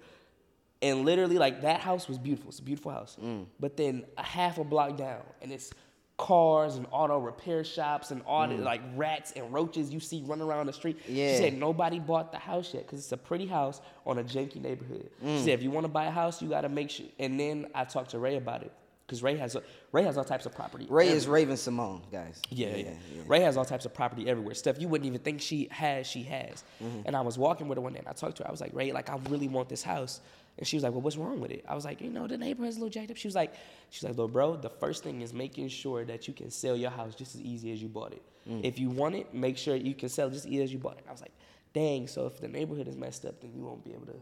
And 0.81 1.05
literally, 1.05 1.37
like 1.37 1.61
that 1.61 1.79
house 1.79 2.07
was 2.07 2.17
beautiful. 2.17 2.49
It's 2.49 2.59
a 2.59 2.63
beautiful 2.63 2.91
house. 2.91 3.17
Mm. 3.21 3.45
But 3.59 3.77
then 3.77 4.05
a 4.17 4.23
half 4.23 4.57
a 4.59 4.63
block 4.63 4.95
down, 4.97 5.21
and 5.41 5.51
it's 5.51 5.71
cars 6.17 6.77
and 6.77 6.87
auto 6.91 7.19
repair 7.19 7.63
shops 7.63 8.09
and 8.09 8.23
all 8.25 8.47
the 8.47 8.55
mm. 8.55 8.63
like 8.63 8.81
rats 8.95 9.31
and 9.33 9.53
roaches 9.53 9.93
you 9.93 9.99
see 9.99 10.23
running 10.25 10.47
around 10.47 10.65
the 10.65 10.73
street. 10.73 10.97
Yeah. 11.07 11.31
She 11.31 11.37
said 11.37 11.53
nobody 11.57 11.99
bought 11.99 12.31
the 12.31 12.39
house 12.39 12.73
yet 12.73 12.85
because 12.85 12.99
it's 12.99 13.11
a 13.11 13.17
pretty 13.17 13.45
house 13.45 13.81
on 14.05 14.17
a 14.17 14.23
janky 14.23 14.59
neighborhood. 14.61 15.09
She 15.21 15.27
mm. 15.27 15.39
said 15.39 15.49
if 15.49 15.63
you 15.63 15.71
want 15.71 15.85
to 15.85 15.91
buy 15.91 16.05
a 16.05 16.11
house, 16.11 16.41
you 16.41 16.49
got 16.49 16.61
to 16.61 16.69
make 16.69 16.89
sure. 16.89 17.05
And 17.19 17.39
then 17.39 17.67
I 17.73 17.85
talked 17.85 18.11
to 18.11 18.19
Ray 18.19 18.35
about 18.35 18.63
it 18.63 18.71
because 19.07 19.23
Ray 19.23 19.37
has 19.37 19.55
a, 19.55 19.63
Ray 19.93 20.03
has 20.03 20.17
all 20.17 20.25
types 20.25 20.45
of 20.45 20.53
property. 20.53 20.85
Ray 20.89 21.07
is. 21.07 21.27
Raven-Symoné, 21.27 22.11
guys. 22.11 22.41
Yeah, 22.49 22.75
yeah, 22.75 22.75
yeah. 22.75 23.21
Ray 23.25 23.39
has 23.39 23.55
all 23.55 23.63
types 23.63 23.85
of 23.85 23.93
property 23.93 24.29
everywhere. 24.29 24.53
Stuff 24.53 24.81
you 24.81 24.89
wouldn't 24.89 25.07
even 25.07 25.21
think 25.21 25.39
she 25.41 25.69
has, 25.71 26.05
she 26.05 26.23
has. 26.23 26.65
Mm-hmm. 26.83 27.03
And 27.05 27.15
I 27.15 27.21
was 27.21 27.37
walking 27.37 27.69
with 27.69 27.77
her 27.77 27.81
one 27.81 27.93
day 27.93 27.99
and 27.99 28.07
I 28.07 28.11
talked 28.11 28.35
to 28.37 28.43
her. 28.43 28.49
I 28.49 28.51
was 28.51 28.59
like, 28.59 28.73
Ray, 28.73 28.91
like 28.91 29.09
I 29.09 29.17
really 29.29 29.47
want 29.47 29.69
this 29.69 29.81
house. 29.81 30.19
And 30.57 30.67
she 30.67 30.75
was 30.75 30.83
like, 30.83 30.91
Well, 30.91 31.01
what's 31.01 31.15
wrong 31.15 31.39
with 31.39 31.51
it? 31.51 31.63
I 31.69 31.75
was 31.75 31.85
like, 31.85 32.01
you 32.01 32.09
know, 32.09 32.27
the 32.27 32.37
neighborhood's 32.37 32.75
a 32.75 32.79
little 32.79 32.89
jacked 32.89 33.11
up. 33.11 33.17
She 33.17 33.29
was 33.29 33.35
like, 33.35 33.53
she's 33.91 34.03
like, 34.03 34.11
little 34.11 34.27
bro, 34.27 34.57
the 34.57 34.69
first 34.69 35.03
thing 35.03 35.21
is 35.21 35.33
making 35.33 35.69
sure 35.69 36.03
that 36.03 36.27
you 36.27 36.33
can 36.33 36.49
sell 36.51 36.75
your 36.75 36.89
house 36.89 37.15
just 37.15 37.35
as 37.35 37.41
easy 37.41 37.71
as 37.71 37.81
you 37.81 37.87
bought 37.87 38.11
it. 38.11 38.23
Mm. 38.49 38.65
If 38.65 38.77
you 38.77 38.89
want 38.89 39.15
it, 39.15 39.33
make 39.33 39.57
sure 39.57 39.75
you 39.75 39.93
can 39.93 40.09
sell 40.09 40.29
just 40.29 40.45
as 40.45 40.51
easy 40.51 40.63
as 40.63 40.73
you 40.73 40.79
bought 40.79 40.97
it. 40.97 41.05
I 41.07 41.11
was 41.11 41.21
like, 41.21 41.33
dang, 41.73 42.07
so 42.07 42.25
if 42.25 42.41
the 42.41 42.47
neighborhood 42.47 42.87
is 42.87 42.97
messed 42.97 43.23
up, 43.25 43.39
then 43.39 43.53
you 43.53 43.61
won't 43.61 43.85
be 43.85 43.93
able 43.93 44.07
to 44.07 44.19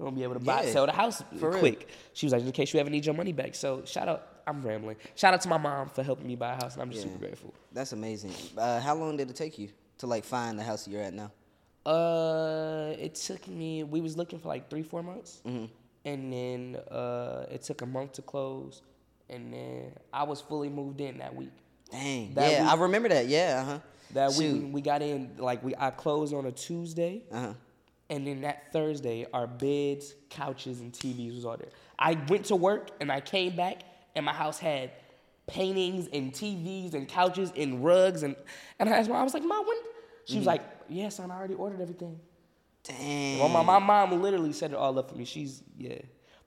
you 0.00 0.04
won't 0.04 0.16
be 0.16 0.22
able 0.22 0.32
to 0.34 0.40
buy 0.40 0.62
Yeah, 0.62 0.72
sell 0.72 0.86
the 0.86 0.92
house 0.92 1.22
for 1.38 1.50
real. 1.50 1.58
quick. 1.58 1.86
She 2.14 2.24
was 2.24 2.32
like, 2.32 2.42
in 2.42 2.50
case 2.52 2.72
you 2.72 2.80
ever 2.80 2.88
need 2.88 3.04
your 3.04 3.14
money 3.14 3.32
back. 3.34 3.54
So 3.54 3.82
shout 3.84 4.08
out, 4.08 4.26
I'm 4.46 4.62
rambling. 4.62 4.96
Shout 5.14 5.34
out 5.34 5.42
to 5.42 5.48
my 5.50 5.58
mom 5.58 5.90
for 5.90 6.02
helping 6.02 6.26
me 6.26 6.36
buy 6.36 6.54
a 6.54 6.56
house, 6.56 6.72
and 6.72 6.82
I'm 6.82 6.90
just 6.90 7.04
Yeah. 7.04 7.12
super 7.12 7.26
grateful. 7.26 7.52
That's 7.70 7.92
amazing. 7.92 8.32
Uh, 8.56 8.80
how 8.80 8.94
long 8.94 9.18
did 9.18 9.28
it 9.28 9.36
take 9.36 9.58
you 9.58 9.68
to 9.98 10.06
like 10.06 10.24
find 10.24 10.58
the 10.58 10.62
house 10.62 10.88
you're 10.88 11.02
at 11.02 11.12
now? 11.12 11.30
Uh, 11.84 12.94
it 12.98 13.14
took 13.14 13.46
me. 13.46 13.82
We 13.84 14.00
was 14.00 14.16
looking 14.16 14.38
for 14.38 14.48
like 14.48 14.70
three, 14.70 14.82
four 14.82 15.02
months, 15.02 15.42
and 15.44 16.32
then 16.32 16.76
uh, 16.90 17.44
it 17.50 17.62
took 17.62 17.82
a 17.82 17.86
month 17.86 18.12
to 18.12 18.22
close, 18.22 18.80
and 19.28 19.52
then 19.52 19.92
I 20.14 20.22
was 20.22 20.40
fully 20.40 20.70
moved 20.70 21.00
in 21.02 21.18
that 21.18 21.34
week. 21.34 21.52
Dang. 21.90 22.32
That 22.34 22.52
yeah, 22.52 22.62
week- 22.64 22.72
I 22.72 22.76
remember 22.76 23.08
that. 23.10 23.26
Yeah. 23.28 23.60
Uh 23.62 23.64
huh. 23.72 23.78
That 24.14 24.32
Shoot. 24.32 24.62
we, 24.64 24.70
we 24.70 24.80
got 24.80 25.02
in 25.02 25.32
like 25.38 25.62
we 25.62 25.74
I 25.78 25.90
closed 25.90 26.32
on 26.34 26.46
a 26.46 26.52
Tuesday, 26.52 27.22
Uh 27.30 27.40
huh. 27.40 27.52
And 28.10 28.26
then 28.26 28.42
that 28.42 28.72
Thursday 28.72 29.26
our 29.32 29.46
beds, 29.46 30.14
couches, 30.28 30.80
and 30.80 30.92
TVs 30.92 31.34
was 31.36 31.44
all 31.44 31.56
there. 31.56 31.70
I 31.98 32.18
went 32.28 32.46
to 32.46 32.56
work 32.56 32.90
and 33.00 33.10
I 33.10 33.20
came 33.20 33.56
back, 33.56 33.82
and 34.14 34.26
my 34.26 34.34
house 34.34 34.58
had 34.58 34.90
paintings 35.46 36.08
and 36.12 36.32
TVs 36.32 36.94
and 36.94 37.08
couches 37.08 37.52
and 37.56 37.84
rugs 37.84 38.22
and 38.22 38.36
and 38.78 38.88
I 38.88 38.92
asked 38.92 39.08
my 39.08 39.14
mom, 39.14 39.22
I 39.22 39.24
was 39.24 39.34
like, 39.34 39.44
Mom, 39.44 39.66
when? 39.66 39.76
She 40.24 40.36
was 40.36 40.42
mm-hmm. 40.42 40.48
like, 40.48 40.62
Yeah, 40.88 41.08
son, 41.08 41.30
I 41.30 41.36
already 41.38 41.54
ordered 41.54 41.80
everything. 41.80 42.20
Dang. 42.84 43.38
Well, 43.38 43.48
my, 43.48 43.62
my 43.62 43.78
mom 43.78 44.22
literally 44.22 44.52
set 44.52 44.70
it 44.70 44.76
all 44.76 44.98
up 44.98 45.10
for 45.10 45.16
me. 45.16 45.24
She's 45.24 45.62
yeah. 45.76 45.98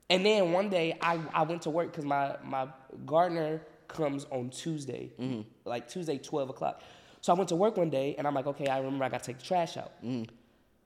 And 0.10 0.26
then 0.26 0.52
one 0.52 0.70
day 0.70 0.98
I, 1.02 1.20
I 1.34 1.44
went 1.44 1.64
to 1.64 1.70
work 1.70 1.92
because 1.92 2.06
my 2.06 2.36
my 2.44 2.68
gardener 3.06 3.62
comes 3.88 4.26
on 4.32 4.50
Tuesday, 4.50 5.12
mm-hmm. 5.20 5.42
like 5.66 5.88
Tuesday 5.88 6.18
twelve 6.18 6.50
o'clock. 6.50 6.82
So 7.22 7.34
I 7.34 7.38
went 7.38 7.50
to 7.50 7.56
work 7.56 7.78
one 7.78 7.90
day 7.90 8.16
and 8.18 8.28
I'm 8.28 8.34
like, 8.34 8.48
okay, 8.48 8.68
I 8.68 8.80
remember 8.80 9.06
I 9.06 9.10
got 9.10 9.24
to 9.24 9.28
take 9.28 9.40
the 9.40 9.46
trash 9.46 9.78
out. 9.78 9.94
Mm. 10.04 10.28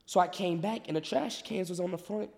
So 0.08 0.20
I 0.20 0.28
came 0.28 0.60
back 0.60 0.88
and 0.88 0.98
the 0.98 1.02
trash 1.02 1.44
cans 1.44 1.70
was 1.70 1.80
on 1.80 1.92
the 1.92 1.98
front 2.00 2.32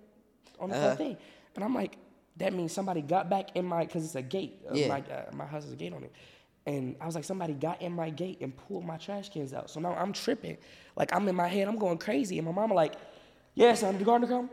on 0.59 0.69
the 0.69 0.75
front 0.75 0.97
thing, 0.97 1.17
and 1.55 1.63
I'm 1.63 1.73
like, 1.73 1.97
that 2.35 2.51
means 2.53 2.73
somebody 2.73 3.01
got 3.01 3.29
back 3.29 3.55
in 3.55 3.65
my 3.65 3.85
because 3.85 4.03
it's 4.03 4.15
a 4.15 4.21
gate. 4.21 4.59
Uh, 4.69 4.73
Yeah. 4.73 4.87
My 4.89 4.99
uh, 4.99 5.29
my 5.33 5.45
house 5.45 5.63
has 5.63 5.71
a 5.71 5.77
gate 5.77 5.93
on 5.93 6.03
it. 6.03 6.11
And 6.65 6.95
I 7.01 7.05
was 7.05 7.15
like, 7.15 7.23
somebody 7.23 7.53
got 7.53 7.81
in 7.81 7.93
my 7.93 8.09
gate 8.09 8.39
and 8.41 8.55
pulled 8.55 8.85
my 8.85 8.97
trash 8.97 9.29
cans 9.29 9.53
out. 9.53 9.69
So 9.71 9.79
now 9.79 9.93
I'm 9.95 10.11
tripping. 10.13 10.57
Like 10.95 11.15
I'm 11.15 11.27
in 11.27 11.35
my 11.35 11.47
head, 11.47 11.67
I'm 11.67 11.77
going 11.77 11.97
crazy. 11.97 12.37
And 12.37 12.45
my 12.45 12.51
mama 12.53 12.73
like, 12.73 12.95
yeah, 13.55 13.73
son, 13.73 13.97
the 13.97 14.03
gardener 14.03 14.27
come? 14.27 14.49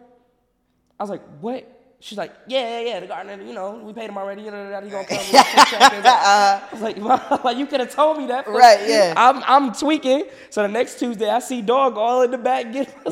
I 0.98 1.02
was 1.02 1.10
like, 1.10 1.22
what? 1.40 1.75
She's 2.06 2.16
like, 2.16 2.32
yeah, 2.46 2.60
yeah, 2.60 2.88
yeah, 2.88 3.00
the 3.00 3.08
gardener, 3.08 3.42
you 3.42 3.52
know, 3.52 3.80
we 3.82 3.92
paid 3.92 4.10
him 4.10 4.16
already. 4.16 4.42
You 4.42 4.52
know, 4.52 4.80
he 4.80 4.90
gonna 4.90 5.04
come. 5.08 5.18
and 5.18 5.90
take 5.90 6.02
the 6.04 6.08
out." 6.08 6.62
I 6.62 6.68
was 6.70 6.80
like, 6.80 6.98
"Mom, 6.98 7.20
like 7.44 7.56
you 7.56 7.66
could 7.66 7.80
have 7.80 7.92
told 7.92 8.18
me 8.18 8.28
that. 8.28 8.46
Right, 8.46 8.78
yeah. 8.86 9.12
I'm 9.16 9.42
I'm 9.44 9.72
tweaking. 9.74 10.26
So 10.50 10.62
the 10.62 10.68
next 10.68 11.00
Tuesday, 11.00 11.28
I 11.28 11.40
see 11.40 11.62
dog 11.62 11.96
all 11.98 12.22
in 12.22 12.30
the 12.30 12.38
back 12.38 12.72
getting. 12.72 12.94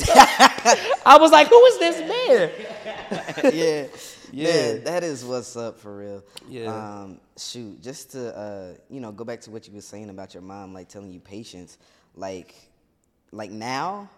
I 1.05 1.19
was 1.19 1.33
like, 1.33 1.49
who 1.49 1.61
is 1.65 1.79
this 1.81 2.09
man? 2.09 3.53
yeah. 3.53 3.87
Yeah. 4.31 4.53
Man, 4.53 4.85
that 4.85 5.03
is 5.03 5.25
what's 5.25 5.57
up 5.57 5.81
for 5.81 5.97
real. 5.97 6.25
Yeah. 6.49 6.73
Um, 7.03 7.21
shoot, 7.37 7.83
just 7.83 8.13
to 8.13 8.37
uh, 8.39 8.75
you 8.89 9.01
know, 9.01 9.11
go 9.11 9.25
back 9.25 9.41
to 9.41 9.51
what 9.51 9.67
you 9.67 9.75
were 9.75 9.81
saying 9.81 10.09
about 10.09 10.35
your 10.35 10.43
mom, 10.45 10.73
like 10.73 10.87
telling 10.87 11.11
you 11.11 11.19
patience, 11.19 11.79
like, 12.15 12.55
like 13.33 13.51
now, 13.51 14.09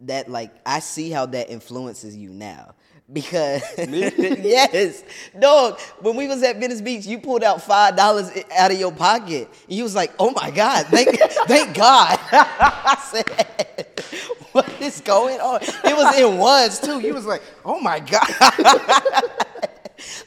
that 0.00 0.30
like 0.30 0.52
I 0.66 0.80
see 0.80 1.10
how 1.10 1.24
that 1.24 1.48
influences 1.48 2.14
you 2.14 2.28
now. 2.28 2.74
Because 3.10 3.62
yes, 3.78 5.02
dog. 5.38 5.80
When 6.00 6.14
we 6.14 6.28
was 6.28 6.42
at 6.42 6.60
Venice 6.60 6.82
Beach, 6.82 7.06
you 7.06 7.18
pulled 7.18 7.42
out 7.42 7.62
five 7.62 7.96
dollars 7.96 8.30
out 8.56 8.70
of 8.70 8.78
your 8.78 8.92
pocket. 8.92 9.48
And 9.66 9.76
you 9.76 9.82
was 9.82 9.94
like, 9.94 10.12
"Oh 10.18 10.30
my 10.30 10.50
God, 10.50 10.86
thank, 10.86 11.18
thank 11.46 11.74
God." 11.74 12.18
I 12.32 12.98
said, 13.10 13.86
"What 14.52 14.68
is 14.82 15.00
going 15.00 15.40
on?" 15.40 15.60
It 15.62 15.96
was 15.96 16.18
in 16.18 16.36
ones 16.36 16.80
too. 16.80 17.00
You 17.00 17.14
was 17.14 17.24
like, 17.24 17.42
"Oh 17.64 17.80
my 17.80 17.98
God." 17.98 18.28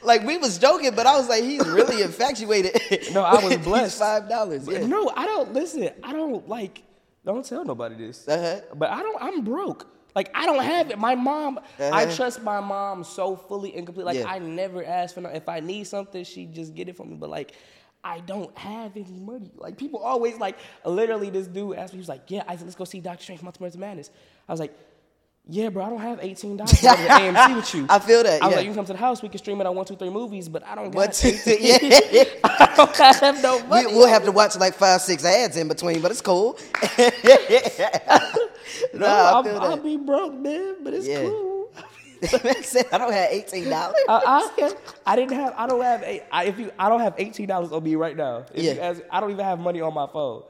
like 0.01 0.23
we 0.25 0.37
was 0.39 0.57
joking, 0.57 0.95
but 0.95 1.05
I 1.05 1.15
was 1.17 1.29
like, 1.29 1.43
he's 1.43 1.65
really 1.67 2.01
infatuated. 2.01 3.13
No, 3.13 3.21
I 3.21 3.43
was 3.43 3.57
blessed. 3.57 3.99
Five 3.99 4.27
dollars. 4.27 4.67
Yeah. 4.67 4.87
No, 4.87 5.11
I 5.15 5.25
don't 5.25 5.53
listen. 5.53 5.89
I 6.03 6.13
don't 6.13 6.49
like. 6.49 6.81
Don't 7.23 7.45
tell 7.45 7.63
nobody 7.63 7.93
this. 7.93 8.27
Uh-huh. 8.27 8.61
But 8.73 8.89
I 8.89 9.03
don't. 9.03 9.21
I'm 9.21 9.43
broke. 9.43 9.85
Like 10.15 10.31
I 10.35 10.45
don't 10.45 10.63
have 10.63 10.91
it. 10.91 10.97
My 10.99 11.15
mom. 11.15 11.59
I 11.79 12.03
Uh-huh. 12.05 12.15
trust 12.15 12.41
my 12.43 12.59
mom 12.59 13.03
so 13.03 13.35
fully 13.35 13.75
and 13.75 13.85
completely. 13.85 14.13
Like 14.13 14.23
Yeah. 14.25 14.31
I 14.31 14.39
never 14.39 14.83
ask 14.83 15.15
for. 15.15 15.21
No, 15.21 15.29
if 15.29 15.47
I 15.49 15.59
need 15.61 15.85
something, 15.85 16.23
she 16.23 16.45
just 16.45 16.73
get 16.75 16.89
it 16.89 16.95
for 16.97 17.05
me. 17.05 17.15
But 17.15 17.29
like. 17.29 17.53
I 18.03 18.19
don't 18.21 18.57
have 18.57 18.97
any 18.97 19.05
money. 19.19 19.51
Like 19.55 19.77
people 19.77 19.99
always 19.99 20.39
like 20.39 20.57
literally 20.83 21.29
this 21.29 21.45
dude 21.45 21.75
asked 21.77 21.93
me, 21.93 21.97
he 21.97 22.01
was 22.01 22.09
like, 22.09 22.23
Yeah, 22.31 22.41
I 22.47 22.55
said, 22.55 22.63
let's 22.65 22.75
go 22.75 22.83
see 22.83 22.99
Doctor 22.99 23.21
Strange 23.21 23.41
Multiverse 23.41 23.75
of 23.75 23.79
Madness. 23.79 24.09
I 24.49 24.51
was 24.51 24.59
like, 24.59 24.75
Yeah, 25.47 25.69
bro, 25.69 25.83
I 25.83 25.89
don't 25.89 25.99
have 25.99 26.19
eighteen 26.21 26.55
dollars 26.55 26.71
to 26.79 26.85
AMC 26.87 27.55
with 27.55 27.75
you. 27.75 27.85
I 27.89 27.99
feel 27.99 28.23
that, 28.23 28.41
I 28.41 28.45
was 28.45 28.51
yeah. 28.51 28.57
like, 28.57 28.65
you 28.65 28.71
can 28.71 28.75
come 28.75 28.85
to 28.85 28.93
the 28.93 28.99
house, 28.99 29.21
we 29.21 29.27
can 29.27 29.39
stream 29.39 29.59
it 29.59 29.67
on 29.67 29.75
one, 29.75 29.85
two, 29.85 29.95
three 29.95 30.09
movies, 30.09 30.47
but 30.47 30.65
I 30.65 30.75
don't 30.75 30.91
got 30.91 30.95
What? 30.95 31.25
18 31.25 31.57
yeah. 31.61 32.23
I 32.43 32.73
don't 32.77 32.95
have 32.95 33.41
no 33.43 33.57
We, 33.57 33.63
money. 33.67 33.87
we'll 33.87 34.07
have 34.07 34.23
to 34.25 34.31
watch 34.31 34.55
like 34.57 34.75
five, 34.75 35.01
six 35.01 35.25
ads 35.25 35.57
in 35.57 35.67
between, 35.67 36.01
but 36.01 36.11
it's 36.11 36.21
cool. 36.21 36.57
No, 38.93 39.05
I 39.05 39.31
I'll, 39.31 39.59
I'll 39.61 39.77
be 39.77 39.97
broke, 39.97 40.33
man, 40.33 40.75
but 40.83 40.93
it's 40.93 41.05
Yeah. 41.07 41.21
cool. 41.23 41.69
I 42.23 42.97
don't 42.97 43.11
have 43.11 43.29
eighteen 43.31 43.69
dollars. 43.69 43.95
I, 44.07 44.47
I, 44.59 44.73
I 45.07 45.15
didn't 45.15 45.33
have. 45.33 45.53
I 45.57 45.67
don't 45.67 45.81
have. 45.81 46.03
eight- 46.03 46.23
I, 46.31 46.45
if 46.45 46.59
you, 46.59 46.71
I 46.79 46.87
don't 46.87 47.01
have 47.01 47.15
eighteen 47.17 47.47
dollars 47.47 47.71
on 47.71 47.83
me 47.83 47.95
right 47.95 48.15
now. 48.15 48.45
If 48.53 48.63
Yeah. 48.63 48.73
ask- 48.81 49.01
I 49.11 49.19
don't 49.19 49.31
even 49.31 49.43
have 49.43 49.59
money 49.59 49.81
on 49.81 49.93
my 49.93 50.07
phone. 50.07 50.43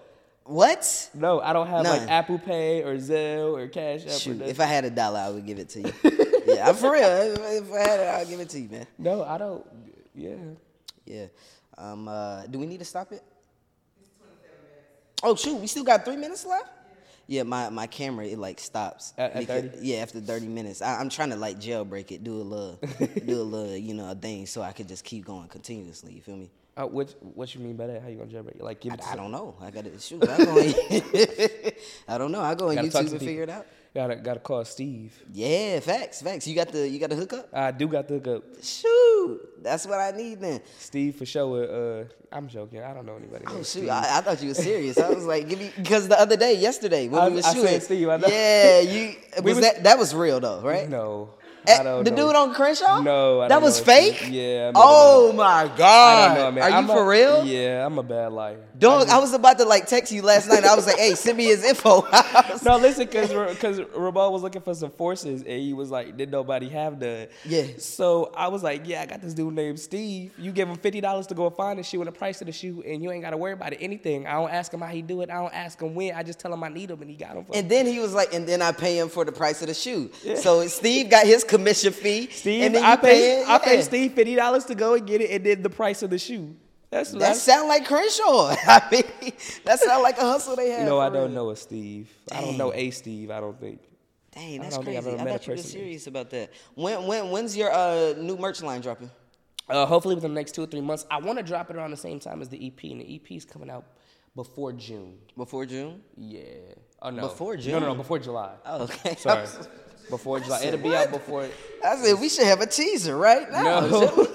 What? 0.45 1.09
No, 1.13 1.39
I 1.39 1.53
don't 1.53 1.67
have 1.67 1.83
None. 1.83 1.99
like 1.99 2.09
Apple 2.09 2.39
Pay 2.39 2.83
or 2.83 2.95
Zelle 2.97 3.53
or 3.57 3.67
Cash 3.67 4.05
App. 4.05 4.11
Shoot, 4.19 4.37
nothing. 4.37 4.49
if 4.49 4.59
I 4.59 4.65
had 4.65 4.85
a 4.85 4.89
dollar, 4.89 5.19
I 5.19 5.29
would 5.29 5.45
give 5.45 5.59
it 5.59 5.69
to 5.69 5.81
you. 5.81 5.93
yeah, 6.47 6.67
I'm 6.67 6.75
for 6.75 6.91
real. 6.91 7.03
If, 7.07 7.71
I 7.71 7.79
had 7.79 7.99
it, 7.99 8.07
I'll 8.07 8.25
give 8.25 8.39
it 8.39 8.49
to 8.49 8.59
you, 8.59 8.69
man. 8.69 8.87
no, 8.97 9.23
I 9.23 9.37
don't. 9.37 9.65
Yeah. 10.15 10.35
Yeah. 11.05 11.25
Um. 11.77 12.07
Uh, 12.07 12.45
do 12.47 12.59
we 12.59 12.65
need 12.65 12.79
to 12.79 12.85
stop 12.85 13.11
it? 13.11 13.23
Oh 15.23 15.35
shoot, 15.35 15.55
we 15.55 15.67
still 15.67 15.83
got 15.83 16.03
three 16.03 16.17
minutes 16.17 16.45
left. 16.45 16.67
Yeah, 17.27 17.43
my, 17.43 17.69
my 17.69 17.87
camera 17.87 18.25
it 18.25 18.37
like 18.39 18.59
stops. 18.59 19.13
At- 19.17 19.33
at 19.33 19.39
because- 19.39 19.61
30? 19.71 19.77
Yeah, 19.87 19.97
after 19.97 20.19
thirty 20.19 20.47
minutes. 20.47 20.81
I, 20.81 20.99
I'm 20.99 21.09
trying 21.09 21.29
to 21.29 21.35
like 21.37 21.59
jailbreak 21.59 22.11
it, 22.11 22.23
do 22.23 22.33
a 22.33 22.43
little, 22.43 22.79
do 23.25 23.41
a 23.41 23.43
little, 23.43 23.75
you 23.75 23.93
know, 23.93 24.09
a 24.11 24.15
thing, 24.15 24.45
so 24.47 24.61
I 24.61 24.71
could 24.73 24.87
just 24.87 25.05
keep 25.05 25.25
going 25.25 25.47
continuously. 25.47 26.13
You 26.13 26.21
feel 26.21 26.35
me? 26.35 26.49
Uh, 26.77 26.85
what 26.87 27.13
What 27.35 27.53
you 27.53 27.61
mean 27.61 27.75
by 27.75 27.87
that? 27.87 28.01
How 28.01 28.07
you 28.07 28.15
gonna 28.17 28.31
jailbreak? 28.31 28.61
Like 28.61 28.79
give 28.79 28.93
it. 28.93 29.01
to 29.01 29.07
I, 29.09 29.13
I 29.13 29.15
don't 29.17 29.31
know. 29.31 29.55
I 29.61 29.71
gotta 29.71 29.97
shoot. 29.99 30.23
I 30.27 30.37
go. 30.43 30.51
On, 30.51 30.57
I 32.07 32.17
don't 32.17 32.31
know. 32.31 32.41
I 32.41 32.55
go 32.55 32.69
on 32.69 32.75
Gotta 32.75 32.87
YouTube 32.87 32.99
and 32.99 33.09
people. 33.11 33.27
figure 33.27 33.43
it 33.43 33.49
out. 33.49 33.65
Gotta 33.93 34.15
gotta 34.15 34.39
call 34.39 34.63
Steve. 34.63 35.11
Yeah, 35.33 35.81
facts, 35.81 36.21
facts. 36.21 36.47
You 36.47 36.55
got 36.55 36.69
the 36.71 36.87
you 36.87 36.97
got 36.97 37.09
the 37.09 37.17
hookup. 37.17 37.49
I 37.53 37.71
do 37.71 37.89
got 37.89 38.07
the 38.07 38.13
hookup. 38.19 38.43
Shoot, 38.63 39.41
that's 39.61 39.85
what 39.85 39.99
I 39.99 40.11
need 40.11 40.39
then. 40.39 40.61
Steve 40.79 41.17
for 41.17 41.25
sure. 41.25 41.67
Uh, 42.01 42.05
I'm 42.31 42.47
joking. 42.47 42.81
I 42.81 42.93
don't 42.93 43.05
know 43.05 43.17
anybody. 43.17 43.43
Oh 43.49 43.61
shoot, 43.63 43.89
I, 43.89 44.19
I 44.19 44.21
thought 44.21 44.41
you 44.41 44.47
were 44.47 44.53
serious. 44.53 44.97
I 44.97 45.09
was 45.09 45.25
like, 45.25 45.49
give 45.49 45.59
me 45.59 45.71
because 45.75 46.07
the 46.07 46.17
other 46.17 46.37
day, 46.37 46.53
yesterday 46.55 47.09
when 47.09 47.21
I- 47.21 47.27
we 47.27 47.35
was 47.35 47.45
I 47.45 47.53
said 47.53 47.61
shooting, 47.63 47.79
Steve, 47.81 48.07
I 48.09 48.15
know. 48.15 48.27
yeah, 48.29 48.79
you 48.79 49.15
was, 49.43 49.55
was- 49.55 49.59
that 49.65 49.83
that 49.83 49.99
was 49.99 50.15
real 50.15 50.39
though, 50.39 50.61
right? 50.61 50.87
no. 50.87 51.33
Eh, 51.67 51.77
I 51.79 51.83
don't 51.83 52.03
the 52.03 52.09
know. 52.11 52.27
dude 52.27 52.35
on 52.35 52.53
Crenshaw? 52.55 53.01
No, 53.01 53.41
I 53.41 53.47
that 53.49 53.61
was 53.61 53.79
fake. 53.79 54.27
Yeah, 54.31 54.41
I 54.41 54.57
remember 54.73 54.79
Oh 54.81 55.31
my 55.33 55.69
god. 55.77 56.31
I 56.31 56.35
don't 56.35 56.37
know, 56.43 56.51
man. 56.51 56.63
Are 56.63 56.69
you 56.71 56.75
I'm 56.75 56.87
for 56.87 57.03
a- 57.03 57.07
real? 57.07 57.45
Yeah, 57.45 57.85
I'm 57.85 57.97
a 57.99 58.03
bad 58.03 58.31
liar. 58.31 58.57
Dog, 58.81 59.09
I 59.09 59.19
was 59.19 59.33
about 59.33 59.57
to 59.59 59.65
like 59.65 59.85
text 59.87 60.11
you 60.11 60.23
last 60.23 60.49
night. 60.49 60.63
I 60.65 60.75
was 60.75 60.87
like, 60.87 60.97
"Hey, 60.97 61.13
send 61.13 61.37
me 61.37 61.45
his 61.45 61.63
info." 61.63 62.01
Was- 62.11 62.63
No, 62.63 62.77
listen, 62.77 63.05
because 63.05 63.29
because 63.53 63.79
Ramon 63.95 64.31
was 64.33 64.41
looking 64.41 64.61
for 64.61 64.73
some 64.73 64.89
forces, 64.91 65.41
and 65.41 65.61
he 65.61 65.73
was 65.73 65.91
like, 65.91 66.17
"Did 66.17 66.31
nobody 66.31 66.67
have 66.69 66.99
none?" 66.99 67.27
Yeah. 67.45 67.67
So 67.77 68.31
I 68.35 68.47
was 68.47 68.63
like, 68.63 68.87
"Yeah, 68.87 69.01
I 69.01 69.05
got 69.05 69.21
this 69.21 69.33
dude 69.35 69.53
named 69.53 69.79
Steve. 69.79 70.33
You 70.37 70.51
give 70.51 70.67
him 70.67 70.77
fifty 70.77 70.99
dollars 70.99 71.27
to 71.27 71.35
go 71.35 71.45
and 71.45 71.55
find 71.55 71.77
the 71.77 71.83
shoe 71.83 72.01
and 72.01 72.07
the 72.07 72.11
price 72.11 72.41
of 72.41 72.47
the 72.47 72.53
shoe, 72.53 72.83
and 72.85 73.03
you 73.03 73.11
ain't 73.11 73.21
got 73.23 73.29
to 73.31 73.37
worry 73.37 73.53
about 73.53 73.73
it 73.73 73.79
anything. 73.81 74.25
I 74.25 74.33
don't 74.33 74.49
ask 74.49 74.73
him 74.73 74.81
how 74.81 74.87
he 74.87 75.03
do 75.03 75.21
it. 75.21 75.29
I 75.29 75.35
don't 75.35 75.53
ask 75.53 75.79
him 75.79 75.93
when. 75.93 76.15
I 76.15 76.23
just 76.23 76.39
tell 76.39 76.51
him 76.51 76.63
I 76.63 76.69
need 76.69 76.89
him, 76.89 77.01
and 77.01 77.09
he 77.09 77.15
got 77.15 77.35
him. 77.37 77.45
For 77.45 77.55
And 77.55 77.69
then 77.69 77.85
he 77.85 77.99
was 77.99 78.13
like, 78.15 78.33
and 78.33 78.47
then 78.47 78.61
I 78.63 78.71
pay 78.71 78.97
him 78.97 79.09
for 79.09 79.23
the 79.25 79.31
price 79.31 79.61
of 79.61 79.67
the 79.67 79.75
shoe. 79.75 80.09
Yeah. 80.23 80.35
So 80.35 80.65
Steve 80.67 81.09
got 81.09 81.27
his 81.27 81.43
commission 81.43 81.93
fee. 81.93 82.27
Steve, 82.31 82.63
and 82.63 82.75
then 82.75 82.83
I 82.83 82.93
you 82.93 82.97
pay 82.97 83.43
I 83.43 83.47
yeah. 83.47 83.57
pay 83.59 83.81
Steve 83.83 84.13
fifty 84.13 84.33
dollars 84.35 84.65
to 84.65 84.75
go 84.75 84.95
and 84.95 85.05
get 85.05 85.21
it, 85.21 85.29
and 85.29 85.45
then 85.45 85.61
the 85.61 85.69
price 85.69 86.01
of 86.01 86.09
the 86.09 86.17
shoe. 86.17 86.55
That's 86.91 87.11
That 87.13 87.37
sound 87.37 87.69
like 87.69 87.85
Crenshaw. 87.85 88.53
I 88.67 88.87
mean, 88.91 89.33
that 89.63 89.79
sound 89.79 90.03
like 90.03 90.17
a 90.17 90.21
hustle 90.21 90.57
they 90.57 90.71
have. 90.71 90.85
No, 90.85 90.99
I 90.99 91.09
don't 91.09 91.33
real. 91.33 91.45
know 91.45 91.49
a 91.51 91.55
Steve. 91.55 92.11
I 92.31 92.41
don't 92.41 92.57
know 92.57 92.73
a 92.73 92.91
Steve. 92.91 93.31
I 93.31 93.39
don't 93.39 93.59
think. 93.59 93.79
Dang, 94.33 94.59
I 94.59 94.63
that's 94.63 94.75
don't 94.75 94.85
think 94.85 94.97
crazy. 94.97 95.09
I've 95.09 95.19
ever 95.19 95.29
I 95.29 95.31
thought 95.33 95.47
you 95.47 95.53
were 95.53 95.57
serious 95.57 96.07
about 96.07 96.29
that. 96.31 96.51
When 96.75 97.07
when 97.07 97.31
when's 97.31 97.55
your 97.55 97.71
uh 97.71 98.13
new 98.17 98.37
merch 98.37 98.61
line 98.61 98.81
dropping? 98.81 99.09
Uh, 99.69 99.85
hopefully 99.85 100.15
within 100.15 100.33
the 100.33 100.39
next 100.39 100.53
two 100.53 100.63
or 100.63 100.65
three 100.65 100.81
months. 100.81 101.05
I 101.09 101.19
want 101.19 101.37
to 101.39 101.43
drop 101.43 101.69
it 101.69 101.77
around 101.77 101.91
the 101.91 101.97
same 101.97 102.19
time 102.19 102.41
as 102.41 102.49
the 102.49 102.67
EP, 102.67 102.83
and 102.91 102.99
the 102.99 103.15
EP 103.15 103.31
is 103.31 103.45
coming 103.45 103.69
out 103.69 103.85
before 104.35 104.73
June. 104.73 105.17
Before 105.37 105.65
June? 105.65 106.01
Yeah. 106.17 106.41
Oh 107.01 107.09
no. 107.09 107.21
Before 107.21 107.55
June? 107.55 107.73
No, 107.73 107.79
no, 107.79 107.87
no. 107.87 107.95
Before 107.95 108.19
July. 108.19 108.53
Oh, 108.65 108.83
okay. 108.83 109.15
Sorry. 109.17 109.47
Before 110.09 110.41
July. 110.41 110.63
It'll 110.63 110.79
be 110.79 110.93
out 110.93 111.09
before. 111.09 111.47
I 111.85 111.95
said 111.95 112.19
we 112.19 112.27
should 112.27 112.45
have 112.45 112.59
a 112.59 112.65
teaser 112.65 113.15
right 113.15 113.49
now. 113.49 113.79
No. 113.79 114.27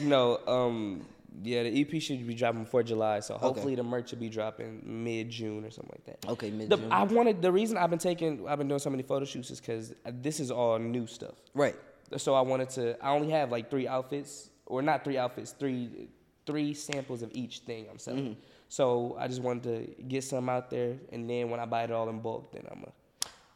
No. 0.00 0.40
Um. 0.46 1.04
Yeah, 1.42 1.62
the 1.62 1.80
EP 1.80 2.02
should 2.02 2.26
be 2.26 2.34
dropping 2.34 2.64
before 2.64 2.82
July, 2.82 3.20
so 3.20 3.34
hopefully 3.38 3.74
the 3.74 3.82
merch 3.82 4.10
will 4.10 4.18
be 4.18 4.28
dropping 4.28 4.82
mid 4.84 5.30
June 5.30 5.64
or 5.64 5.70
something 5.70 5.92
like 5.92 6.04
that. 6.04 6.30
Okay, 6.32 6.50
mid-June. 6.50 6.92
I 6.92 7.02
wanted 7.04 7.40
the 7.42 7.52
reason 7.52 7.76
I've 7.76 7.90
been 7.90 7.98
taking, 7.98 8.46
I've 8.48 8.58
been 8.58 8.68
doing 8.68 8.80
so 8.80 8.90
many 8.90 9.02
photo 9.02 9.24
shoots 9.24 9.50
is 9.50 9.60
because 9.60 9.94
this 10.04 10.40
is 10.40 10.50
all 10.50 10.78
new 10.78 11.06
stuff. 11.06 11.34
right. 11.54 11.76
So 12.16 12.34
I 12.34 12.40
wanted 12.40 12.70
to. 12.70 13.04
I 13.04 13.10
only 13.10 13.30
have 13.30 13.52
like 13.52 13.70
three 13.70 13.86
outfits, 13.86 14.50
or 14.66 14.82
not 14.82 15.04
three 15.04 15.16
outfits, 15.16 15.52
three 15.52 16.08
three 16.44 16.74
samples 16.74 17.22
of 17.22 17.30
each 17.32 17.60
thing 17.60 17.86
I'm 17.88 17.98
selling. 17.98 18.24
Mm-hmm. 18.24 18.40
So 18.68 19.16
I 19.18 19.28
just 19.28 19.40
wanted 19.40 19.62
to 19.62 20.02
get 20.02 20.24
some 20.24 20.48
out 20.48 20.70
there, 20.70 20.96
and 21.12 21.30
then 21.30 21.50
when 21.50 21.60
I 21.60 21.66
buy 21.66 21.84
it 21.84 21.92
all 21.92 22.08
in 22.08 22.20
bulk, 22.20 22.52
then 22.52 22.64
I'm 22.70 22.82
a. 22.82 22.92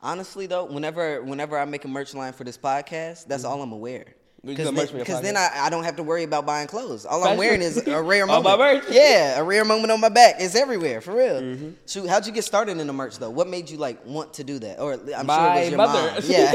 Honestly 0.01 0.47
though, 0.47 0.67
whenever 0.67 1.23
whenever 1.23 1.59
I 1.59 1.65
make 1.65 1.85
a 1.85 1.89
merch 1.89 2.15
line 2.15 2.33
for 2.33 2.45
this 2.45 2.57
podcast, 2.59 3.27
that's 3.27 3.45
all 3.45 3.61
I'm. 3.63 3.73
You 3.73 4.05
Because 4.45 4.67
gonna 4.67 4.77
merch 4.77 4.91
for 4.91 4.97
your 4.99 5.21
then. 5.23 5.37
I, 5.37 5.49
I 5.55 5.71
don't 5.71 5.85
have 5.85 5.97
to 5.97 6.03
worry 6.03 6.23
about 6.23 6.45
buying 6.45 6.67
clothes. 6.67 7.07
All 7.07 7.25
I'm 7.25 7.39
wearing 7.39 7.63
is 7.63 7.87
a 7.87 8.03
rare 8.03 8.23
All 8.29 8.43
moment. 8.43 8.59
my 8.59 8.75
merch. 8.75 8.85
Yeah, 8.91 9.39
a 9.41 9.45
rare 9.45 9.65
moment 9.65 9.91
on 9.91 10.01
my 10.01 10.11
back. 10.11 10.37
It's 10.39 10.55
everywhere, 10.55 11.01
for 11.01 11.15
real. 11.17 11.41
Mm-hmm. 11.41 11.71
Shoot, 11.87 12.09
how'd 12.09 12.27
you 12.27 12.33
get 12.33 12.45
started 12.45 12.79
in 12.79 12.87
the 12.87 12.93
merch 12.93 13.19
though? 13.19 13.31
What 13.31 13.49
made 13.49 13.71
you 13.71 13.79
like 13.79 14.05
want 14.05 14.35
to 14.35 14.45
do 14.45 14.59
that? 14.59 14.81
Or 14.81 14.95
I'm 15.17 15.27
My 15.27 15.37
sure 15.37 15.47
it 15.47 15.61
was 15.61 15.69
your 15.71 15.77
mother. 15.79 16.11
mom. 16.13 16.21
Yeah. 16.25 16.53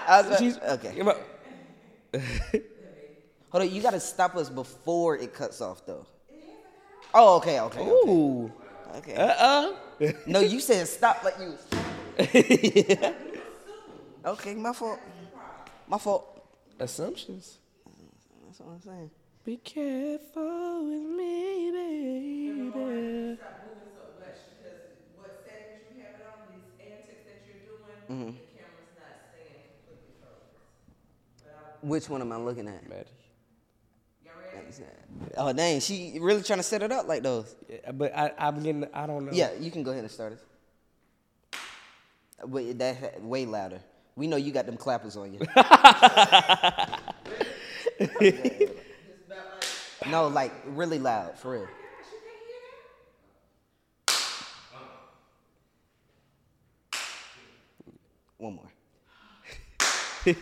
I 0.08 0.22
was, 0.22 0.38
She's 0.38 0.58
okay. 0.58 1.02
okay. 1.02 2.62
Hold 3.50 3.62
on, 3.64 3.70
you 3.70 3.82
gotta 3.82 4.00
stop 4.00 4.36
us 4.36 4.48
before 4.48 5.16
it 5.16 5.34
cuts 5.34 5.60
off 5.60 5.84
though. 5.84 6.06
Oh, 7.14 7.36
okay, 7.36 7.60
okay. 7.60 7.80
okay. 7.80 8.10
Ooh. 8.10 8.50
okay. 8.96 9.14
Uh 9.14 9.26
uh 9.26 9.72
No, 10.26 10.40
you 10.40 10.60
said 10.60 10.86
stop 10.88 11.22
like 11.24 11.34
you. 11.40 11.54
okay, 14.24 14.54
my 14.54 14.72
fault. 14.72 14.98
My 15.88 15.98
fault. 15.98 16.31
Assumptions. 16.82 17.58
That's 18.44 18.58
what 18.58 18.74
I'm 18.74 18.80
saying. 18.80 19.10
Be 19.44 19.56
careful 19.58 20.84
with 20.84 21.16
me, 21.16 21.70
baby. 21.70 23.36
Stop 23.38 23.62
moving 23.62 23.92
so 23.94 24.02
much 24.18 24.38
because 24.58 24.82
what 25.16 25.46
settings 25.46 25.86
you 25.94 26.02
have 26.02 26.18
it 26.18 26.26
on, 26.26 26.50
these 26.50 26.66
antics 26.82 27.22
that 27.22 27.46
you're 27.46 27.62
doing, 27.62 27.86
the 28.08 28.42
camera's 28.58 28.98
not 28.98 29.14
staying 29.30 29.62
completely 29.78 30.14
focused. 30.18 31.82
Which 31.82 32.08
one 32.08 32.20
am 32.20 32.32
I 32.32 32.36
looking 32.38 32.66
at? 32.66 32.88
Maddie. 32.88 33.08
Oh 35.36 35.52
dang, 35.52 35.80
she 35.80 36.18
really 36.20 36.42
trying 36.42 36.58
to 36.58 36.64
set 36.64 36.82
it 36.82 36.90
up 36.90 37.06
like 37.06 37.22
those. 37.22 37.54
Yeah, 37.68 37.92
but 37.92 38.16
I, 38.16 38.32
I'm 38.38 38.60
getting. 38.62 38.86
I 38.92 39.06
don't 39.06 39.26
know. 39.26 39.32
Yeah, 39.32 39.50
you 39.60 39.70
can 39.70 39.84
go 39.84 39.92
ahead 39.92 40.02
and 40.02 40.10
start 40.10 40.32
it. 40.32 41.58
Wait, 42.44 42.76
that 42.78 43.22
way 43.22 43.46
louder. 43.46 43.80
We 44.16 44.26
know 44.26 44.36
you 44.36 44.52
got 44.52 44.66
them 44.66 44.76
clappers 44.76 45.16
on 45.16 45.32
you. 45.32 45.40
no, 50.10 50.28
like 50.28 50.52
really 50.66 50.98
loud, 50.98 51.38
for 51.38 51.52
real. 51.52 51.68
One 58.36 58.56
more. 58.56 58.68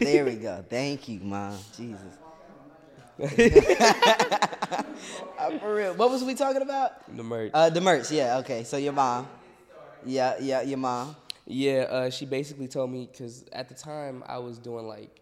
there 0.00 0.24
we 0.24 0.34
go. 0.36 0.64
Thank 0.68 1.08
you, 1.08 1.20
mom. 1.20 1.58
Jesus. 1.76 2.16
Uh, 5.40 5.58
for 5.58 5.74
real. 5.74 5.94
What 5.94 6.10
was 6.10 6.22
we 6.22 6.34
talking 6.34 6.60
about? 6.60 7.16
The 7.16 7.22
merch. 7.22 7.50
Uh, 7.54 7.70
the 7.70 7.80
merch. 7.80 8.10
Yeah. 8.10 8.36
Okay. 8.38 8.62
So 8.64 8.76
your 8.76 8.92
mom. 8.92 9.26
Yeah. 10.04 10.34
Yeah. 10.38 10.60
Your 10.60 10.76
mom. 10.76 11.16
Yeah, 11.50 11.82
uh, 11.90 12.10
she 12.10 12.26
basically 12.26 12.68
told 12.68 12.90
me 12.90 13.08
because 13.10 13.44
at 13.52 13.68
the 13.68 13.74
time 13.74 14.22
I 14.26 14.38
was 14.38 14.58
doing 14.58 14.86
like, 14.86 15.20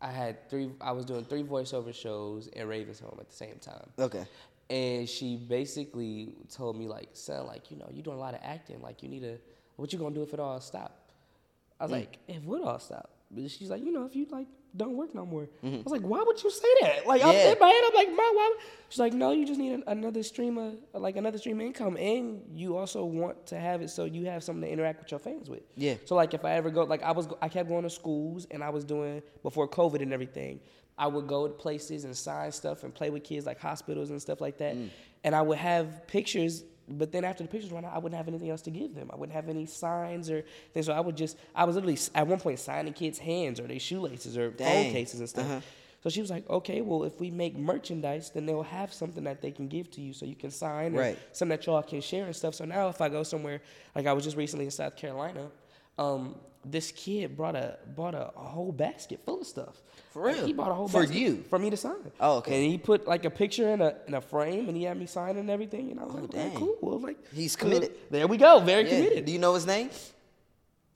I 0.00 0.10
had 0.10 0.48
three, 0.48 0.70
I 0.80 0.92
was 0.92 1.04
doing 1.04 1.24
three 1.24 1.42
voiceover 1.42 1.94
shows 1.94 2.46
in 2.48 2.66
Raven's 2.66 3.00
Home 3.00 3.16
at 3.20 3.28
the 3.28 3.34
same 3.34 3.56
time. 3.60 3.86
Okay. 3.98 4.26
And 4.68 5.08
she 5.08 5.36
basically 5.36 6.32
told 6.50 6.78
me 6.78 6.86
like, 6.86 7.10
son, 7.12 7.46
like 7.46 7.70
you 7.70 7.76
know, 7.76 7.88
you're 7.92 8.02
doing 8.02 8.16
a 8.16 8.20
lot 8.20 8.34
of 8.34 8.40
acting. 8.42 8.80
Like 8.80 9.02
you 9.02 9.08
need 9.08 9.20
to, 9.20 9.38
what 9.76 9.92
you 9.92 9.98
gonna 9.98 10.14
do 10.14 10.22
if 10.22 10.32
it 10.32 10.40
all 10.40 10.60
stop? 10.60 10.98
I 11.78 11.84
was 11.84 11.92
like, 11.92 12.18
if 12.26 12.42
what 12.42 12.62
all 12.62 12.78
stop? 12.78 13.10
But 13.30 13.50
she's 13.50 13.70
like, 13.70 13.84
you 13.84 13.92
know, 13.92 14.04
if 14.04 14.14
you 14.14 14.26
like 14.30 14.46
don't 14.76 14.96
work 14.96 15.14
no 15.14 15.24
more. 15.24 15.48
Mm-hmm. 15.64 15.76
I 15.76 15.82
was 15.82 15.92
like, 15.92 16.02
why 16.02 16.22
would 16.22 16.42
you 16.42 16.50
say 16.50 16.68
that? 16.82 17.06
Like 17.06 17.24
I'm 17.24 17.32
Yeah. 17.32 17.52
in 17.52 17.58
my 17.58 17.68
head, 17.68 17.82
I'm 17.86 17.94
like, 17.94 18.10
ma, 18.10 18.16
why? 18.16 18.56
She's 18.88 18.98
like, 18.98 19.12
no, 19.12 19.32
you 19.32 19.46
just 19.46 19.58
need 19.58 19.72
an, 19.72 19.84
another 19.86 20.22
stream 20.22 20.58
of 20.58 20.74
like 20.92 21.16
another 21.16 21.38
stream 21.38 21.60
of 21.60 21.66
income, 21.66 21.96
and 21.96 22.42
you 22.52 22.76
also 22.76 23.04
want 23.04 23.46
to 23.46 23.58
have 23.58 23.80
it 23.82 23.90
so 23.90 24.04
you 24.04 24.26
have 24.26 24.44
something 24.44 24.62
to 24.62 24.70
interact 24.70 25.00
with 25.00 25.10
your 25.10 25.20
fans 25.20 25.48
with. 25.48 25.62
Yeah. 25.76 25.94
So 26.04 26.14
like 26.14 26.34
if 26.34 26.44
I 26.44 26.52
ever 26.52 26.70
go, 26.70 26.84
like 26.84 27.02
I 27.02 27.12
was, 27.12 27.28
I 27.40 27.48
kept 27.48 27.68
going 27.68 27.84
to 27.84 27.90
schools, 27.90 28.46
and 28.50 28.62
I 28.62 28.70
was 28.70 28.84
doing 28.84 29.22
before 29.42 29.68
COVID 29.68 30.02
and 30.02 30.12
everything. 30.12 30.60
I 30.98 31.06
would 31.06 31.26
go 31.26 31.46
to 31.46 31.52
places 31.52 32.04
and 32.04 32.16
sign 32.16 32.50
stuff 32.52 32.82
and 32.82 32.94
play 32.94 33.10
with 33.10 33.22
kids 33.22 33.44
like 33.44 33.60
hospitals 33.60 34.10
and 34.10 34.20
stuff 34.20 34.40
like 34.40 34.58
that, 34.58 34.76
mm. 34.76 34.88
and 35.24 35.34
I 35.34 35.42
would 35.42 35.58
have 35.58 36.06
pictures. 36.06 36.64
But 36.88 37.10
then 37.12 37.24
after 37.24 37.42
the 37.42 37.48
pictures 37.48 37.72
ran 37.72 37.84
out, 37.84 37.92
I 37.94 37.98
wouldn't 37.98 38.16
have 38.16 38.28
anything 38.28 38.50
else 38.50 38.62
to 38.62 38.70
give 38.70 38.94
them. 38.94 39.10
I 39.12 39.16
wouldn't 39.16 39.34
have 39.34 39.48
any 39.48 39.66
signs 39.66 40.30
or 40.30 40.44
things. 40.72 40.86
So 40.86 40.92
I 40.92 41.00
would 41.00 41.16
just, 41.16 41.36
I 41.54 41.64
was 41.64 41.74
literally 41.74 41.98
at 42.14 42.26
one 42.26 42.38
point 42.38 42.58
signing 42.60 42.92
kids' 42.92 43.18
hands 43.18 43.58
or 43.58 43.64
their 43.66 43.80
shoelaces 43.80 44.38
or 44.38 44.50
Dang. 44.50 44.84
phone 44.84 44.92
cases 44.92 45.20
and 45.20 45.28
stuff. 45.28 45.46
Uh-huh. 45.46 45.60
So 46.04 46.10
she 46.10 46.20
was 46.20 46.30
like, 46.30 46.48
okay, 46.48 46.82
well, 46.82 47.02
if 47.02 47.18
we 47.18 47.32
make 47.32 47.56
merchandise, 47.56 48.30
then 48.30 48.46
they'll 48.46 48.62
have 48.62 48.92
something 48.92 49.24
that 49.24 49.42
they 49.42 49.50
can 49.50 49.66
give 49.66 49.90
to 49.92 50.00
you 50.00 50.12
so 50.12 50.24
you 50.24 50.36
can 50.36 50.52
sign 50.52 50.94
or 50.94 51.00
Right. 51.00 51.18
something 51.32 51.56
that 51.56 51.66
y'all 51.66 51.82
can 51.82 52.00
share 52.00 52.26
and 52.26 52.36
stuff. 52.36 52.54
So 52.54 52.64
now 52.64 52.88
if 52.88 53.00
I 53.00 53.08
go 53.08 53.24
somewhere, 53.24 53.60
like 53.96 54.06
I 54.06 54.12
was 54.12 54.22
just 54.22 54.36
recently 54.36 54.66
in 54.66 54.70
South 54.70 54.94
Carolina, 54.94 55.50
um, 55.98 56.34
this 56.64 56.90
kid 56.90 57.36
brought 57.36 57.54
a 57.56 57.78
bought 57.94 58.14
a, 58.14 58.28
a 58.36 58.42
whole 58.42 58.72
basket 58.72 59.20
full 59.24 59.40
of 59.40 59.46
stuff. 59.46 59.76
For 60.12 60.26
Like, 60.26 60.36
real? 60.36 60.46
he 60.46 60.52
bought 60.52 60.70
a 60.70 60.74
whole 60.74 60.88
For 60.88 61.02
basket 61.02 61.16
you? 61.18 61.44
for 61.48 61.58
me 61.58 61.70
to 61.70 61.76
sign. 61.76 61.94
Oh, 62.18 62.38
okay. 62.38 62.62
And 62.62 62.70
he 62.72 62.78
put 62.78 63.06
like 63.06 63.24
a 63.24 63.30
picture 63.30 63.68
in 63.68 63.80
a 63.80 63.94
in 64.08 64.14
a 64.14 64.20
frame, 64.20 64.68
and 64.68 64.76
he 64.76 64.84
had 64.84 64.98
me 64.98 65.06
signing 65.06 65.38
and 65.40 65.50
everything. 65.50 65.90
And 65.90 66.00
I 66.00 66.04
was 66.04 66.14
like, 66.14 66.24
Oh, 66.24 66.28
dang. 66.28 66.54
cool. 66.56 66.76
Well, 66.80 67.00
like 67.00 67.18
He's 67.32 67.54
cool. 67.56 67.70
committed. 67.70 67.96
There 68.10 68.26
we 68.26 68.36
go. 68.36 68.60
Very 68.60 68.84
Yeah. 68.84 68.90
committed. 68.96 69.24
Do 69.26 69.32
you 69.32 69.38
know 69.38 69.54
his 69.54 69.66
name? 69.66 69.90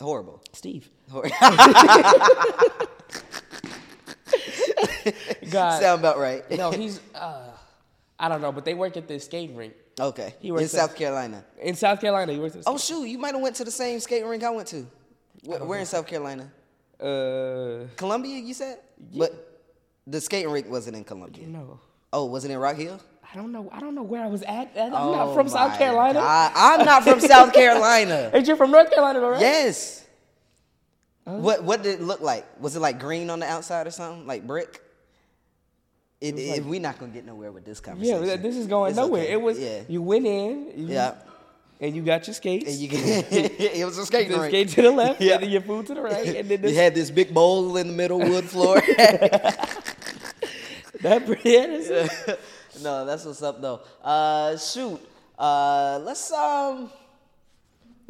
Horrible. 0.01 0.43
Steve. 0.53 0.89
Hor- 1.11 1.23
God. 5.51 5.81
Sound 5.81 6.01
about 6.01 6.19
right. 6.19 6.49
no, 6.51 6.71
he's. 6.73 7.01
Uh, 7.15 7.51
I 8.19 8.29
don't 8.29 8.43
know, 8.43 8.53
but 8.53 8.65
they 8.65 8.75
work 8.75 8.97
at 8.99 9.09
this 9.09 9.25
skating 9.25 9.57
rink 9.57 9.73
okay. 10.01 10.35
He 10.41 10.49
in 10.49 10.55
works 10.55 10.71
South 10.73 10.95
Carolina. 10.97 11.45
in 11.61 11.75
South 11.75 12.01
Carolina. 12.01 12.33
He 12.33 12.39
works 12.39 12.57
at. 12.57 12.63
Oh 12.67 12.79
shoot, 12.79 13.05
you 13.05 13.19
might 13.19 13.35
have 13.35 13.43
went 13.43 13.57
to 13.57 13.65
the 13.65 13.71
same 13.71 14.01
skating 14.01 14.29
rink 14.29 14.43
I 14.43 14.51
went 14.51 14.69
to. 14.69 14.87
Where, 15.45 15.65
where 15.65 15.79
in 15.81 15.87
South 15.87 16.07
Carolina? 16.07 16.51
Uh, 17.01 17.87
Columbia, 17.97 18.39
you 18.39 18.53
said? 18.55 18.79
But 19.17 19.61
the 20.07 20.21
skating 20.21 20.51
rink 20.51 20.69
wasn't 20.69 20.97
in 20.97 21.05
Columbia. 21.05 21.47
no. 21.47 21.81
Oh, 22.13 22.25
was 22.27 22.45
it 22.45 22.51
in 22.51 22.59
Rock 22.59 22.77
Hill? 22.77 23.01
I 23.33 23.37
don't 23.37 23.53
know. 23.53 23.69
I 23.73 23.79
don't 23.79 23.95
know 23.95 24.03
where 24.03 24.25
I 24.25 24.27
was 24.27 24.43
at. 24.43 24.73
I'm 24.77 24.93
Oh, 24.93 25.13
not 25.13 25.35
from 25.35 25.49
South 25.49 25.79
Carolina. 25.79 26.19
God. 26.19 26.53
I'm 26.57 26.85
not 26.85 27.05
from 27.05 27.21
South 27.21 27.53
Carolina. 27.61 28.33
Ain't 28.35 28.49
you're 28.49 28.57
from 28.57 28.73
North 28.73 28.91
Carolina, 28.91 29.21
right? 29.21 29.41
Yes. 29.41 30.05
What 31.25 31.63
what 31.63 31.83
did 31.85 32.01
it 32.01 32.03
look 32.03 32.21
like? 32.21 32.45
Was 32.61 32.75
it 32.75 32.81
like 32.81 32.99
green 32.99 33.31
on 33.31 33.39
the 33.39 33.47
outside 33.47 33.87
or 33.87 33.93
something? 33.93 34.27
Like 34.27 34.45
brick? 34.47 34.83
It, 36.21 36.39
it, 36.39 36.65
we 36.65 36.79
not 36.79 36.99
gonna 36.99 37.13
get 37.13 37.25
nowhere 37.25 37.51
with 37.51 37.65
this 37.65 37.81
conversation. 37.81 38.25
Yeah, 38.25 38.37
this 38.37 38.57
is 38.57 38.67
going 38.67 38.91
It's 38.91 38.99
nowhere. 38.99 39.23
okay. 39.23 39.33
It 39.33 39.41
was. 39.41 39.59
yeah. 39.59 39.81
You 39.89 40.03
went 40.03 40.27
in. 40.27 40.73
You, 40.77 40.87
Yeah. 40.89 41.15
And 41.83 41.97
you 41.97 42.03
got 42.03 42.27
your 42.27 42.35
skates. 42.35 42.71
And 42.71 42.79
you 42.79 42.89
get, 42.89 43.01
it 43.33 43.87
was 43.87 43.97
a 43.97 44.05
skating 44.05 44.33
the 44.37 44.49
skate 44.49 44.69
to 44.69 44.83
the 44.83 44.91
left, 44.91 45.19
Yeah. 45.19 45.35
and 45.35 45.45
then 45.45 45.51
your 45.51 45.63
food 45.63 45.87
to 45.87 45.95
the 45.95 46.03
right, 46.03 46.37
and 46.37 46.47
then 46.47 46.63
you 46.69 46.75
had 46.75 46.95
this 46.95 47.11
big 47.11 47.33
bowl 47.33 47.75
in 47.79 47.87
the 47.89 47.95
middle, 47.95 48.19
wood 48.19 48.45
floor. 48.45 48.81
that. 51.01 51.23
Yeah, 51.43 52.07
no, 52.83 53.07
that's 53.07 53.25
what's 53.25 53.43
up 53.43 53.63
though. 53.63 53.81
Uh, 54.05 54.59
shoot. 54.59 55.01
Uh, 55.39 56.01
let's 56.05 56.31
um, 56.33 56.91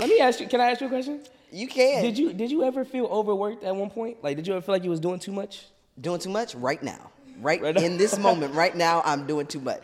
Let 0.00 0.10
me 0.10 0.18
ask 0.18 0.40
you. 0.40 0.48
Can 0.48 0.60
I 0.60 0.72
ask 0.72 0.80
you 0.80 0.88
a 0.88 0.90
question? 0.90 1.20
you 1.52 1.68
can. 1.68 2.02
Did 2.02 2.18
you 2.18 2.32
did 2.32 2.50
you 2.50 2.64
ever 2.64 2.84
feel 2.84 3.06
overworked 3.06 3.62
at 3.62 3.74
one 3.74 3.90
point? 3.90 4.22
Like, 4.22 4.36
did 4.36 4.46
you 4.48 4.54
ever 4.54 4.62
feel 4.62 4.74
like 4.74 4.82
you 4.84 4.90
was 4.90 5.00
doing 5.00 5.20
too 5.20 5.32
much? 5.32 5.66
doing 6.00 6.18
too 6.18 6.30
much 6.30 6.54
right 6.54 6.82
now? 6.82 7.10
Right, 7.40 7.60
Right 7.62 7.76
in 7.76 7.96
this 7.96 8.18
moment, 8.18 8.54
right 8.54 8.74
now, 8.76 9.02
I'm 9.04 9.26
doing 9.26 9.46
too 9.46 9.60
much. 9.60 9.82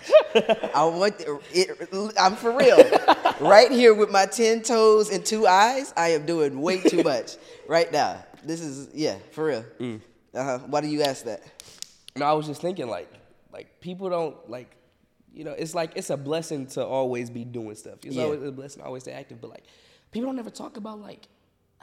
I 0.75 0.85
want 0.85 1.15
it, 1.53 2.13
I'm 2.19 2.37
for 2.37 2.53
real. 2.53 2.79
right 3.41 3.71
here 3.71 3.95
with 3.95 4.11
my 4.11 4.27
ten 4.27 4.63
toes 4.63 5.11
and 5.11 5.25
two 5.25 5.47
eyes, 5.47 5.93
I 5.97 6.09
am 6.11 6.27
doing 6.27 6.61
way 6.61 6.81
too 6.81 7.03
much 7.13 7.37
right 7.67 7.91
now. 7.91 8.23
This 8.45 8.61
is 8.61 8.89
yeah, 8.95 9.17
for 9.33 9.47
real. 9.47 9.65
Mm. 9.81 10.01
Uh 10.35 10.45
huh. 10.45 10.59
Why 10.67 10.81
do 10.83 10.89
you 10.89 11.03
ask 11.03 11.25
that? 11.25 11.43
No, 12.17 12.27
I 12.27 12.33
was 12.35 12.47
just 12.47 12.61
thinking 12.61 12.89
like 12.89 13.11
like 13.53 13.81
people 13.81 14.11
don't 14.11 14.37
like 14.51 14.71
you 15.33 15.45
know, 15.45 15.53
it's 15.53 15.75
like 15.75 15.93
it's 15.97 16.11
a 16.11 16.17
blessing 16.17 16.67
to 16.69 16.85
always 16.85 17.31
be 17.31 17.45
doing 17.45 17.75
stuff. 17.75 17.99
It's 18.05 18.17
Yeah. 18.17 18.25
always 18.25 18.43
a 18.43 18.53
blessing 18.53 18.81
to 18.83 18.87
always 18.87 19.03
stay 19.03 19.13
active, 19.13 19.41
but 19.41 19.51
like 19.51 19.65
people 20.11 20.29
don't 20.29 20.39
ever 20.39 20.51
talk 20.51 20.77
about 20.77 21.01
like 21.01 21.27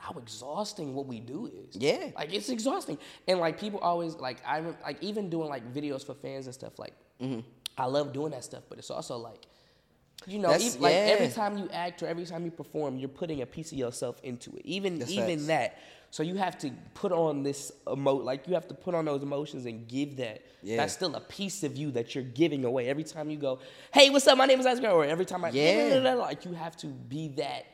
how 0.03 0.19
exhausting 0.19 0.93
what 0.93 1.05
we 1.07 1.19
do 1.21 1.45
is. 1.47 1.75
Yeah. 1.77 2.09
Like 2.15 2.33
it's 2.33 2.49
exhausting. 2.49 2.97
And 3.27 3.39
like 3.39 3.57
people 3.57 3.79
always 3.79 4.15
like 4.15 4.37
I 4.45 4.59
like 4.83 4.97
even 5.01 5.29
doing 5.29 5.47
like 5.47 5.73
videos 5.73 6.05
for 6.05 6.13
fans 6.13 6.45
and 6.47 6.53
stuff 6.53 6.77
like 6.77 6.93
Mm-hmm. 7.21 7.39
I 7.77 7.85
love 7.85 8.11
doing 8.11 8.31
that 8.31 8.43
stuff, 8.43 8.63
but 8.69 8.77
it's 8.79 8.91
also 8.91 9.15
like 9.17 9.41
you 10.25 10.39
know, 10.39 10.49
That's- 10.49 10.75
ev- 10.75 10.81
like 10.81 10.93
every 10.95 11.29
time 11.29 11.57
you 11.57 11.69
act 11.71 12.01
or 12.03 12.07
every 12.07 12.25
time 12.25 12.43
you 12.45 12.51
perform, 12.51 12.97
you're 12.97 13.09
putting 13.09 13.41
a 13.41 13.45
piece 13.45 13.71
of 13.71 13.77
yourself 13.77 14.19
into 14.23 14.49
it. 14.57 14.65
Even 14.65 14.99
That's 14.99 15.11
even 15.11 15.37
facts. 15.39 15.47
that. 15.47 15.77
So 16.11 16.21
you 16.21 16.35
have 16.35 16.57
to 16.59 16.71
put 16.93 17.11
on 17.11 17.41
this 17.43 17.71
emo 17.91 18.13
like 18.15 18.47
you 18.47 18.53
have 18.55 18.67
to 18.67 18.73
put 18.73 18.93
on 18.95 19.05
those 19.05 19.23
emotions 19.23 19.65
and 19.65 19.87
give 19.87 20.17
that. 20.17 20.41
Yeah. 20.61 20.77
That's 20.77 20.93
still 20.93 21.15
a 21.15 21.21
piece 21.21 21.63
of 21.63 21.77
you 21.77 21.91
that 21.91 22.13
you're 22.13 22.23
giving 22.25 22.65
away. 22.65 22.87
Every 22.89 23.03
time 23.05 23.29
you 23.29 23.37
go, 23.37 23.59
hey, 23.93 24.09
what's 24.09 24.27
up? 24.27 24.37
My 24.37 24.45
name 24.45 24.59
is 24.59 24.65
Ice 24.65 24.79
Girl. 24.81 24.95
Or 24.95 25.05
every 25.05 25.25
time 25.25 25.43
I 25.45 25.49
Yeah. 25.51 26.13
like 26.27 26.43
you 26.45 26.53
have 26.53 26.75
to 26.77 26.87
be 26.87 27.29
that. 27.37 27.65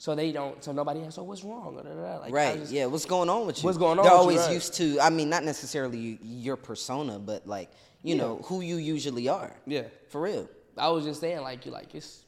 So 0.00 0.14
they 0.14 0.30
don't. 0.30 0.62
So 0.62 0.70
nobody 0.72 1.00
has. 1.02 1.14
So 1.16 1.24
what's 1.24 1.42
wrong? 1.42 1.74
Like, 1.74 2.32
Right. 2.32 2.58
just- 2.60 2.72
yeah. 2.72 2.86
What's 2.86 3.04
going 3.04 3.28
on 3.28 3.46
with 3.46 3.58
you? 3.58 3.64
What's 3.66 3.78
going 3.78 3.98
on 3.98 4.04
They're 4.04 4.12
with 4.12 4.16
you, 4.16 4.20
always 4.20 4.38
right. 4.38 4.54
used 4.54 4.74
to. 4.74 5.00
I 5.00 5.10
mean, 5.10 5.28
not 5.28 5.42
necessarily 5.44 6.18
your 6.22 6.56
persona, 6.56 7.18
but 7.18 7.46
like 7.48 7.70
you 8.02 8.14
Yeah. 8.14 8.22
know 8.22 8.36
who 8.44 8.60
you 8.60 8.76
usually 8.76 9.28
are. 9.28 9.54
Yeah. 9.66 9.82
For 10.08 10.20
real. 10.20 10.48
I 10.76 10.88
was 10.90 11.04
just 11.04 11.20
saying, 11.20 11.40
like 11.40 11.66
you, 11.66 11.72
like 11.72 11.94
it's 11.96 12.22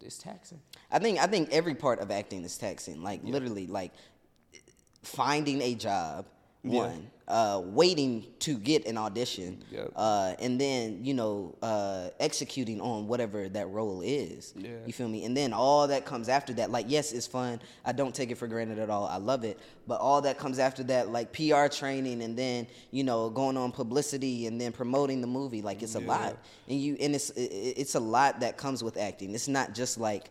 it's 0.00 0.18
taxing. 0.18 0.60
I 0.92 1.00
think 1.00 1.18
I 1.18 1.26
think 1.26 1.50
every 1.50 1.74
part 1.74 1.98
of 1.98 2.12
acting 2.12 2.44
is 2.44 2.56
taxing. 2.56 3.02
Like 3.02 3.24
literally, 3.24 3.66
like 3.66 3.92
finding 5.02 5.60
a 5.62 5.74
job, 5.74 6.26
Yeah. 6.66 6.78
one, 6.80 7.10
uh, 7.28 7.60
waiting 7.64 8.24
to 8.38 8.56
get 8.56 8.86
an 8.86 8.96
audition, 8.96 9.62
Yep. 9.72 9.92
uh, 9.96 10.34
and 10.38 10.60
then 10.60 11.04
you 11.04 11.12
know 11.14 11.56
uh, 11.60 12.10
executing 12.20 12.80
on 12.80 13.08
whatever 13.08 13.48
that 13.48 13.68
role 13.70 14.00
is. 14.00 14.54
Yeah. 14.56 14.70
You 14.86 14.92
feel 14.92 15.08
me? 15.08 15.24
And 15.24 15.36
then 15.36 15.52
all 15.52 15.88
that 15.88 16.04
comes 16.04 16.28
after 16.28 16.52
that. 16.54 16.70
Like 16.70 16.86
yes, 16.88 17.12
it's 17.12 17.26
fun. 17.26 17.60
I 17.84 17.90
don't 17.92 18.14
take 18.14 18.30
it 18.30 18.36
for 18.38 18.46
granted 18.46 18.78
at 18.78 18.90
all. 18.90 19.06
I 19.06 19.16
love 19.16 19.42
it. 19.44 19.58
But 19.88 20.00
all 20.00 20.20
that 20.22 20.38
comes 20.38 20.58
after 20.60 20.82
that, 20.84 21.10
like 21.10 21.32
PR 21.32 21.66
training, 21.66 22.22
and 22.22 22.36
then 22.38 22.66
you 22.92 23.02
know 23.02 23.28
going 23.30 23.56
on 23.56 23.72
publicity, 23.72 24.46
and 24.46 24.60
then 24.60 24.70
promoting 24.72 25.20
the 25.20 25.26
movie. 25.26 25.62
Like 25.62 25.82
it's 25.82 25.96
a 25.96 26.00
lot, 26.00 26.36
and 26.68 26.80
you 26.80 26.96
and 27.00 27.14
it's 27.14 27.30
it, 27.30 27.40
it's 27.76 27.96
a 27.96 28.00
lot 28.00 28.40
that 28.40 28.56
comes 28.56 28.84
with 28.84 28.96
acting. 28.96 29.34
It's 29.34 29.48
not 29.48 29.74
just 29.74 29.98
like 29.98 30.30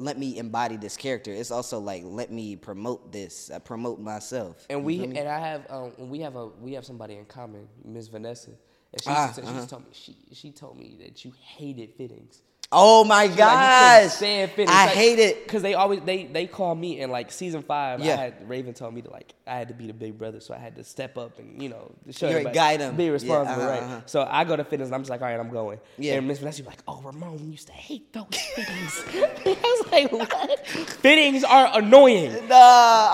let 0.00 0.18
me 0.18 0.38
embody 0.38 0.76
this 0.76 0.96
character. 0.96 1.32
It's 1.32 1.50
also 1.50 1.78
like 1.78 2.02
let 2.04 2.30
me 2.32 2.56
promote 2.56 3.12
this, 3.12 3.50
promote 3.64 4.00
myself. 4.00 4.66
And 4.70 4.84
we 4.84 4.98
me? 4.98 5.18
and 5.18 5.28
I 5.28 5.38
have 5.38 5.66
um 5.70 5.92
we 6.10 6.20
have 6.20 6.36
a 6.36 6.46
we 6.48 6.72
have 6.74 6.84
somebody 6.84 7.14
in 7.16 7.24
common, 7.26 7.68
Miss 7.84 8.08
Vanessa. 8.08 8.50
And 8.92 9.02
she, 9.02 9.10
Ah, 9.10 9.26
used 9.26 9.34
to 9.36 9.40
say- 9.42 9.46
she 9.46 9.50
uh-huh. 9.50 9.58
just 9.60 9.70
told 9.70 9.82
me 9.84 9.88
she 9.92 10.16
she 10.32 10.50
told 10.50 10.78
me 10.78 10.96
that 11.02 11.24
you 11.24 11.32
hated 11.40 11.94
fittings. 11.94 12.42
Oh 12.70 13.04
my 13.04 13.22
Like, 13.22 13.30
you 13.30 13.36
couldn't 13.36 13.48
gosh, 13.48 14.12
fittings. 14.14 14.70
I 14.70 14.86
Like, 14.86 14.94
hate 14.94 15.18
it. 15.18 15.44
because 15.44 15.62
they 15.62 15.74
always 15.74 16.00
they 16.02 16.24
they 16.24 16.46
call 16.46 16.74
me 16.74 17.00
in 17.00 17.10
like 17.10 17.30
season 17.32 17.62
five. 17.62 18.00
Yeah. 18.00 18.12
I 18.14 18.16
had 18.16 18.48
Raven 18.48 18.74
told 18.74 18.94
me 18.94 19.02
to 19.02 19.10
like 19.10 19.34
I 19.46 19.56
had 19.56 19.68
to 19.68 19.74
be 19.74 19.86
the 19.86 19.94
big 19.94 20.18
brother, 20.18 20.40
so 20.40 20.52
I 20.52 20.58
had 20.58 20.76
to 20.76 20.84
step 20.84 21.16
up 21.16 21.38
and 21.38 21.62
you 21.62 21.70
know 21.70 21.90
show 22.10 22.26
You're 22.26 22.40
everybody, 22.40 22.54
guide 22.54 22.80
'em. 22.82 22.96
be 22.96 23.04
Yeah, 23.04 23.10
responsible, 23.12 23.62
uh-huh, 23.62 23.70
right? 23.70 23.82
uh-huh. 23.82 24.00
So 24.06 24.26
I 24.30 24.44
go 24.44 24.56
to 24.56 24.64
fitness 24.64 24.88
and 24.88 24.94
I'm 24.94 25.00
just 25.00 25.10
like, 25.10 25.22
all 25.22 25.28
right, 25.28 25.40
I'm 25.40 25.50
going. 25.50 25.80
Yeah. 25.96 26.14
And 26.16 26.28
Miss 26.28 26.38
Vanessa 26.40 26.62
like, 26.64 26.78
oh, 26.86 27.00
Ramon 27.02 27.50
used 27.50 27.68
to 27.68 27.72
hate 27.72 28.12
those 28.12 28.26
fittings. 28.54 29.04
I 29.46 29.82
was 29.82 29.92
like, 29.92 30.12
what? 30.12 30.66
fittings 30.66 31.44
are 31.44 31.70
annoying. 31.78 32.32
Nah, 32.48 32.54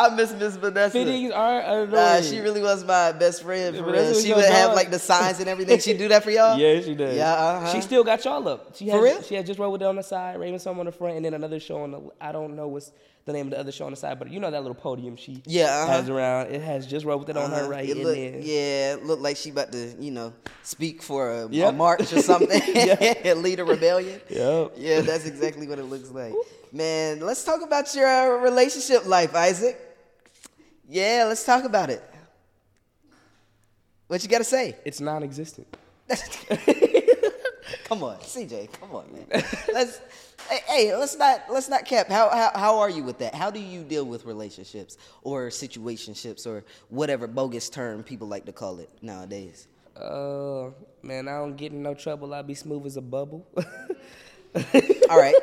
I 0.00 0.12
miss 0.16 0.32
Miss 0.32 0.56
Vanessa. 0.56 0.90
Fittings 0.90 1.30
are 1.32 1.60
annoying. 1.60 1.90
Nah, 1.90 2.20
she 2.22 2.40
really 2.40 2.60
was 2.62 2.84
my 2.84 3.12
best 3.12 3.42
friend 3.42 3.76
for 3.76 3.84
real. 3.92 4.14
She 4.14 4.32
would 4.34 4.44
have 4.44 4.74
like 4.74 4.90
the 4.90 4.98
signs 4.98 5.38
and 5.40 5.48
everything. 5.48 5.78
She 5.78 5.94
do 5.96 6.08
that 6.08 6.24
for 6.24 6.30
y'all. 6.32 6.58
Yeah, 6.64 6.80
she 6.80 6.94
does. 6.94 7.14
Yeah, 7.16 7.32
uh-huh. 7.34 7.72
She 7.72 7.80
still 7.82 8.02
got 8.04 8.24
y'all 8.24 8.46
up. 8.48 8.74
She 8.76 8.88
For 8.88 9.02
real? 9.02 9.22
She 9.22 9.34
had 9.34 9.43
just 9.44 9.58
rolled 9.58 9.72
with 9.72 9.82
it 9.82 9.86
on 9.86 9.96
the 9.96 10.02
side, 10.02 10.38
Raven 10.40 10.58
some 10.58 10.78
on 10.80 10.86
the 10.86 10.92
front, 10.92 11.16
and 11.16 11.24
then 11.24 11.34
another 11.34 11.60
show 11.60 11.82
on 11.82 11.90
the. 11.92 12.00
I 12.20 12.32
don't 12.32 12.56
know 12.56 12.68
what's 12.68 12.90
the 13.24 13.32
name 13.32 13.46
of 13.46 13.50
the 13.52 13.58
other 13.58 13.72
show 13.72 13.86
on 13.86 13.90
the 13.92 13.96
side, 13.96 14.18
but 14.18 14.30
you 14.30 14.38
know 14.40 14.50
that 14.50 14.60
little 14.60 14.74
podium 14.74 15.16
she 15.16 15.42
Yeah, 15.46 15.64
uh-huh. 15.64 15.92
has 15.92 16.08
around. 16.10 16.52
It 16.52 16.60
has 16.60 16.86
just 16.86 17.06
rolled 17.06 17.20
with 17.20 17.30
it 17.30 17.36
on 17.38 17.50
her 17.50 17.56
Uh-huh. 17.62 17.70
right, 17.70 17.88
It 17.88 17.92
and 17.92 18.02
look, 18.04 18.14
then 18.14 18.34
yeah, 18.42 18.94
it 18.94 19.04
looked 19.04 19.22
like 19.22 19.36
she 19.38 19.48
about 19.50 19.72
to, 19.72 19.94
you 19.98 20.10
know, 20.10 20.32
speak 20.62 21.02
for 21.02 21.30
a, 21.30 21.46
a 21.46 21.72
march 21.72 22.12
or 22.12 22.20
something, 22.32 22.60
Yeah, 22.74 23.34
lead 23.36 23.60
a 23.60 23.64
rebellion. 23.64 24.20
Yep. 24.28 24.72
Yeah, 24.76 25.00
that's 25.00 25.24
exactly 25.26 25.66
what 25.66 25.78
it 25.78 25.84
looks 25.84 26.10
like. 26.10 26.34
Man, 26.72 27.20
let's 27.20 27.44
talk 27.44 27.62
about 27.62 27.94
your 27.94 28.06
uh, 28.08 28.42
relationship 28.42 29.06
life, 29.06 29.34
Issac. 29.34 29.78
Yeah, 30.88 31.24
let's 31.26 31.44
talk 31.44 31.64
about 31.64 31.88
it. 31.88 32.02
What 34.08 34.22
you 34.22 34.28
got 34.28 34.38
to 34.38 34.44
say? 34.44 34.76
it's 34.84 35.00
non-existent. 35.00 35.66
Come 37.94 38.02
on, 38.02 38.16
CJ. 38.16 38.72
Come 38.80 38.90
on, 38.90 39.04
man. 39.12 39.44
Let's 39.72 40.00
hey, 40.66 40.96
let's 40.96 41.16
not 41.16 41.44
let's 41.48 41.68
not 41.68 41.84
cap. 41.84 42.08
How, 42.08 42.28
how 42.28 42.50
how 42.52 42.78
are 42.80 42.90
you 42.90 43.04
with 43.04 43.18
that? 43.18 43.36
How 43.36 43.52
do 43.52 43.60
you 43.60 43.84
deal 43.84 44.04
with 44.04 44.24
relationships 44.24 44.98
or 45.22 45.46
situationships 45.46 46.44
or 46.44 46.64
whatever 46.88 47.28
bogus 47.28 47.70
term 47.70 48.02
people 48.02 48.26
like 48.26 48.46
to 48.46 48.52
call 48.52 48.80
it 48.80 48.90
nowadays? 49.00 49.68
Uh, 49.96 50.70
man, 51.04 51.28
I 51.28 51.38
don't 51.38 51.54
get 51.54 51.70
in 51.70 51.84
no 51.84 51.94
trouble. 51.94 52.34
I 52.34 52.42
be 52.42 52.56
smooth 52.56 52.84
as 52.84 52.96
a 52.96 53.00
bubble. 53.00 53.46
All 55.08 55.16
right. 55.16 55.36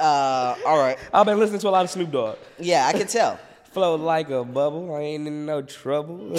Uh, 0.00 0.56
all 0.66 0.78
right. 0.78 0.98
I've 1.12 1.26
been 1.26 1.38
listening 1.38 1.60
to 1.60 1.68
a 1.68 1.70
lot 1.70 1.84
of 1.84 1.90
Snoop 1.90 2.10
Dogg. 2.10 2.36
Yeah, 2.58 2.86
I 2.86 2.92
can 2.92 3.06
tell. 3.06 3.38
Flow 3.72 3.96
like 3.96 4.30
a 4.30 4.44
bubble. 4.44 4.94
I 4.94 5.00
ain't 5.00 5.26
in 5.26 5.46
no 5.46 5.62
trouble. 5.62 6.38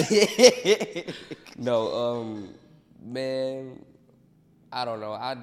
no, 1.56 1.92
um, 1.94 2.54
man, 3.02 3.84
I 4.80 4.84
don't 4.84 5.00
know. 5.00 5.12
I 5.12 5.36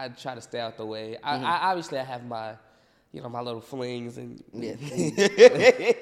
I 0.00 0.08
try 0.22 0.34
to 0.34 0.40
stay 0.50 0.60
out 0.60 0.76
the 0.76 0.84
way. 0.94 1.16
I, 1.22 1.36
I 1.52 1.54
obviously 1.70 1.98
I 1.98 2.04
have 2.04 2.24
my, 2.36 2.48
you 3.12 3.20
know, 3.22 3.30
my 3.30 3.40
little 3.40 3.60
flings 3.72 4.18
and 4.18 4.30
Yeah. 4.52 4.74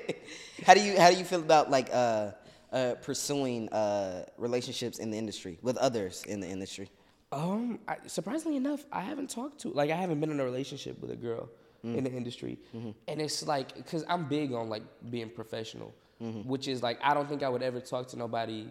how 0.66 0.74
do 0.74 0.80
you 0.80 0.98
how 0.98 1.10
do 1.10 1.16
you 1.16 1.24
feel 1.24 1.40
about 1.40 1.70
like 1.70 1.88
uh, 1.92 2.32
uh, 2.72 2.94
pursuing 3.08 3.68
uh, 3.70 4.24
relationships 4.38 4.98
in 4.98 5.10
the 5.12 5.18
industry 5.18 5.58
with 5.62 5.76
others 5.76 6.24
in 6.26 6.40
the 6.40 6.48
industry? 6.48 6.88
Um, 7.30 7.78
I, 7.88 7.96
surprisingly 8.06 8.56
enough, 8.56 8.84
I 8.92 9.00
haven't 9.00 9.30
talked 9.30 9.60
to 9.60 9.68
like 9.68 9.90
I 9.90 9.96
haven't 9.96 10.20
been 10.20 10.30
in 10.30 10.40
a 10.40 10.44
relationship 10.52 11.00
with 11.00 11.10
a 11.10 11.16
girl 11.28 11.48
Mm. 11.84 11.96
in 11.98 12.04
the 12.04 12.12
industry, 12.12 12.54
Mm-hmm. 12.76 12.90
and 13.08 13.20
it's 13.20 13.44
like 13.54 13.74
because 13.74 14.04
I'm 14.08 14.28
big 14.28 14.52
on 14.52 14.68
like 14.74 14.84
being 15.10 15.28
professional, 15.40 15.90
Mm-hmm. 16.22 16.48
which 16.52 16.68
is 16.68 16.80
like 16.80 16.98
I 17.02 17.12
don't 17.12 17.28
think 17.28 17.42
I 17.42 17.48
would 17.48 17.64
ever 17.70 17.80
talk 17.80 18.06
to 18.12 18.16
nobody 18.16 18.68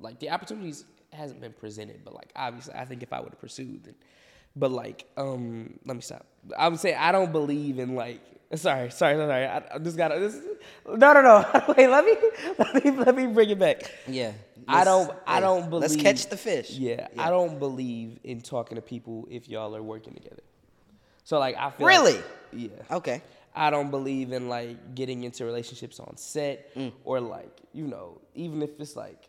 like 0.00 0.18
the 0.18 0.30
opportunities 0.30 0.78
hasn't 1.14 1.40
been 1.40 1.52
presented, 1.52 2.04
but 2.04 2.14
like 2.14 2.30
obviously 2.36 2.74
I 2.74 2.84
think 2.84 3.02
if 3.02 3.12
I 3.12 3.20
would 3.20 3.30
have 3.30 3.40
pursued 3.40 3.86
it, 3.86 3.96
but 4.56 4.70
like 4.70 5.06
um, 5.16 5.78
let 5.84 5.94
me 5.96 6.02
stop. 6.02 6.26
I'm 6.58 6.76
saying 6.76 6.96
I 6.98 7.12
don't 7.12 7.32
believe 7.32 7.78
in 7.78 7.94
like. 7.94 8.20
Sorry, 8.54 8.88
sorry, 8.90 9.16
sorry. 9.16 9.46
I, 9.46 9.62
I 9.74 9.78
just 9.78 9.96
gotta. 9.96 10.18
This, 10.20 10.36
no, 10.86 11.12
no, 11.12 11.22
no. 11.22 11.74
Wait, 11.76 11.88
let 11.88 12.04
me, 12.04 12.14
let 12.58 12.84
me, 12.84 12.90
let 12.92 13.16
me 13.16 13.26
bring 13.26 13.50
it 13.50 13.58
back. 13.58 13.90
Yeah. 14.06 14.30
I 14.68 14.84
don't. 14.84 15.10
I 15.26 15.40
don't 15.40 15.68
believe. 15.70 15.90
Let's 15.90 15.96
catch 16.00 16.26
the 16.28 16.36
fish. 16.36 16.70
Yeah, 16.70 17.08
Yeah. 17.14 17.22
I 17.26 17.30
don't 17.30 17.58
believe 17.58 18.20
in 18.22 18.42
talking 18.42 18.76
to 18.76 18.82
people 18.82 19.26
if 19.28 19.48
y'all 19.48 19.74
are 19.74 19.82
working 19.82 20.14
together. 20.14 20.42
So 21.24 21.38
like, 21.40 21.56
I 21.56 21.70
feel 21.70 21.86
Really? 21.86 22.12
like- 22.14 22.24
yeah. 22.52 22.68
Okay. 22.96 23.22
I 23.56 23.70
don't 23.70 23.90
believe 23.90 24.30
in 24.32 24.48
like 24.48 24.94
getting 24.94 25.24
into 25.24 25.44
relationships 25.44 25.98
on 25.98 26.16
set 26.16 26.72
Mm. 26.76 26.92
or 27.04 27.20
like 27.20 27.60
you 27.72 27.86
know 27.88 28.20
even 28.34 28.62
if 28.62 28.78
it's 28.78 28.94
like 28.94 29.28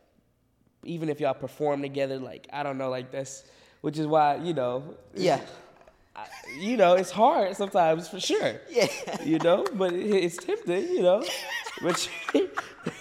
even 0.85 1.09
if 1.09 1.19
y'all 1.19 1.33
perform 1.33 1.81
together 1.81 2.17
like 2.19 2.47
I 2.53 2.63
don't 2.63 2.77
know 2.77 2.89
like 2.89 3.11
that's 3.11 3.43
which 3.81 3.97
is 3.99 4.07
why 4.07 4.35
you 4.37 4.53
know 4.53 4.95
Yeah. 5.13 5.41
I, 6.15 6.25
you 6.57 6.77
know 6.77 6.93
it's 6.93 7.11
hard 7.11 7.55
sometimes 7.57 8.07
for 8.07 8.19
sure. 8.19 8.61
Yeah. 8.69 8.87
you 9.23 9.37
know 9.39 9.65
but 9.73 9.93
it, 9.93 10.05
it's 10.09 10.37
tempting 10.37 10.87
you 10.89 11.01
know. 11.03 11.23
But 11.81 12.09
you, 12.33 12.49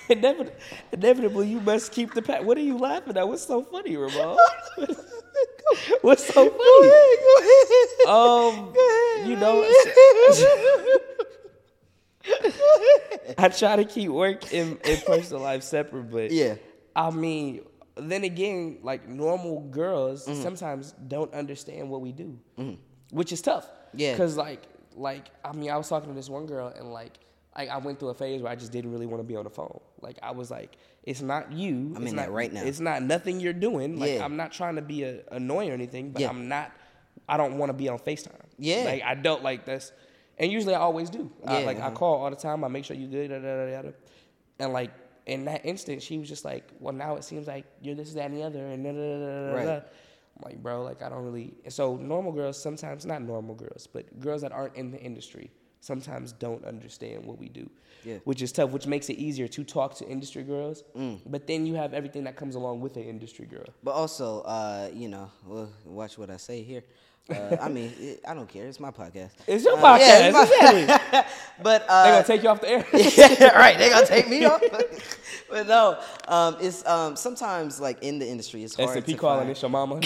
inevitably, 0.08 0.52
inevitably 0.92 1.48
you 1.48 1.60
must 1.60 1.92
keep 1.92 2.12
the 2.14 2.22
pack 2.22 2.42
what 2.42 2.58
are 2.58 2.62
you 2.62 2.76
laughing 2.78 3.16
at? 3.16 3.28
What's 3.28 3.46
so 3.46 3.62
funny 3.62 3.96
Ramon? 3.96 4.36
What's 6.02 6.26
so 6.26 6.50
funny? 6.50 8.08
um 8.08 8.74
you 9.28 9.36
know 9.36 9.64
I 13.38 13.48
try 13.48 13.76
to 13.76 13.84
keep 13.84 14.10
work 14.10 14.52
and, 14.52 14.78
and 14.84 15.04
personal 15.04 15.42
life 15.42 15.62
separate, 15.62 16.10
but 16.10 16.30
Yeah. 16.30 16.54
I 16.96 17.10
mean, 17.10 17.62
then 17.96 18.24
again, 18.24 18.78
like 18.82 19.08
normal 19.08 19.60
girls 19.70 20.26
Mm-hmm. 20.26 20.42
sometimes 20.42 20.92
don't 21.08 21.32
understand 21.34 21.88
what 21.90 22.00
we 22.00 22.12
do, 22.12 22.38
which 23.10 23.32
is 23.32 23.40
tough. 23.42 23.68
Yeah. 23.94 24.12
Because 24.12 24.36
like 24.36 24.62
like 24.96 25.26
I 25.44 25.52
mean 25.52 25.70
I 25.70 25.76
was 25.76 25.88
talking 25.88 26.08
to 26.08 26.14
this 26.14 26.28
one 26.28 26.46
girl 26.46 26.68
and 26.68 26.92
like 26.92 27.18
I, 27.56 27.66
I 27.68 27.76
went 27.78 28.00
through 28.00 28.08
a 28.08 28.14
phase 28.14 28.42
where 28.42 28.50
I 28.50 28.56
just 28.56 28.72
didn't 28.72 28.90
really 28.90 29.06
want 29.06 29.20
to 29.20 29.24
be 29.26 29.36
on 29.36 29.44
the 29.44 29.50
phone. 29.50 29.80
Like 30.00 30.18
I 30.22 30.32
was 30.32 30.50
like, 30.50 30.76
it's 31.04 31.22
not 31.22 31.52
you. 31.52 31.92
I'm 31.94 32.02
it's 32.02 32.10
in 32.10 32.16
not, 32.16 32.26
that 32.26 32.32
right 32.32 32.52
now. 32.52 32.62
It's 32.64 32.80
not 32.80 33.02
nothing 33.02 33.38
you're 33.38 33.52
doing. 33.52 33.98
Like 34.00 34.14
Yeah. 34.14 34.24
I'm 34.24 34.36
not 34.36 34.50
trying 34.50 34.74
to 34.76 34.82
be 34.82 35.04
a, 35.04 35.20
annoying 35.30 35.70
or 35.70 35.74
anything, 35.74 36.10
but 36.10 36.22
Yeah. 36.22 36.30
I'm 36.30 36.48
not. 36.48 36.72
I 37.28 37.36
don't 37.36 37.56
want 37.58 37.70
to 37.70 37.74
be 37.74 37.88
on 37.88 37.98
Facetime. 38.00 38.32
Yeah. 38.58 38.82
Like 38.84 39.02
I 39.02 39.14
don't 39.14 39.42
like 39.44 39.64
that's, 39.64 39.92
and 40.36 40.50
usually 40.50 40.74
I 40.74 40.80
always 40.80 41.10
do. 41.10 41.30
I, 41.46 41.60
Yeah, 41.60 41.66
like 41.66 41.76
I 41.78 41.82
uh-huh. 41.82 41.90
call 41.92 42.22
all 42.24 42.30
the 42.30 42.36
time. 42.36 42.64
I 42.64 42.68
make 42.68 42.84
sure 42.84 42.96
you 42.96 43.06
good. 43.06 43.28
Da, 43.30 43.38
da, 43.38 43.82
da. 43.82 43.90
And 44.58 44.72
like 44.72 44.90
in 45.26 45.44
that 45.46 45.64
instant, 45.64 46.02
she 46.02 46.18
was 46.18 46.28
just 46.28 46.44
like, 46.44 46.70
well, 46.78 46.94
now 46.94 47.16
it 47.16 47.24
seems 47.24 47.46
like 47.46 47.64
you're 47.80 47.94
this, 47.94 48.12
that, 48.14 48.26
and 48.26 48.36
the 48.36 48.42
other, 48.42 48.66
and 48.66 48.84
da, 48.84 48.92
da, 48.92 48.98
da, 48.98 49.18
da, 49.18 49.46
da, 49.50 49.54
Right. 49.54 49.66
da. 49.66 49.74
I'm 50.36 50.42
like, 50.50 50.62
bro, 50.62 50.82
like 50.82 51.00
I 51.02 51.08
don't 51.08 51.24
really. 51.24 51.54
So 51.68 51.96
normal 51.96 52.32
girls 52.32 52.60
sometimes 52.60 53.06
not 53.06 53.22
normal 53.22 53.54
girls, 53.54 53.86
but 53.86 54.18
girls 54.20 54.42
that 54.42 54.52
aren't 54.52 54.74
in 54.74 54.90
the 54.90 54.98
industry 54.98 55.50
sometimes 55.84 56.32
don't 56.32 56.64
understand 56.64 57.24
what 57.24 57.38
we 57.38 57.48
do. 57.48 57.70
Yeah. 58.04 58.16
Which 58.24 58.42
is 58.42 58.52
tough, 58.52 58.70
which 58.70 58.86
makes 58.86 59.08
it 59.10 59.14
easier 59.14 59.46
to 59.48 59.64
talk 59.64 59.94
to 59.96 60.08
industry 60.08 60.42
girls. 60.42 60.82
Mm. 60.96 61.20
But 61.26 61.46
then 61.46 61.66
you 61.66 61.74
have 61.74 61.94
everything 61.94 62.24
that 62.24 62.36
comes 62.36 62.54
along 62.54 62.80
with 62.80 62.96
an 62.96 63.04
industry 63.04 63.46
girl. 63.46 63.66
But 63.82 63.92
also, 63.92 64.40
uh, 64.42 64.90
you 64.92 65.08
know, 65.08 65.30
well, 65.46 65.70
watch 65.84 66.18
what 66.18 66.30
I 66.30 66.38
say 66.38 66.62
here. 66.62 66.84
Uh, 67.30 67.56
I 67.58 67.68
mean, 67.70 67.90
it, 67.98 68.20
I 68.28 68.34
don't 68.34 68.46
care. 68.48 68.66
It's 68.66 68.78
my 68.78 68.90
podcast. 68.90 69.30
It's 69.46 69.64
your 69.64 69.78
Uh, 69.78 69.82
podcast, 69.82 69.98
yeah, 70.00 70.26
it's 70.28 70.34
my- 70.34 70.42
exactly. 70.42 71.22
but 71.62 71.86
They're 71.88 71.96
uh, 71.96 72.10
gonna 72.12 72.24
take 72.26 72.42
you 72.42 72.48
off 72.50 72.60
the 72.60 72.68
air. 72.68 72.86
yeah, 72.92 73.56
right. 73.58 73.78
They're 73.78 73.90
gonna 73.90 74.06
take 74.06 74.28
me 74.28 74.44
off. 74.44 74.60
but 75.50 75.66
no, 75.66 75.98
um, 76.28 76.56
it's 76.60 76.84
um, 76.86 77.16
sometimes 77.16 77.80
like 77.80 78.02
in 78.02 78.18
the 78.18 78.28
industry, 78.28 78.62
it's 78.62 78.74
hard 78.74 78.90
S&P 78.98 79.12
to 79.12 79.18
calling 79.18 79.38
find. 79.40 79.50
it's 79.52 79.62
your 79.62 79.70
mama. 79.70 80.00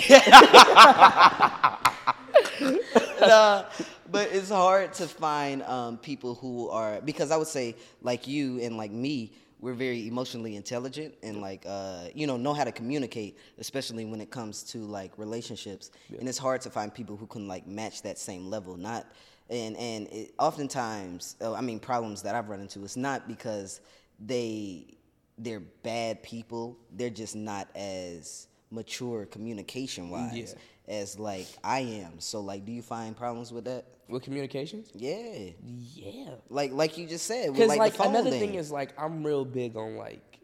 Nah, 3.21 3.64
but 4.11 4.29
it's 4.33 4.51
hard 4.51 4.93
to 4.95 5.07
find 5.09 5.62
um, 5.64 5.99
people 5.99 6.35
who 6.37 6.69
are 6.71 7.01
because 7.01 7.31
I 7.31 7.37
would 7.37 7.49
say 7.49 7.75
like 8.01 8.27
you 8.29 8.61
and 8.61 8.77
like 8.77 8.93
me, 8.93 9.33
we're 9.61 9.74
very 9.74 10.06
emotionally 10.06 10.56
intelligent 10.56 11.14
and 11.22 11.40
like 11.40 11.64
uh, 11.66 12.04
you 12.14 12.26
know 12.26 12.36
know 12.36 12.54
how 12.54 12.64
to 12.64 12.72
communicate, 12.72 13.36
especially 13.59 14.04
when 14.04 14.20
it 14.20 14.30
comes 14.30 14.62
to 14.64 14.78
like 14.78 15.12
relationships. 15.18 15.90
And 16.20 16.28
it's 16.28 16.38
hard 16.38 16.61
to 16.62 16.70
find 16.70 16.92
people 16.92 17.16
who 17.16 17.26
can 17.26 17.48
like 17.48 17.66
match 17.66 18.02
that 18.02 18.18
same 18.18 18.48
level. 18.48 18.76
Not 18.76 19.06
and 19.50 19.76
and 19.76 20.06
it, 20.09 20.34
oftentimes, 20.38 21.36
uh, 21.40 21.54
I 21.54 21.61
mean, 21.61 21.80
problems 21.80 22.22
that 22.22 22.34
I've 22.34 22.48
run 22.48 22.61
into. 22.61 22.84
It's 22.84 22.96
not 22.96 23.28
because 23.28 23.80
they 24.20 24.98
they're 25.38 25.61
bad 25.61 26.22
people. 26.22 26.76
They're 26.92 27.11
just 27.11 27.36
not 27.36 27.68
as 27.74 28.48
mature 28.70 29.24
communication 29.26 30.11
wise 30.11 30.34
Yeah. 30.54 30.61
As 30.89 31.18
like 31.18 31.47
I 31.62 31.80
am. 31.80 32.20
So 32.20 32.41
like, 32.41 32.64
do 32.64 32.72
you 32.72 32.82
find 32.82 33.16
problems 33.16 33.53
with 33.53 33.64
that? 33.66 33.84
with 34.09 34.22
communications? 34.22 34.91
Yeah, 34.95 35.51
Yeah. 35.62 36.30
like 36.49 36.72
like 36.72 36.99
you 36.99 37.07
just 37.07 37.26
said. 37.26 37.53
Because 37.53 37.68
like, 37.68 37.78
like, 37.78 37.93
the 37.93 37.99
phone 37.99 38.09
another 38.09 38.30
thing. 38.30 38.41
thing 38.41 38.55
is 38.55 38.72
like 38.72 38.99
I'm 38.99 39.24
real 39.24 39.45
big 39.45 39.76
on 39.76 39.97
like, 39.97 40.41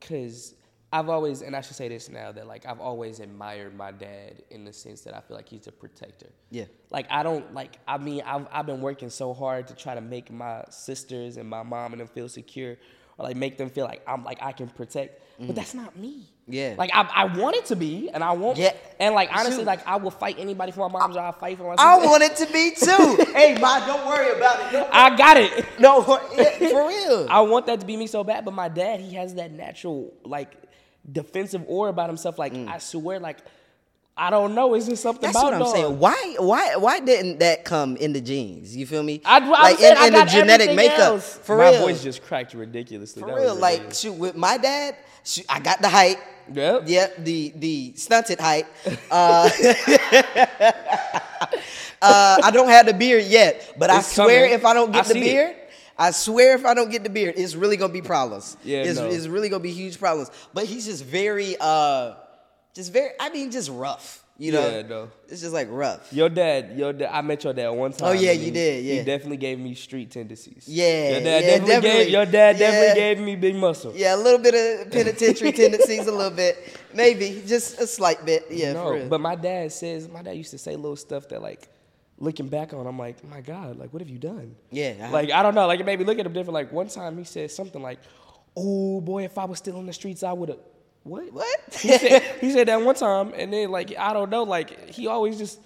cause 0.00 0.54
I've 0.92 1.08
always 1.08 1.42
and 1.42 1.54
I 1.54 1.60
should 1.60 1.76
say 1.76 1.88
this 1.88 2.08
now 2.08 2.32
that 2.32 2.46
like 2.46 2.64
I've 2.64 2.80
always 2.80 3.20
admired 3.20 3.76
my 3.76 3.92
dad 3.92 4.42
in 4.50 4.64
the 4.64 4.72
sense 4.72 5.02
that 5.02 5.14
I 5.14 5.20
feel 5.20 5.36
like 5.36 5.48
he's 5.48 5.66
a 5.66 5.72
protector. 5.72 6.30
Yeah. 6.50 6.64
Like 6.90 7.06
I 7.10 7.22
don't 7.22 7.52
like 7.52 7.78
I 7.86 7.98
mean 7.98 8.22
I've 8.24 8.46
I've 8.50 8.66
been 8.66 8.80
working 8.80 9.10
so 9.10 9.34
hard 9.34 9.68
to 9.68 9.74
try 9.74 9.94
to 9.94 10.00
make 10.00 10.30
my 10.30 10.64
sisters 10.70 11.36
and 11.36 11.48
my 11.48 11.62
mom 11.62 11.92
and 11.92 12.00
them 12.00 12.08
feel 12.08 12.28
secure 12.28 12.76
or 13.18 13.26
like 13.26 13.36
make 13.36 13.58
them 13.58 13.68
feel 13.68 13.84
like 13.84 14.02
I'm 14.06 14.24
like 14.24 14.38
I 14.40 14.52
can 14.52 14.68
protect, 14.68 15.22
but 15.38 15.48
mm. 15.48 15.54
that's 15.54 15.74
not 15.74 15.96
me. 15.96 16.26
Yeah. 16.48 16.74
Like 16.78 16.90
I, 16.94 17.02
I 17.14 17.24
want 17.36 17.56
it 17.56 17.66
to 17.66 17.76
be, 17.76 18.10
and 18.12 18.24
I 18.24 18.32
want. 18.32 18.58
Yeah. 18.58 18.72
And 18.98 19.14
like 19.14 19.28
honestly, 19.30 19.58
Shoot. 19.58 19.66
like 19.66 19.86
I 19.86 19.96
will 19.96 20.10
fight 20.10 20.36
anybody 20.38 20.72
for 20.72 20.88
my 20.88 20.98
mom's. 20.98 21.16
I'll 21.16 21.32
fight 21.32 21.58
for 21.58 21.64
my. 21.64 21.74
I 21.78 21.98
want 21.98 22.22
it 22.22 22.36
to 22.36 22.46
be 22.46 22.70
too. 22.76 23.32
hey, 23.32 23.58
ma, 23.60 23.86
don't 23.86 24.06
worry 24.06 24.36
about 24.36 24.60
it. 24.60 24.72
Don't- 24.72 24.88
I 24.92 25.16
got 25.16 25.36
it. 25.36 25.66
No, 25.78 26.00
yeah, 26.34 26.50
for 26.70 26.88
real. 26.88 27.26
I 27.30 27.40
want 27.42 27.66
that 27.66 27.80
to 27.80 27.86
be 27.86 27.96
me 27.96 28.06
so 28.06 28.24
bad, 28.24 28.44
but 28.44 28.54
my 28.54 28.68
dad, 28.68 29.00
he 29.00 29.14
has 29.16 29.34
that 29.34 29.52
natural 29.52 30.14
like 30.24 30.54
defensive 31.10 31.64
aura 31.66 31.90
about 31.90 32.08
himself. 32.08 32.38
Like 32.38 32.54
mm. 32.54 32.66
I 32.68 32.78
swear, 32.78 33.20
like 33.20 33.38
I 34.18 34.30
don't 34.30 34.54
know, 34.54 34.74
Is 34.74 34.86
just 34.86 35.02
something. 35.02 35.22
That's 35.22 35.36
about 35.36 35.44
what 35.44 35.54
I'm 35.54 35.60
dog. 35.60 35.74
saying. 35.74 35.98
Why, 35.98 36.34
why, 36.38 36.74
why 36.76 36.98
didn't 37.00 37.38
that 37.38 37.64
come 37.64 37.96
in 37.96 38.12
the 38.12 38.20
genes? 38.20 38.74
You 38.76 38.84
feel 38.84 39.02
me? 39.04 39.20
I, 39.24 39.36
I 39.38 39.48
like 39.48 39.78
said 39.78 39.92
in, 39.92 39.98
I 39.98 40.06
in 40.08 40.12
got 40.12 40.24
the 40.26 40.30
genetic 40.32 40.68
everything 40.70 40.76
makeup. 40.90 40.98
else. 40.98 41.38
For 41.38 41.56
my 41.56 41.70
real. 41.70 41.80
voice 41.82 42.02
just 42.02 42.22
cracked 42.24 42.52
ridiculously. 42.54 43.22
For 43.22 43.28
That 43.28 43.36
real, 43.36 43.54
like 43.54 43.72
ridiculous. 43.74 44.00
shoot, 44.00 44.12
with 44.14 44.34
my 44.36 44.58
dad, 44.58 44.96
shoot, 45.24 45.46
I 45.48 45.60
got 45.60 45.80
the 45.80 45.88
height. 45.88 46.18
Yep. 46.52 46.82
Yep, 46.86 47.24
the 47.24 47.52
the 47.56 47.92
stunted 47.96 48.40
height. 48.40 48.66
Uh, 49.10 49.48
uh, 52.02 52.38
I 52.42 52.50
don't 52.52 52.68
have 52.68 52.86
the 52.86 52.94
beard 52.94 53.24
yet, 53.24 53.74
but 53.78 53.90
I 53.90 54.00
swear 54.00 54.42
coming. 54.46 54.52
if 54.58 54.64
I 54.64 54.74
don't 54.74 54.90
I 54.90 54.92
get 54.98 55.06
the 55.06 55.12
see 55.14 55.20
it. 55.20 55.22
beard, 55.22 55.56
I 55.96 56.10
swear 56.12 56.54
if 56.54 56.64
I 56.64 56.74
don't 56.74 56.90
get 56.90 57.02
the 57.04 57.10
beard, 57.10 57.34
it's 57.36 57.54
really 57.54 57.76
gonna 57.76 57.92
be 57.92 58.02
problems. 58.02 58.56
Yeah, 58.64 58.82
it's, 58.84 58.98
no. 58.98 59.06
it's 59.06 59.26
really 59.26 59.48
gonna 59.48 59.62
be 59.62 59.72
huge 59.72 59.98
problems. 59.98 60.30
But 60.54 60.64
he's 60.66 60.86
just 60.86 61.04
very, 61.04 61.56
uh, 61.60 62.14
just 62.78 62.92
very. 62.92 63.10
I 63.20 63.28
mean, 63.30 63.50
just 63.50 63.70
rough. 63.70 64.24
You 64.40 64.52
know, 64.52 64.68
Yeah, 64.70 64.82
no. 64.82 65.10
it's 65.28 65.40
just 65.40 65.52
like 65.52 65.66
rough. 65.68 66.12
Your 66.12 66.28
dad, 66.28 66.78
your 66.78 66.92
dad, 66.92 67.10
I 67.12 67.22
met 67.22 67.42
your 67.42 67.52
dad 67.52 67.70
one 67.70 67.90
time. 67.92 68.10
Oh, 68.10 68.12
yeah, 68.12 68.30
you 68.30 68.44
he- 68.44 68.50
did, 68.52 68.84
He 68.84 68.96
definitely 69.02 69.36
gave 69.36 69.58
me 69.58 69.74
street 69.74 70.12
tendencies. 70.12 70.64
Yeah, 70.68 70.84
Your 71.14 71.20
dad 71.20 71.24
yeah, 71.26 71.40
definitely, 71.50 71.66
definitely. 71.74 72.04
gave 72.04 72.08
your 72.16 72.26
dad 72.26 72.52
Yeah. 72.56 72.70
definitely 72.70 73.00
gave 73.00 73.18
me 73.18 73.34
big 73.34 73.56
muscle. 73.56 73.92
Yeah, 73.96 74.14
a 74.14 74.20
little 74.26 74.38
bit 74.38 74.54
of 74.54 74.92
penitentiary 74.92 75.50
tendencies, 75.50 76.06
a 76.06 76.12
little 76.12 76.30
bit, 76.30 76.54
maybe 76.94 77.42
just 77.48 77.80
a 77.80 77.86
slight 77.88 78.24
bit. 78.24 78.46
Yeah, 78.48 78.74
for 78.74 78.96
no, 79.00 79.08
but 79.08 79.20
my 79.20 79.34
dad 79.34 79.72
says 79.72 80.08
my 80.08 80.22
dad 80.22 80.36
used 80.36 80.52
to 80.52 80.58
say 80.58 80.76
little 80.76 80.94
stuff 80.94 81.26
that 81.30 81.42
like 81.42 81.68
looking 82.26 82.46
back 82.46 82.72
on, 82.72 82.86
I'm 82.86 82.96
like, 83.06 83.18
my 83.24 83.40
God, 83.40 83.76
like 83.76 83.92
what 83.92 84.00
have 84.02 84.08
you 84.08 84.18
done? 84.18 84.54
Yeah, 84.70 84.94
uh-huh. 85.00 85.12
Like 85.18 85.32
I 85.32 85.42
don't 85.42 85.56
know, 85.56 85.66
like 85.66 85.80
it 85.80 85.86
made 85.90 85.98
me 85.98 86.04
look 86.04 86.18
at 86.20 86.24
him 86.26 86.32
different. 86.32 86.54
Like 86.54 86.70
one 86.70 86.86
time 86.86 87.18
he 87.18 87.24
said 87.24 87.50
something 87.50 87.82
like, 87.82 87.98
"Oh 88.56 89.00
boy, 89.00 89.24
if 89.24 89.36
I 89.36 89.46
was 89.46 89.58
still 89.58 89.80
in 89.80 89.86
the 89.86 89.92
streets, 89.92 90.22
I 90.22 90.32
would 90.32 90.50
have." 90.50 90.58
What? 91.04 91.32
What? 91.32 91.60
he, 91.72 91.88
said, 91.96 92.22
he 92.40 92.50
said 92.52 92.68
that 92.68 92.80
one 92.82 92.94
time, 92.94 93.32
and 93.36 93.52
then 93.52 93.70
like 93.70 93.94
I 93.98 94.12
don't 94.12 94.30
know, 94.30 94.42
like 94.44 94.90
he 94.90 95.06
always 95.06 95.38
just. 95.38 95.60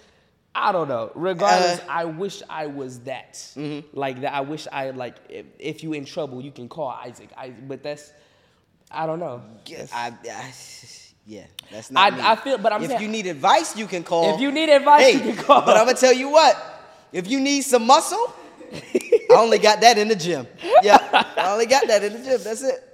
I 0.54 0.70
don't 0.70 0.86
know. 0.86 1.10
Regardless, 1.14 1.80
Uh, 1.80 1.84
I 1.88 2.04
wish 2.04 2.42
I 2.50 2.66
was 2.66 2.98
that. 3.00 3.32
mm-hmm. 3.56 3.86
Like 3.98 4.20
that. 4.20 4.34
I 4.34 4.42
wish 4.42 4.68
I 4.70 4.90
like 4.90 5.16
if, 5.30 5.46
if 5.58 5.82
you 5.82 5.94
in 5.94 6.04
trouble, 6.04 6.42
you 6.42 6.50
can 6.52 6.68
call 6.68 6.94
Issac. 7.06 7.30
I, 7.34 7.48
but 7.48 7.82
that's 7.82 8.12
I 8.90 9.06
don't 9.06 9.18
know. 9.18 9.40
Yeah, 9.64 9.86
I, 9.94 10.12
I, 10.30 10.52
yeah, 11.26 11.44
that's 11.70 11.90
not 11.90 12.12
I- 12.12 12.16
me. 12.16 12.22
I 12.22 12.36
feel- 12.36 12.58
but 12.58 12.70
I'm 12.74 12.82
if 12.82 12.90
saying- 12.90 13.00
you 13.00 13.08
need 13.08 13.26
advice, 13.28 13.74
you 13.78 13.86
can 13.86 14.04
call. 14.04 14.34
If 14.34 14.42
you 14.42 14.52
need 14.52 14.68
advice, 14.68 15.04
hey, 15.04 15.12
you 15.26 15.32
can 15.34 15.42
call. 15.42 15.62
But 15.62 15.78
I'm 15.78 15.86
gonna 15.86 15.96
tell 15.96 16.12
you 16.12 16.28
what. 16.28 16.54
If 17.14 17.28
you 17.28 17.40
need 17.40 17.62
some 17.62 17.86
muscle, 17.86 18.34
I 18.74 19.34
only 19.38 19.58
got 19.58 19.80
that 19.80 19.96
in 19.96 20.08
the 20.08 20.16
gym. 20.16 20.46
Yeah, 20.82 20.98
I 21.34 21.50
only 21.52 21.64
got 21.64 21.86
that 21.86 22.04
in 22.04 22.12
the 22.12 22.18
gym. 22.18 22.40
That's 22.44 22.62
it. 22.62 22.91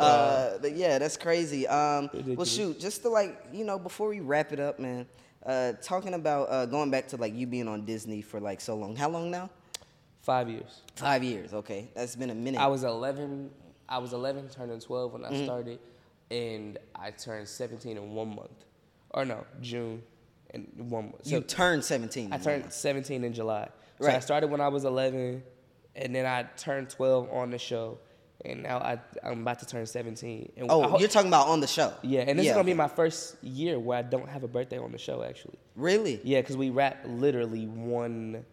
Uh, 0.00 0.58
but 0.60 0.74
yeah, 0.76 0.98
that's 0.98 1.16
crazy. 1.16 1.66
Um, 1.66 2.10
well, 2.12 2.44
shoot, 2.46 2.80
just 2.80 3.02
to 3.02 3.08
like 3.08 3.42
you 3.52 3.64
know, 3.64 3.78
before 3.78 4.08
we 4.08 4.20
wrap 4.20 4.52
it 4.52 4.60
up, 4.60 4.78
man. 4.78 5.06
Uh, 5.44 5.72
talking 5.80 6.12
about 6.12 6.50
uh, 6.50 6.66
going 6.66 6.90
back 6.90 7.08
to 7.08 7.16
like 7.16 7.34
you 7.34 7.46
being 7.46 7.66
on 7.66 7.84
Disney 7.86 8.20
for 8.20 8.40
like 8.40 8.60
so 8.60 8.76
long. 8.76 8.94
How 8.94 9.08
long 9.08 9.30
now? 9.30 9.48
Five 10.22 10.50
years. 10.50 10.82
Five 10.96 11.24
years. 11.24 11.54
Okay, 11.54 11.88
that's 11.94 12.14
been 12.14 12.30
a 12.30 12.34
minute. 12.34 12.60
I 12.60 12.66
was 12.66 12.84
11. 12.84 13.50
I 13.88 13.98
was 13.98 14.12
11, 14.12 14.50
turning 14.50 14.78
12 14.78 15.12
when 15.14 15.24
I 15.24 15.44
started, 15.44 15.80
and 16.30 16.78
I 16.94 17.10
turned 17.10 17.48
17 17.48 17.96
in 17.96 18.14
one 18.14 18.28
month, 18.36 18.64
or 19.10 19.24
no, 19.24 19.44
June, 19.60 20.02
and 20.54 20.68
one 20.76 21.06
month. 21.06 21.22
you 21.24 21.40
turned 21.40 21.84
17. 21.84 22.32
I 22.32 22.38
turned 22.38 22.62
one 22.62 22.70
17 22.70 23.24
in 23.24 23.32
July. 23.32 23.68
So 24.00 24.08
I 24.08 24.20
started 24.20 24.48
when 24.48 24.60
I 24.60 24.68
was 24.68 24.84
11, 24.84 25.42
and 25.96 26.14
then 26.14 26.24
I 26.24 26.44
turned 26.56 26.88
12 26.90 27.32
on 27.32 27.50
the 27.50 27.58
show, 27.58 27.98
and 28.44 28.62
now 28.62 28.78
I 28.78 28.98
I'm 29.22 29.42
about 29.42 29.58
to 29.60 29.66
turn 29.66 29.84
17. 29.86 30.52
And 30.56 30.66
Oh, 30.70 30.88
ho- 30.88 30.98
you're 30.98 31.08
talking 31.08 31.28
about 31.28 31.48
on 31.48 31.60
the 31.60 31.66
show. 31.66 31.92
yeah, 32.02 32.20
and 32.20 32.38
this 32.38 32.46
is 32.46 32.52
gonna 32.52 32.64
be 32.64 32.74
my 32.74 32.88
first 32.88 33.36
year 33.42 33.78
where 33.78 33.98
I 33.98 34.02
don't 34.02 34.28
have 34.28 34.42
a 34.44 34.48
birthday 34.48 34.78
on 34.78 34.92
the 34.92 34.98
show 34.98 35.22
actually. 35.22 35.58
Really? 35.76 36.20
Yeah, 36.24 36.40
because 36.40 36.56
we 36.56 36.70
wrap 36.70 37.04
literally 37.06 37.66
one, 37.66 38.44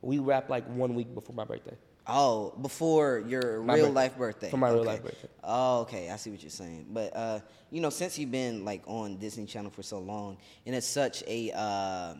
we 0.00 0.18
wrap 0.18 0.48
like 0.50 0.66
one 0.68 0.94
week 0.94 1.14
before 1.14 1.34
my 1.34 1.44
birthday. 1.44 1.76
Oh, 2.04 2.50
before 2.60 3.22
your 3.28 3.62
My 3.62 3.74
real 3.74 3.84
birthday. 3.84 3.94
life 3.94 4.16
birthday. 4.18 4.50
For 4.50 4.56
my 4.56 4.70
real 4.70 4.82
life 4.84 5.04
birthday. 5.04 5.28
Oh, 5.44 5.82
okay. 5.82 6.10
I 6.10 6.16
see 6.16 6.30
what 6.30 6.42
you're 6.42 6.50
saying. 6.50 6.86
But 6.90 7.14
uh, 7.16 7.40
you 7.70 7.80
know, 7.80 7.90
since 7.90 8.18
you've 8.18 8.32
been 8.32 8.64
like 8.64 8.82
on 8.86 9.18
Disney 9.18 9.46
Channel 9.46 9.70
for 9.70 9.84
so 9.84 10.00
long, 10.00 10.36
and 10.66 10.74
it's 10.74 10.86
such 10.86 11.22
a, 11.28 11.52
uh, 11.54 12.14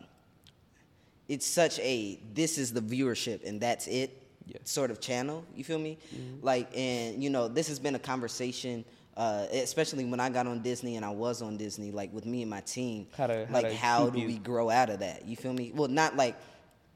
it's 1.27 1.45
such 1.45 1.79
a 1.79 2.17
this 2.33 2.57
is 2.57 2.71
the 2.71 2.79
viewership 2.81 3.45
and 3.45 3.59
that's 3.59 3.87
it 3.87 4.22
Yeah. 4.45 4.57
sort 4.65 4.91
of 4.91 4.99
channel. 4.99 5.45
You 5.55 5.63
feel 5.63 5.79
me? 5.79 5.97
Mm-hmm. 6.13 6.45
Like, 6.45 6.69
and 6.75 7.23
you 7.23 7.29
know, 7.29 7.47
this 7.47 7.67
has 7.67 7.79
been 7.79 7.95
a 7.95 7.99
conversation. 7.99 8.85
Uh, 9.15 9.45
especially 9.53 10.05
when 10.05 10.19
I 10.19 10.29
got 10.29 10.47
on 10.47 10.63
Disney 10.63 10.95
and 10.95 11.05
I 11.05 11.11
was 11.11 11.43
on 11.43 11.55
Disney, 11.55 11.91
like 11.91 12.11
with 12.11 12.25
me 12.25 12.41
and 12.41 12.49
my 12.49 12.61
team, 12.61 13.05
How 13.15 13.27
to- 13.27 13.45
how 13.45 13.53
like 13.53 13.67
to 13.69 13.75
how 13.75 14.09
do 14.09 14.19
you- 14.19 14.25
we 14.25 14.37
grow 14.39 14.71
out 14.71 14.89
of 14.89 15.01
that? 15.01 15.27
You 15.27 15.35
feel 15.35 15.53
me? 15.53 15.71
Well, 15.75 15.87
not 15.87 16.15
like 16.17 16.35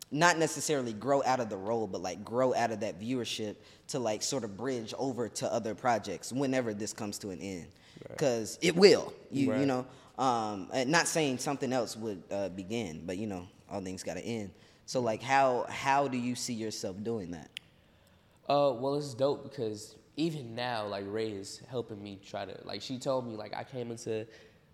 not 0.10 0.40
necessarily 0.40 0.94
grow 0.94 1.22
out 1.24 1.40
of 1.40 1.50
the 1.50 1.58
role, 1.58 1.86
but 1.86 2.02
like 2.02 2.26
grow 2.26 2.56
out 2.56 2.72
of 2.72 2.80
that 2.80 3.00
viewership 3.00 3.56
to 3.90 4.00
like 4.00 4.24
sort 4.24 4.44
of 4.44 4.58
bridge 4.58 4.96
over 4.98 5.30
to 5.30 5.54
other 5.54 5.76
projects 5.76 6.32
whenever 6.34 6.74
this 6.74 6.92
comes 6.92 7.20
to 7.20 7.30
an 7.30 7.40
end, 7.40 7.68
because 8.10 8.58
it 8.64 8.76
will. 8.76 9.14
You 9.30 9.54
you 9.56 9.66
know, 9.68 9.86
um, 10.18 10.70
and 10.74 10.90
not 10.90 11.08
saying 11.08 11.38
something 11.38 11.72
else 11.72 11.96
would 11.96 12.24
uh, 12.32 12.50
begin, 12.50 13.04
but 13.06 13.18
you 13.18 13.28
know, 13.28 13.48
all 13.70 13.82
things 13.82 14.02
got 14.02 14.16
to 14.16 14.24
end. 14.26 14.50
So 14.88 15.00
like, 15.02 15.22
how 15.22 15.66
how 15.70 16.08
do 16.08 16.18
you 16.18 16.34
see 16.34 16.54
yourself 16.54 16.96
doing 17.04 17.32
that? 17.32 17.50
Uh, 18.50 18.72
well, 18.74 18.96
it's 18.96 19.14
dope 19.14 19.44
because 19.44 19.96
even 20.16 20.56
now, 20.56 20.88
like 20.88 21.04
Ray 21.08 21.30
is 21.32 21.62
helping 21.70 22.02
me 22.02 22.20
try 22.26 22.46
to 22.46 22.58
like. 22.64 22.82
She 22.82 22.98
told 22.98 23.28
me 23.28 23.36
like 23.36 23.54
I 23.56 23.64
came 23.64 23.92
into 23.92 24.26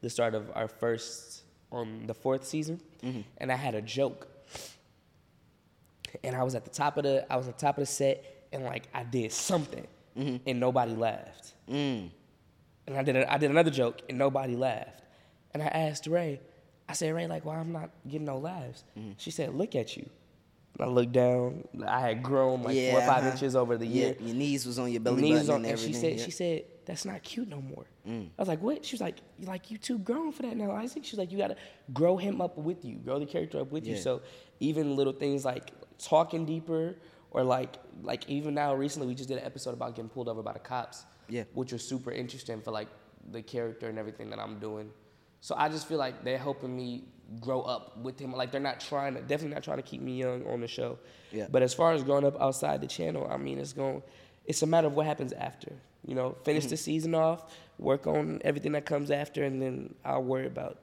the 0.02 0.10
start 0.10 0.36
of 0.36 0.52
our 0.56 0.68
first 0.68 1.42
on 1.72 2.06
the 2.06 2.14
fourth 2.14 2.46
season, 2.46 2.80
and 3.40 3.52
I 3.52 3.56
had 3.56 3.74
a 3.74 3.82
joke, 3.82 4.28
and 6.24 6.36
I 6.36 6.44
was 6.44 6.54
at 6.56 6.64
the 6.64 6.70
top 6.70 6.98
of 6.98 7.04
the 7.04 7.26
I 7.32 7.36
was 7.36 7.48
at 7.48 7.58
the 7.58 7.66
top 7.66 7.78
of 7.78 7.82
the 7.82 7.88
set, 7.88 8.24
and 8.54 8.64
like 8.64 8.88
I 8.94 9.04
did 9.04 9.32
something, 9.32 9.88
and 10.16 10.60
nobody 10.60 10.94
laughed, 10.96 11.54
Mm. 11.68 12.12
and 12.86 12.96
I 12.98 13.02
did 13.02 13.16
a, 13.16 13.34
I 13.34 13.38
did 13.40 13.50
another 13.50 13.72
joke, 13.72 14.02
and 14.08 14.18
nobody 14.20 14.56
laughed, 14.56 15.02
and 15.56 15.64
I 15.64 15.68
asked 15.68 16.06
Ray, 16.06 16.40
I 16.94 16.96
said 16.96 17.16
Ray, 17.16 17.26
like 17.26 17.44
why 17.44 17.58
I'm 17.58 17.72
not 17.72 17.90
getting 18.08 18.26
no 18.26 18.38
laughs? 18.38 18.84
She 19.18 19.32
said, 19.32 19.56
look 19.56 19.76
at 19.76 19.98
you. 19.98 20.08
I 20.80 20.86
looked 20.86 21.12
down. 21.12 21.64
I 21.88 22.00
had 22.02 22.22
grown 22.22 22.62
like 22.62 22.78
four 22.92 23.00
or 23.00 23.02
5 23.02 23.10
uh-huh. 23.10 23.30
inches 23.32 23.56
over 23.56 23.78
the 23.78 23.88
Yeah, 23.88 24.06
year 24.06 24.16
your 24.20 24.36
knees 24.36 24.68
was 24.68 24.78
on 24.78 24.92
your 24.92 25.02
belly 25.02 25.24
knees 25.24 25.48
button 25.48 25.50
on, 25.50 25.56
and 25.66 25.72
and 25.72 25.80
she 25.80 25.92
said, 25.92 26.20
yeah. 26.20 26.24
she 26.26 26.30
said, 26.30 26.66
that's 26.86 27.04
not 27.04 27.24
cute 27.24 27.48
no 27.48 27.62
more. 27.62 27.86
I 28.08 28.30
was 28.38 28.48
like, 28.48 28.62
what? 28.62 28.86
She 28.86 28.94
was 28.94 29.02
like, 29.02 29.16
like 29.42 29.72
you 29.72 29.80
too 29.80 29.98
grown 29.98 30.32
for 30.32 30.44
that 30.44 30.56
now, 30.56 30.80
Issac. 30.80 31.04
She's 31.04 31.18
like, 31.18 31.32
you 31.32 31.38
gotta 31.40 31.56
grow 31.94 32.16
him 32.16 32.42
up 32.42 32.60
with 32.60 32.86
you, 32.86 32.98
grow 32.98 33.18
the 33.18 33.26
character 33.26 33.60
up 33.60 33.72
with 33.72 33.88
you. 33.88 33.98
So 33.98 34.22
even 34.60 34.96
little 34.96 35.14
things 35.14 35.44
like 35.44 35.72
talking 35.98 36.46
deeper, 36.46 36.96
or 37.32 37.44
like 37.44 37.78
like 38.04 38.30
even 38.30 38.54
now 38.54 38.76
recently 38.76 39.08
we 39.08 39.16
just 39.16 39.30
did 39.30 39.40
an 39.40 39.46
episode 39.46 39.74
about 39.74 39.96
getting 39.96 40.10
pulled 40.10 40.30
over 40.30 40.44
by 40.44 40.54
the 40.54 40.60
cops. 40.60 41.06
Yeah. 41.30 41.46
which 41.54 41.72
was 41.74 41.84
super 41.84 42.12
interesting 42.12 42.62
for 42.62 42.70
like 42.70 42.90
the 43.32 43.42
character 43.42 43.88
and 43.90 43.98
everything 43.98 44.30
that 44.30 44.40
I'm 44.40 44.60
doing. 44.60 44.92
So 45.44 45.56
I 45.58 45.68
just 45.68 45.90
feel 45.90 45.98
like 45.98 46.24
they're 46.24 46.38
helping 46.38 46.74
me 46.74 47.04
grow 47.42 47.64
up 47.64 47.98
with 47.98 48.18
him. 48.18 48.32
Like 48.32 48.50
they're 48.54 48.62
not 48.62 48.80
trying 48.80 49.16
to, 49.16 49.20
definitely 49.20 49.54
not 49.56 49.64
trying 49.64 49.76
to 49.76 49.84
keep 49.84 50.02
me 50.02 50.14
young 50.18 50.48
on 50.48 50.62
the 50.62 50.70
show. 50.70 50.98
Yeah. 51.34 51.48
But 51.52 51.64
as 51.64 51.74
far 51.74 51.92
as 51.92 52.02
growing 52.02 52.24
up 52.26 52.40
outside 52.42 52.80
the 52.80 52.88
channel, 52.88 53.28
I 53.30 53.36
mean, 53.36 53.58
it's 53.60 53.74
going, 53.74 54.02
it's 54.46 54.62
a 54.62 54.66
matter 54.66 54.88
of 54.88 54.94
what 54.94 55.06
happens 55.06 55.34
after. 55.34 55.74
You 56.08 56.16
know, 56.16 56.38
finish 56.46 56.64
Mm-hmm. 56.64 56.70
the 56.70 56.78
season 56.78 57.14
off, 57.14 57.54
work 57.78 58.08
on 58.08 58.40
everything 58.46 58.72
that 58.72 58.86
comes 58.86 59.12
after, 59.12 59.44
and 59.44 59.62
then 59.62 59.96
I'll 60.06 60.24
worry 60.24 60.48
about, 60.48 60.80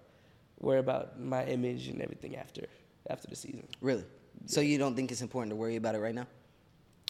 worry 0.58 0.78
about 0.78 1.18
my 1.18 1.42
image 1.46 1.88
and 1.88 2.02
everything 2.02 2.36
after, 2.36 2.66
after 3.08 3.28
the 3.28 3.36
season. 3.36 3.66
really. 3.80 4.04
So 4.44 4.60
you 4.60 4.76
don't 4.76 4.94
think 4.94 5.10
it's 5.10 5.22
important 5.22 5.52
to 5.52 5.56
worry 5.56 5.76
about 5.76 5.94
it 5.94 6.00
right 6.00 6.14
now? 6.14 6.26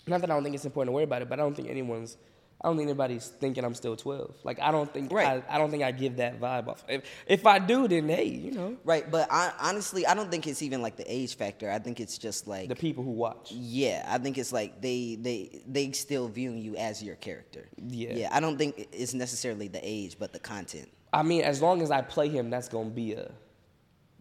Not 0.07 0.21
that 0.21 0.31
I 0.31 0.35
don't 0.35 0.45
think 0.45 0.55
it's 0.55 0.65
important 0.65 0.91
to 0.91 0.93
worry 0.93 1.05
about 1.05 1.23
it, 1.23 1.29
but 1.29 1.41
I 1.41 1.43
don't 1.43 1.55
think 1.57 1.69
anyone's. 1.69 2.17
I 2.63 2.69
don't 2.69 2.77
think 2.77 2.89
anybody's 2.89 3.27
thinking 3.27 3.65
I'm 3.65 3.75
still 3.75 3.97
12. 3.97 4.37
Like 4.45 4.61
I 4.61 4.71
don't 4.71 4.93
think 4.93 5.11
Right. 5.13 5.43
I, 5.49 5.55
I 5.55 5.59
don't 5.59 5.71
think 5.71 5.83
I 5.83 5.93
give 5.93 6.17
that 6.17 6.39
vibe 6.41 6.69
off. 6.69 6.85
If, 6.89 7.03
if 7.27 7.47
I 7.47 7.59
do, 7.59 7.89
then 7.89 8.09
hey, 8.09 8.25
you 8.27 8.51
know, 8.53 8.77
Right, 8.85 9.11
but 9.11 9.29
I, 9.31 9.53
honestly, 9.61 10.07
I 10.07 10.15
don't 10.15 10.31
think 10.31 10.47
it's 10.47 10.61
even 10.61 10.83
like 10.83 10.97
the 10.97 11.11
age 11.11 11.37
factor. 11.37 11.71
I 11.71 11.79
think 11.79 12.01
it's 12.01 12.19
just 12.19 12.47
like 12.47 12.69
the 12.69 12.77
people 12.77 13.03
who 13.03 13.13
watch. 13.13 13.51
Yeah, 13.53 14.07
I 14.09 14.19
think 14.19 14.37
it's 14.37 14.53
like 14.53 14.83
they 14.83 15.17
they 15.21 15.63
they 15.67 15.93
still 15.93 16.29
viewing 16.29 16.59
you 16.59 16.77
as 16.77 17.03
your 17.03 17.17
character. 17.17 17.69
Yeah. 17.79 18.13
Yeah, 18.13 18.29
I 18.31 18.41
don't 18.41 18.59
think 18.59 18.89
it's 18.93 19.15
necessarily 19.15 19.69
the 19.69 19.81
age, 19.83 20.17
but 20.19 20.33
the 20.33 20.39
content. 20.41 20.91
I 21.13 21.23
mean, 21.23 21.43
as 21.43 21.63
long 21.63 21.81
as 21.83 21.91
I 21.91 22.03
play 22.03 22.29
him, 22.29 22.51
that's 22.51 22.69
gonna 22.69 22.91
be 22.91 23.15
a. 23.15 23.31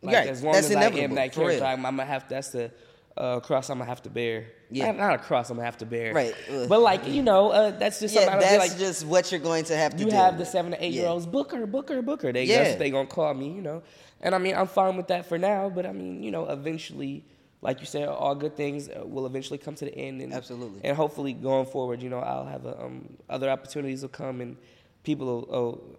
Like, 0.02 0.16
Right, 0.16 0.28
As 0.30 0.42
long 0.42 0.54
that's 0.54 0.70
as 0.70 0.76
I 0.78 0.86
am 0.86 1.16
that 1.16 1.34
character. 1.34 1.66
I'm, 1.66 1.86
I'm 1.86 1.98
gonna 1.98 2.06
have. 2.06 2.30
That's 2.30 2.50
the 2.50 2.72
uh, 3.20 3.40
cross 3.42 3.70
I'm 3.70 3.78
gonna 3.80 3.90
have 3.90 4.02
to 4.04 4.10
bear. 4.10 4.46
Yeah. 4.72 4.88
Not, 4.88 4.98
not 4.98 5.14
a 5.16 5.18
cross 5.18 5.50
I'm 5.50 5.58
gonna 5.58 5.66
have 5.66 5.78
to 5.80 5.86
bear. 5.86 6.14
Right, 6.14 6.34
ugh. 6.52 6.70
But 6.70 6.80
like 6.82 7.08
you 7.08 7.22
know, 7.22 7.50
uh, 7.50 7.72
that's 7.72 8.00
just 8.00 8.16
Yeah, 8.16 8.22
I 8.36 8.40
that's 8.40 8.58
like. 8.70 8.78
just 8.80 9.06
what 9.06 9.32
you're 9.32 9.42
going 9.42 9.66
to 9.66 9.76
have 9.76 9.92
to 9.92 9.98
do. 9.98 10.04
you 10.06 10.10
do. 10.12 10.16
have 10.16 10.38
the 10.38 10.46
seven 10.46 10.72
to 10.72 10.84
eight 10.84 10.94
Yeah. 10.94 11.02
year 11.02 11.10
olds 11.10 11.26
booker 11.26 11.66
booker 11.68 12.02
booker 12.02 12.32
they 12.32 12.46
Yeah. 12.46 12.58
that's 12.60 12.70
what 12.72 12.80
they 12.80 12.90
gonna 12.90 13.08
call 13.08 13.34
me 13.34 13.50
you 13.52 13.62
know 13.62 13.84
and 14.22 14.34
i 14.36 14.38
mean 14.38 14.56
i'm 14.56 14.68
fine 14.68 14.96
with 14.98 15.08
that 15.08 15.26
for 15.26 15.38
now 15.38 15.70
but 15.70 15.86
i 15.86 15.92
mean 15.92 16.24
you 16.24 16.32
know 16.32 16.46
eventually 16.50 17.26
like 17.62 17.80
you 17.82 17.86
said 17.86 18.08
all 18.08 18.36
good 18.36 18.56
things 18.56 18.90
uh, 18.90 19.06
will 19.06 19.26
eventually 19.26 19.58
come 19.58 19.76
to 19.76 19.86
the 19.86 19.96
end 19.96 20.22
and 20.22 20.34
Absolutely. 20.34 20.80
and 20.84 20.96
hopefully 20.96 21.34
going 21.34 21.66
forward 21.66 22.02
you 22.02 22.10
know 22.10 22.20
i'll 22.20 22.46
have 22.46 22.66
a, 22.66 22.82
um, 22.84 23.18
other 23.30 23.50
opportunities 23.50 24.02
will 24.02 24.10
come 24.10 24.40
and 24.42 24.56
people 25.04 25.26
will, 25.28 25.46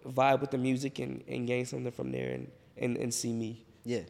will 0.04 0.12
vibe 0.12 0.40
with 0.40 0.50
the 0.50 0.58
music 0.58 0.98
and, 0.98 1.22
and 1.28 1.46
gain 1.46 1.64
something 1.66 1.92
from 1.92 2.10
there 2.12 2.30
and, 2.32 2.50
and, 2.78 2.96
and 2.96 3.12
see 3.12 3.32
me 3.32 3.64
Yeah. 3.84 4.00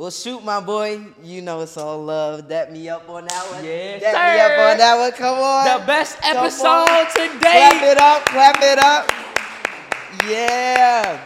Well, 0.00 0.10
shoot, 0.10 0.42
my 0.42 0.60
boy. 0.60 1.08
You 1.22 1.42
know 1.42 1.60
it's 1.60 1.76
all 1.76 2.02
love. 2.02 2.48
Dap 2.48 2.70
me 2.70 2.88
up 2.88 3.06
on 3.10 3.26
that 3.26 3.50
one. 3.52 3.62
Yes, 3.62 4.00
Dap 4.00 4.14
me 4.14 4.40
up 4.40 4.70
on 4.72 4.78
that 4.78 4.98
one. 4.98 5.12
Come 5.12 5.38
on. 5.38 5.78
the 5.78 5.86
best 5.86 6.16
episode 6.22 6.88
on. 6.88 7.04
to 7.04 7.38
Clap 7.38 7.82
it 7.82 7.98
up. 7.98 8.24
Clap 8.24 8.56
it 8.62 8.78
up. 8.78 9.10
Yeah. 10.26 11.20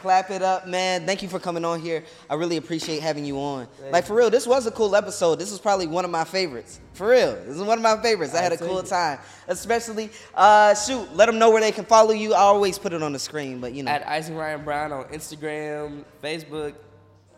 Clap 0.00 0.30
it 0.32 0.42
up, 0.42 0.66
man. 0.66 1.06
Thank 1.06 1.22
you 1.22 1.28
for 1.28 1.38
coming 1.38 1.64
on 1.64 1.80
here. 1.80 2.02
I 2.28 2.34
really 2.34 2.56
appreciate 2.56 3.02
having 3.02 3.24
you 3.24 3.38
on. 3.38 3.68
Like 3.92 4.04
for 4.04 4.14
real, 4.14 4.30
this 4.30 4.48
was 4.48 4.66
a 4.66 4.72
cool 4.72 4.96
episode. 4.96 5.36
This 5.36 5.52
was 5.52 5.60
probably 5.60 5.86
one 5.86 6.04
of 6.04 6.10
my 6.10 6.24
favorites. 6.24 6.80
For 6.94 7.10
real, 7.10 7.36
this 7.36 7.54
is 7.54 7.62
one 7.62 7.78
of 7.78 7.82
my 7.82 8.02
favorites. 8.02 8.34
I 8.34 8.42
had 8.42 8.52
a 8.52 8.56
cool 8.56 8.80
it. 8.80 8.86
time. 8.86 9.20
Especially, 9.46 10.10
uh, 10.34 10.74
shoot, 10.74 11.08
let 11.14 11.26
them 11.26 11.38
know 11.38 11.50
where 11.50 11.60
they 11.60 11.70
can 11.70 11.84
follow 11.84 12.10
you. 12.10 12.34
I 12.34 12.38
always 12.38 12.80
put 12.80 12.92
it 12.92 13.00
on 13.00 13.12
the 13.12 13.18
screen, 13.20 13.60
but 13.60 13.74
you 13.74 13.84
know. 13.84 13.92
at 13.92 14.02
Issac 14.08 14.34
Ryan 14.34 14.64
Brown 14.64 14.90
on 14.90 15.04
Instagram, 15.04 16.04
Facebook, 16.20 16.74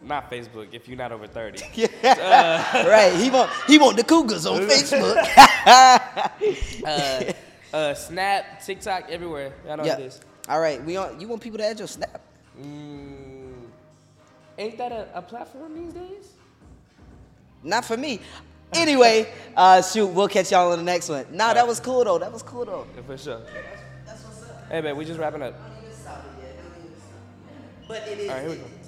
not 0.03 0.31
Facebook 0.31 0.69
if 0.73 0.89
you're 0.89 0.97
not 0.97 1.13
over 1.13 1.27
30. 1.27 1.63
right. 2.03 3.13
He 3.17 3.31
want 3.31 3.51
he 3.67 3.79
want 3.79 3.97
the 3.97 4.05
Cougars 4.05 4.47
on 4.47 4.61
Facebook. 4.63 5.17
uh, 6.87 7.33
uh, 7.73 7.95
Snap, 7.95 8.65
TikTok, 8.65 9.11
everywhere. 9.11 9.53
Y'all 9.67 9.77
know 9.77 9.83
what 9.85 9.99
it 9.99 10.01
yeah. 10.01 10.07
is. 10.07 10.21
All 10.49 10.61
right. 10.61 10.83
We 10.85 10.97
on. 10.97 11.21
You 11.21 11.29
want 11.29 11.43
people 11.43 11.59
to 11.59 11.67
add 11.67 11.79
your 11.79 11.89
snap? 11.89 12.21
Mm, 12.61 13.53
ain't 14.59 14.79
that 14.79 14.93
a, 14.93 15.09
a 15.15 15.23
platform 15.23 15.75
these 15.75 15.93
days? 15.93 16.33
Not 17.63 17.85
for 17.85 17.97
me. 17.97 18.21
Anyway, 18.73 19.33
uh, 19.57 19.83
shoot. 19.83 20.07
We'll 20.07 20.29
catch 20.29 20.53
y'all 20.53 20.73
on 20.73 20.79
the 20.79 20.85
next 20.85 21.09
one. 21.09 21.27
Nah, 21.31 21.55
that 21.55 21.67
was 21.67 21.81
cool 21.81 22.05
though. 22.05 22.19
That 22.19 22.33
was 22.33 22.43
cool 22.43 22.65
though. 22.65 22.87
Yeah, 22.95 23.03
for 23.03 23.19
sure. 23.19 23.41
Hey, 24.71 24.81
man, 24.81 24.97
we 24.97 25.05
just 25.05 25.19
wrapping 25.19 25.43
up. 25.43 25.55
But 27.89 28.07
it 28.07 28.21
is. 28.21 28.31
All 28.31 28.37
right, 28.37 28.43
here 28.43 28.51
we 28.51 28.57
go. 28.57 28.63
All 28.63 28.69
right. 28.69 28.80